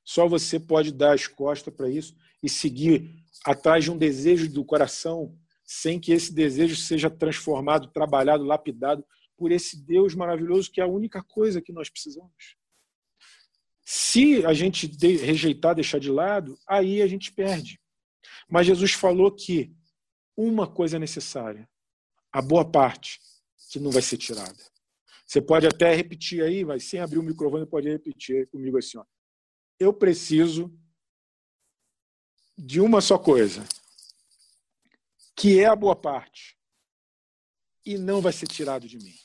Só 0.04 0.28
você 0.28 0.60
pode 0.60 0.91
dar 0.91 1.14
as 1.14 1.28
costas 1.28 1.74
para 1.74 1.89
isso 1.89 2.16
e 2.41 2.50
seguir 2.50 3.24
atrás 3.46 3.84
de 3.84 3.91
um 3.91 3.98
desejo 3.98 4.50
do 4.52 4.66
coração 4.66 5.38
sem 5.66 6.00
que 6.00 6.12
esse 6.12 6.34
desejo 6.34 6.76
seja 6.76 7.10
transformado, 7.10 7.91
trabalhado, 7.91 8.44
lapidado 8.44 9.04
por 9.38 9.52
esse 9.52 9.82
Deus 9.84 10.14
maravilhoso 10.14 10.72
que 10.72 10.80
é 10.80 10.84
a 10.84 10.88
única 10.88 11.24
coisa 11.24 11.62
que 11.62 11.72
nós 11.72 11.89
precisamos. 11.89 12.56
Se 13.86 14.46
a 14.46 14.54
gente 14.54 14.88
rejeitar, 15.18 15.76
deixar 15.76 16.00
de 16.00 16.10
lado, 16.10 16.58
aí 16.68 17.02
a 17.02 17.08
gente 17.08 17.32
perde. 17.32 17.80
Mas 18.50 18.68
Jesus 18.68 18.94
falou 18.94 19.32
que 19.32 19.76
uma 20.36 20.68
coisa 20.68 20.96
é 20.96 21.00
necessária, 21.00 21.70
a 22.32 22.41
boa 22.41 22.70
parte, 22.70 23.20
que 23.70 23.80
não 23.80 23.91
vai 23.91 24.02
ser 24.02 24.18
tirada. 24.18 24.72
Você 25.34 25.42
pode 25.42 25.66
até 25.66 25.96
repetir 25.96 26.44
aí, 26.44 26.64
mas 26.64 26.84
sem 26.84 27.00
abrir 27.00 27.18
o 27.18 27.24
microfone, 27.24 27.66
pode 27.66 27.90
repetir 27.90 28.48
comigo 28.50 28.78
assim: 28.78 29.00
ó. 29.00 29.06
Eu 29.80 29.92
preciso 29.92 30.72
de 32.56 32.80
uma 32.80 33.02
só 33.02 33.18
coisa 33.18 33.68
que 35.36 35.60
é 35.60 35.66
a 35.66 35.76
boa 35.76 35.96
parte, 35.96 36.56
e 37.84 37.98
não 37.98 38.22
vai 38.22 38.32
ser 38.32 38.46
tirado 38.46 38.88
de 38.88 39.00
mim. 39.00 39.16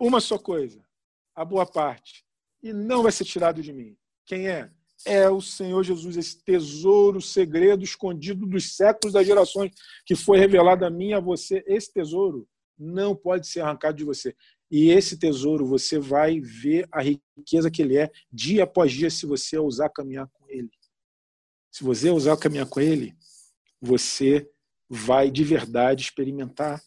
Uma 0.00 0.20
só 0.20 0.36
coisa, 0.36 0.84
a 1.32 1.44
boa 1.44 1.64
parte, 1.64 2.26
e 2.60 2.72
não 2.72 3.04
vai 3.04 3.12
ser 3.12 3.24
tirado 3.24 3.62
de 3.62 3.72
mim. 3.72 3.96
Quem 4.26 4.48
é? 4.48 4.68
É 5.06 5.30
o 5.30 5.40
Senhor 5.40 5.84
Jesus, 5.84 6.16
esse 6.16 6.42
tesouro 6.42 7.20
segredo 7.20 7.84
escondido 7.84 8.44
dos 8.46 8.74
séculos 8.74 9.12
das 9.12 9.24
gerações 9.24 9.70
que 10.04 10.16
foi 10.16 10.38
revelado 10.40 10.84
a 10.84 10.90
mim 10.90 11.12
a 11.12 11.20
você. 11.20 11.62
Esse 11.68 11.92
tesouro 11.92 12.48
não 12.78 13.14
pode 13.14 13.46
ser 13.46 13.60
arrancado 13.60 13.96
de 13.96 14.04
você. 14.04 14.34
E 14.70 14.90
esse 14.90 15.16
tesouro 15.16 15.66
você 15.66 15.98
vai 15.98 16.40
ver 16.40 16.88
a 16.90 17.00
riqueza 17.02 17.70
que 17.70 17.82
ele 17.82 17.96
é 17.96 18.10
dia 18.32 18.64
após 18.64 18.92
dia 18.92 19.10
se 19.10 19.26
você 19.26 19.56
ousar 19.56 19.88
caminhar 19.90 20.28
com 20.32 20.48
ele. 20.48 20.70
Se 21.70 21.84
você 21.84 22.10
ousar 22.10 22.36
caminhar 22.36 22.66
com 22.66 22.80
ele, 22.80 23.16
você 23.80 24.48
vai 24.88 25.30
de 25.30 25.44
verdade 25.44 26.02
experimentar 26.02 26.82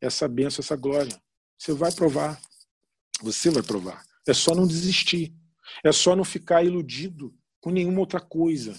essa 0.00 0.26
benção, 0.28 0.62
essa 0.62 0.76
glória. 0.76 1.20
Você 1.58 1.72
vai 1.72 1.92
provar. 1.92 2.40
Você 3.22 3.50
vai 3.50 3.62
provar. 3.62 4.04
É 4.26 4.34
só 4.34 4.54
não 4.54 4.66
desistir. 4.66 5.34
É 5.84 5.92
só 5.92 6.14
não 6.16 6.24
ficar 6.24 6.64
iludido 6.64 7.34
com 7.60 7.70
nenhuma 7.70 8.00
outra 8.00 8.20
coisa. 8.20 8.74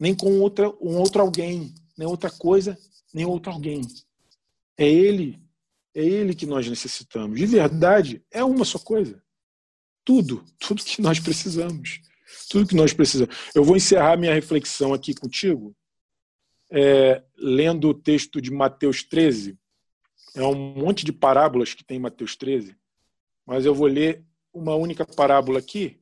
Nem 0.00 0.14
com 0.14 0.40
outra, 0.40 0.68
um 0.80 0.96
outro 0.96 1.20
alguém. 1.20 1.74
Nem 1.96 2.06
outra 2.06 2.30
coisa, 2.30 2.78
nem 3.12 3.26
outro 3.26 3.52
alguém. 3.52 3.82
É 4.78 4.88
Ele. 4.88 5.38
É 5.94 6.02
Ele 6.02 6.34
que 6.34 6.46
nós 6.46 6.68
necessitamos. 6.68 7.38
De 7.38 7.46
verdade, 7.46 8.24
é 8.30 8.42
uma 8.44 8.64
só 8.64 8.78
coisa. 8.78 9.22
Tudo. 10.04 10.44
Tudo 10.58 10.84
que 10.84 11.02
nós 11.02 11.18
precisamos. 11.18 12.00
Tudo 12.48 12.68
que 12.68 12.76
nós 12.76 12.92
precisamos. 12.92 13.34
Eu 13.54 13.64
vou 13.64 13.76
encerrar 13.76 14.16
minha 14.16 14.32
reflexão 14.32 14.94
aqui 14.94 15.14
contigo 15.14 15.76
é, 16.70 17.22
lendo 17.36 17.88
o 17.88 17.94
texto 17.94 18.40
de 18.40 18.50
Mateus 18.50 19.02
13, 19.02 19.58
é 20.34 20.42
um 20.42 20.54
monte 20.54 21.04
de 21.04 21.12
parábolas 21.12 21.74
que 21.74 21.84
tem 21.84 21.96
em 21.96 22.00
Mateus 22.00 22.36
13, 22.36 22.76
mas 23.46 23.64
eu 23.64 23.74
vou 23.74 23.86
ler 23.86 24.24
uma 24.52 24.74
única 24.74 25.06
parábola 25.06 25.58
aqui 25.58 26.00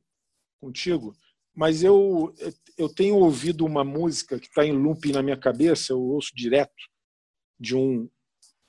contigo. 0.59 1.15
Mas 1.55 1.81
eu, 1.81 2.33
eu 2.77 2.93
tenho 2.93 3.15
ouvido 3.15 3.65
uma 3.65 3.83
música 3.83 4.39
que 4.39 4.47
está 4.47 4.65
em 4.65 4.73
looping 4.73 5.11
na 5.11 5.23
minha 5.23 5.37
cabeça, 5.37 5.93
eu 5.93 5.99
ouço 5.99 6.35
direto, 6.35 6.71
de 7.59 7.75
um, 7.75 8.07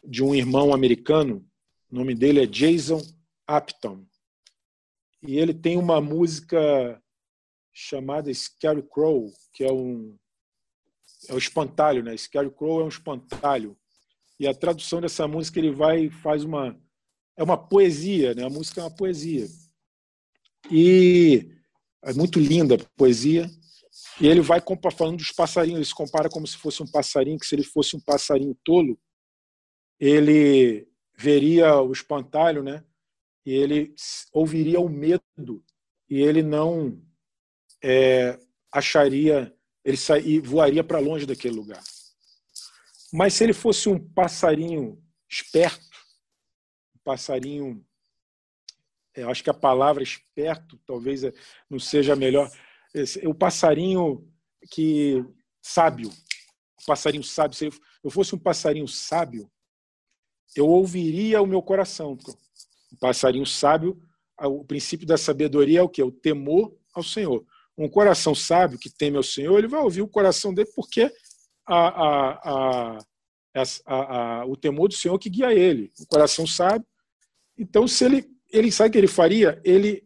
de 0.04 0.22
um 0.22 0.34
irmão 0.34 0.72
americano, 0.72 1.44
o 1.90 1.96
nome 1.96 2.14
dele 2.14 2.42
é 2.42 2.46
Jason 2.46 3.00
Apton. 3.46 4.04
E 5.22 5.38
ele 5.38 5.52
tem 5.52 5.76
uma 5.76 6.00
música 6.00 7.02
chamada 7.72 8.32
Scarecrow, 8.32 9.32
que 9.52 9.64
é 9.64 9.72
um, 9.72 10.16
é 11.28 11.34
o 11.34 11.38
espantalho, 11.38 12.02
né? 12.02 12.16
Scarecrow 12.16 12.80
é 12.80 12.84
um 12.84 12.88
espantalho. 12.88 13.76
E 14.38 14.46
a 14.46 14.54
tradução 14.54 15.00
dessa 15.00 15.26
música 15.26 15.58
ele 15.58 15.72
vai 15.72 16.10
faz 16.10 16.44
uma 16.44 16.78
é 17.36 17.42
uma 17.42 17.56
poesia, 17.56 18.34
né? 18.34 18.44
A 18.44 18.50
música 18.50 18.80
é 18.80 18.84
uma 18.84 18.94
poesia. 18.94 19.46
E 20.70 21.48
é 22.02 22.12
muito 22.12 22.38
linda 22.38 22.74
a 22.74 22.78
poesia. 22.96 23.48
E 24.20 24.26
ele 24.26 24.40
vai 24.40 24.60
falando 24.92 25.18
dos 25.18 25.30
passarinhos, 25.30 25.78
ele 25.78 25.84
se 25.84 25.94
compara 25.94 26.28
como 26.28 26.46
se 26.46 26.56
fosse 26.56 26.82
um 26.82 26.86
passarinho, 26.86 27.38
que 27.38 27.46
se 27.46 27.54
ele 27.54 27.62
fosse 27.62 27.96
um 27.96 28.00
passarinho 28.00 28.56
tolo, 28.64 28.98
ele 29.98 30.88
veria 31.16 31.80
o 31.80 31.92
espantalho, 31.92 32.62
né? 32.62 32.84
E 33.44 33.52
ele 33.52 33.94
ouviria 34.32 34.80
o 34.80 34.88
medo 34.88 35.64
e 36.08 36.20
ele 36.22 36.42
não 36.42 37.02
é, 37.82 38.38
acharia 38.72 39.54
ele 39.84 39.96
sair, 39.96 40.40
voaria 40.40 40.84
para 40.84 40.98
longe 40.98 41.26
daquele 41.26 41.56
lugar. 41.56 41.82
Mas 43.12 43.34
se 43.34 43.44
ele 43.44 43.52
fosse 43.54 43.88
um 43.88 43.98
passarinho 43.98 45.02
esperto, 45.28 45.96
um 46.94 46.98
passarinho, 47.02 47.84
eu 49.14 49.30
acho 49.30 49.42
que 49.42 49.50
a 49.50 49.54
palavra 49.54 50.02
esperto 50.02 50.78
talvez 50.86 51.22
não 51.68 51.78
seja 51.78 52.12
a 52.12 52.16
melhor, 52.16 52.50
o 53.24 53.34
passarinho 53.34 54.30
que 54.70 55.24
sábio, 55.62 56.10
o 56.10 56.86
passarinho 56.86 57.24
sábio, 57.24 57.56
se 57.56 57.70
eu 58.04 58.10
fosse 58.10 58.34
um 58.34 58.38
passarinho 58.38 58.86
sábio, 58.86 59.50
eu 60.56 60.66
ouviria 60.66 61.40
o 61.42 61.46
meu 61.46 61.62
coração. 61.62 62.18
O 62.92 62.96
passarinho 62.98 63.46
sábio, 63.46 64.00
o 64.40 64.64
princípio 64.64 65.06
da 65.06 65.16
sabedoria 65.16 65.80
é 65.80 65.82
o 65.82 65.88
que? 65.88 66.02
O 66.02 66.12
temor 66.12 66.74
ao 66.94 67.02
Senhor 67.02 67.44
um 67.78 67.88
coração 67.88 68.34
sábio 68.34 68.78
que 68.78 68.90
teme 68.90 69.16
ao 69.16 69.22
Senhor, 69.22 69.56
ele 69.56 69.68
vai 69.68 69.80
ouvir 69.80 70.02
o 70.02 70.08
coração 70.08 70.52
dele 70.52 70.68
porque 70.74 71.10
a, 71.64 72.40
a, 72.50 72.98
a, 73.86 74.46
o 74.46 74.56
temor 74.56 74.88
do 74.88 74.94
Senhor 74.94 75.16
que 75.18 75.30
guia 75.30 75.54
ele, 75.54 75.92
o 76.00 76.06
coração 76.06 76.44
sábio. 76.44 76.86
Então, 77.56 77.86
se 77.86 78.04
ele, 78.04 78.28
ele 78.52 78.72
sabe 78.72 78.88
o 78.88 78.92
que 78.92 78.98
ele 78.98 79.06
faria? 79.06 79.60
Ele 79.64 80.02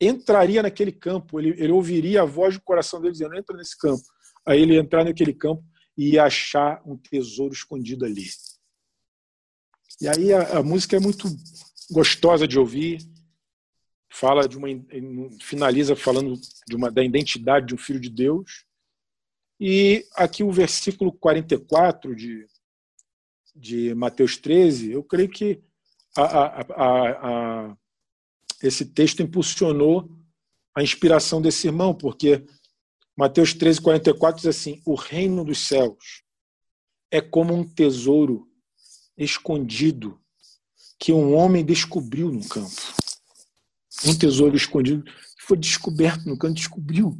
entraria 0.00 0.62
naquele 0.62 0.90
campo, 0.90 1.38
ele, 1.38 1.50
ele 1.50 1.72
ouviria 1.72 2.22
a 2.22 2.26
voz 2.26 2.54
do 2.54 2.62
coração 2.62 3.00
dele 3.00 3.12
dizendo: 3.12 3.36
entra 3.36 3.56
nesse 3.56 3.78
campo. 3.78 4.02
Aí 4.44 4.60
ele 4.60 4.76
entrar 4.76 5.04
naquele 5.04 5.32
campo 5.32 5.62
e 5.96 6.18
achar 6.18 6.82
um 6.84 6.96
tesouro 6.96 7.52
escondido 7.52 8.04
ali. 8.04 8.26
E 10.00 10.08
aí 10.08 10.32
a, 10.32 10.58
a 10.58 10.62
música 10.62 10.96
é 10.96 11.00
muito 11.00 11.28
gostosa 11.90 12.46
de 12.46 12.58
ouvir, 12.58 13.00
fala 14.08 14.48
de 14.48 14.56
uma 14.56 14.68
finaliza 15.40 15.94
falando 15.94 16.34
de 16.66 16.76
uma 16.76 16.90
da 16.90 17.04
identidade 17.04 17.66
de 17.66 17.74
um 17.74 17.78
filho 17.78 18.00
de 18.00 18.10
Deus. 18.10 18.64
E 19.58 20.06
aqui 20.14 20.42
o 20.42 20.50
versículo 20.50 21.12
44 21.12 22.14
de 22.14 22.46
de 23.54 23.94
Mateus 23.94 24.36
13, 24.36 24.92
eu 24.92 25.02
creio 25.02 25.28
que 25.28 25.60
a, 26.16 26.22
a, 26.22 26.60
a, 26.60 27.76
esse 28.62 28.84
texto 28.86 29.22
impulsionou 29.22 30.10
a 30.74 30.82
inspiração 30.82 31.40
desse 31.42 31.66
irmão, 31.66 31.94
porque 31.94 32.44
Mateus 33.16 33.52
13, 33.52 33.80
44 33.80 34.40
diz 34.40 34.46
assim: 34.46 34.80
O 34.84 34.94
reino 34.94 35.44
dos 35.44 35.58
céus 35.58 36.22
é 37.10 37.20
como 37.20 37.54
um 37.54 37.68
tesouro 37.68 38.49
escondido 39.24 40.18
que 40.98 41.12
um 41.12 41.34
homem 41.34 41.64
descobriu 41.64 42.30
no 42.30 42.46
campo. 42.48 42.80
Um 44.04 44.16
tesouro 44.16 44.56
escondido 44.56 45.04
foi 45.40 45.56
descoberto 45.56 46.24
no 46.26 46.38
campo, 46.38 46.54
descobriu. 46.54 47.18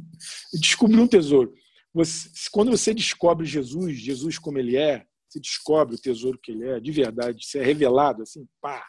Descobriu 0.53 1.01
um 1.01 1.07
tesouro. 1.07 1.53
Você, 1.93 2.29
quando 2.51 2.71
você 2.71 2.93
descobre 2.93 3.45
Jesus, 3.45 3.97
Jesus 3.97 4.39
como 4.39 4.57
ele 4.57 4.77
é, 4.77 5.05
você 5.27 5.39
descobre 5.39 5.95
o 5.95 5.99
tesouro 5.99 6.39
que 6.41 6.51
ele 6.51 6.67
é, 6.67 6.79
de 6.79 6.91
verdade, 6.91 7.45
você 7.45 7.59
é 7.59 7.63
revelado 7.63 8.23
assim, 8.23 8.47
pá, 8.59 8.85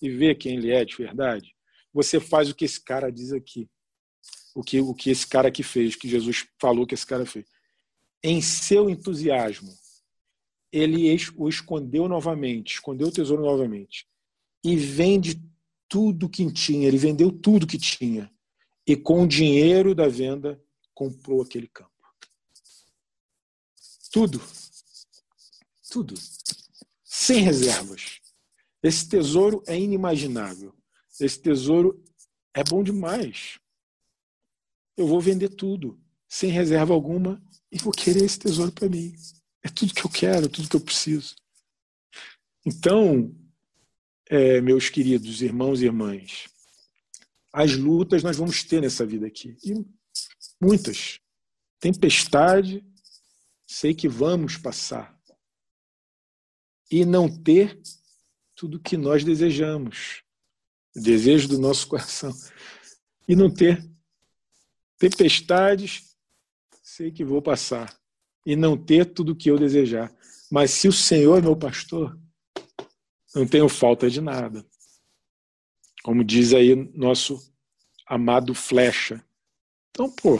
e 0.00 0.10
vê 0.10 0.34
quem 0.34 0.56
ele 0.56 0.70
é 0.70 0.84
de 0.84 0.94
verdade, 0.96 1.54
você 1.92 2.20
faz 2.20 2.50
o 2.50 2.54
que 2.54 2.64
esse 2.64 2.82
cara 2.82 3.10
diz 3.10 3.32
aqui. 3.32 3.68
O 4.54 4.62
que, 4.62 4.80
o 4.80 4.94
que 4.94 5.10
esse 5.10 5.26
cara 5.26 5.48
aqui 5.48 5.62
fez, 5.62 5.96
que 5.96 6.08
Jesus 6.08 6.46
falou 6.58 6.86
que 6.86 6.94
esse 6.94 7.06
cara 7.06 7.26
fez. 7.26 7.46
Em 8.22 8.40
seu 8.40 8.88
entusiasmo, 8.88 9.70
ele 10.72 11.16
o 11.36 11.48
escondeu 11.48 12.08
novamente, 12.08 12.74
escondeu 12.74 13.08
o 13.08 13.12
tesouro 13.12 13.42
novamente. 13.42 14.06
E 14.64 14.76
vende 14.76 15.42
tudo 15.88 16.28
que 16.28 16.50
tinha, 16.52 16.88
ele 16.88 16.98
vendeu 16.98 17.30
tudo 17.30 17.66
que 17.66 17.78
tinha. 17.78 18.30
E 18.86 18.96
com 18.96 19.22
o 19.22 19.28
dinheiro 19.28 19.94
da 19.94 20.08
venda, 20.08 20.62
comprou 20.94 21.42
aquele 21.42 21.68
campo. 21.68 21.90
Tudo. 24.12 24.40
Tudo. 25.90 26.14
Sem 27.04 27.42
reservas. 27.42 28.20
Esse 28.82 29.08
tesouro 29.08 29.62
é 29.66 29.78
inimaginável. 29.78 30.74
Esse 31.20 31.40
tesouro 31.40 32.02
é 32.54 32.62
bom 32.62 32.82
demais. 32.82 33.58
Eu 34.96 35.06
vou 35.06 35.20
vender 35.20 35.50
tudo, 35.50 36.00
sem 36.28 36.50
reserva 36.50 36.94
alguma, 36.94 37.42
e 37.70 37.78
vou 37.78 37.92
querer 37.92 38.24
esse 38.24 38.38
tesouro 38.38 38.72
para 38.72 38.88
mim. 38.88 39.14
É 39.66 39.68
tudo 39.68 39.92
que 39.92 40.06
eu 40.06 40.10
quero, 40.10 40.48
tudo 40.48 40.68
que 40.68 40.76
eu 40.76 40.80
preciso. 40.80 41.34
Então, 42.64 43.36
é, 44.30 44.60
meus 44.60 44.88
queridos 44.88 45.42
irmãos 45.42 45.82
e 45.82 45.86
irmãs, 45.86 46.46
as 47.52 47.76
lutas 47.76 48.22
nós 48.22 48.36
vamos 48.36 48.62
ter 48.62 48.80
nessa 48.80 49.04
vida 49.04 49.26
aqui. 49.26 49.58
E 49.64 49.84
muitas. 50.60 51.18
Tempestade, 51.80 52.86
sei 53.66 53.92
que 53.92 54.08
vamos 54.08 54.56
passar. 54.56 55.20
E 56.88 57.04
não 57.04 57.28
ter 57.28 57.76
tudo 58.54 58.78
que 58.78 58.96
nós 58.96 59.24
desejamos. 59.24 60.22
Desejo 60.94 61.48
do 61.48 61.58
nosso 61.58 61.88
coração. 61.90 62.32
E 63.26 63.34
não 63.34 63.52
ter 63.52 63.84
tempestades, 64.96 66.16
sei 66.84 67.10
que 67.10 67.24
vou 67.24 67.42
passar 67.42 67.95
e 68.46 68.54
não 68.54 68.76
ter 68.76 69.12
tudo 69.12 69.32
o 69.32 69.36
que 69.36 69.50
eu 69.50 69.58
desejar. 69.58 70.14
Mas 70.48 70.70
se 70.70 70.86
o 70.86 70.92
Senhor 70.92 71.36
é 71.36 71.42
meu 71.42 71.56
pastor, 71.56 72.16
não 73.34 73.44
tenho 73.46 73.68
falta 73.68 74.08
de 74.08 74.20
nada. 74.20 74.64
Como 76.04 76.22
diz 76.22 76.54
aí 76.54 76.76
nosso 76.96 77.52
amado 78.06 78.54
Flecha. 78.54 79.22
Então, 79.90 80.08
pô, 80.10 80.38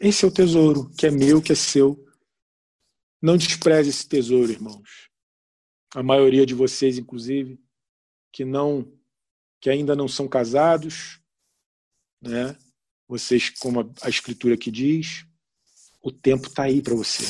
esse 0.00 0.24
é 0.24 0.28
o 0.28 0.32
tesouro, 0.32 0.90
que 0.96 1.06
é 1.06 1.10
meu, 1.10 1.42
que 1.42 1.52
é 1.52 1.54
seu. 1.54 2.02
Não 3.20 3.36
despreze 3.36 3.90
esse 3.90 4.08
tesouro, 4.08 4.50
irmãos. 4.50 5.10
A 5.94 6.02
maioria 6.02 6.46
de 6.46 6.54
vocês, 6.54 6.96
inclusive, 6.96 7.60
que 8.32 8.44
não 8.44 8.90
que 9.60 9.70
ainda 9.70 9.96
não 9.96 10.06
são 10.06 10.28
casados, 10.28 11.20
né? 12.20 12.56
Vocês, 13.08 13.50
como 13.50 13.92
a 14.02 14.08
escritura 14.08 14.54
aqui 14.54 14.70
diz, 14.70 15.26
o 16.06 16.12
tempo 16.12 16.46
está 16.46 16.62
aí 16.62 16.80
para 16.80 16.94
você. 16.94 17.24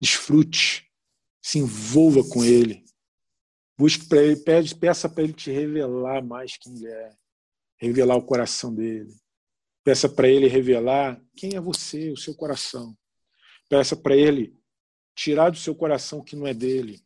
Desfrute, 0.00 0.90
se 1.42 1.58
envolva 1.58 2.26
com 2.26 2.42
ele. 2.42 2.82
Busque 3.76 4.08
para 4.08 4.22
ele, 4.22 4.36
pede, 4.36 4.74
peça 4.74 5.06
para 5.06 5.22
ele 5.22 5.34
te 5.34 5.50
revelar 5.50 6.24
mais 6.24 6.56
quem 6.56 6.74
ele 6.74 6.86
é, 6.86 7.14
revelar 7.76 8.16
o 8.16 8.24
coração 8.24 8.74
dele. 8.74 9.14
Peça 9.84 10.08
para 10.08 10.30
ele 10.30 10.48
revelar 10.48 11.22
quem 11.36 11.54
é 11.54 11.60
você, 11.60 12.10
o 12.10 12.16
seu 12.16 12.34
coração. 12.34 12.96
Peça 13.68 13.94
para 13.94 14.16
ele 14.16 14.58
tirar 15.14 15.50
do 15.50 15.58
seu 15.58 15.74
coração 15.74 16.20
o 16.20 16.24
que 16.24 16.34
não 16.34 16.46
é 16.46 16.54
dele. 16.54 17.04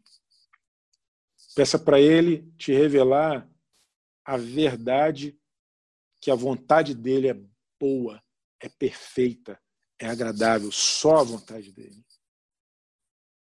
Peça 1.57 1.77
para 1.77 2.01
ele 2.01 2.49
te 2.57 2.73
revelar 2.73 3.51
a 4.25 4.37
verdade 4.37 5.37
que 6.21 6.31
a 6.31 6.37
vontade 6.37 6.95
dele 6.95 7.31
é 7.31 7.41
boa, 7.81 8.23
é 8.61 8.69
perfeita, 8.69 9.61
é 9.99 10.07
agradável, 10.07 10.71
só 10.71 11.19
a 11.19 11.23
vontade 11.23 11.73
dele. 11.73 12.05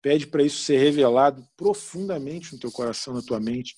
Pede 0.02 0.28
para 0.28 0.44
isso 0.44 0.64
ser 0.64 0.78
revelado 0.78 1.48
profundamente 1.56 2.54
no 2.54 2.60
teu 2.60 2.72
coração, 2.72 3.14
na 3.14 3.22
tua 3.22 3.40
mente, 3.40 3.78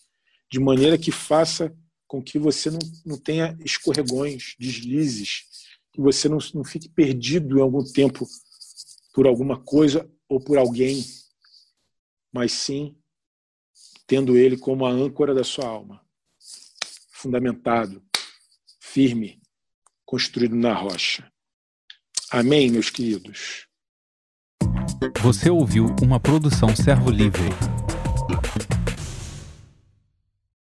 de 0.51 0.59
maneira 0.59 0.97
que 0.97 1.11
faça 1.11 1.75
com 2.07 2.21
que 2.21 2.39
você 2.39 2.69
não, 2.71 2.79
não 3.05 3.17
tenha 3.17 3.57
escorregões, 3.63 4.55
deslizes, 4.59 5.45
que 5.93 6.01
você 6.01 6.27
não, 6.27 6.39
não 6.53 6.63
fique 6.63 6.89
perdido 6.89 7.57
em 7.57 7.61
algum 7.61 7.83
tempo 7.83 8.27
por 9.13 9.27
alguma 9.27 9.61
coisa 9.61 10.09
ou 10.27 10.39
por 10.39 10.57
alguém, 10.57 11.03
mas 12.33 12.51
sim 12.51 12.97
tendo 14.07 14.37
ele 14.37 14.57
como 14.57 14.85
a 14.85 14.91
âncora 14.91 15.33
da 15.33 15.43
sua 15.43 15.65
alma, 15.65 16.05
fundamentado, 17.11 18.03
firme, 18.79 19.41
construído 20.05 20.55
na 20.55 20.73
rocha. 20.73 21.31
Amém, 22.35 22.69
meus 22.69 22.89
queridos. 22.89 23.65
Você 25.21 25.49
ouviu 25.49 25.85
uma 26.01 26.19
produção 26.19 26.75
Servo 26.75 27.09
Livre. 27.09 27.47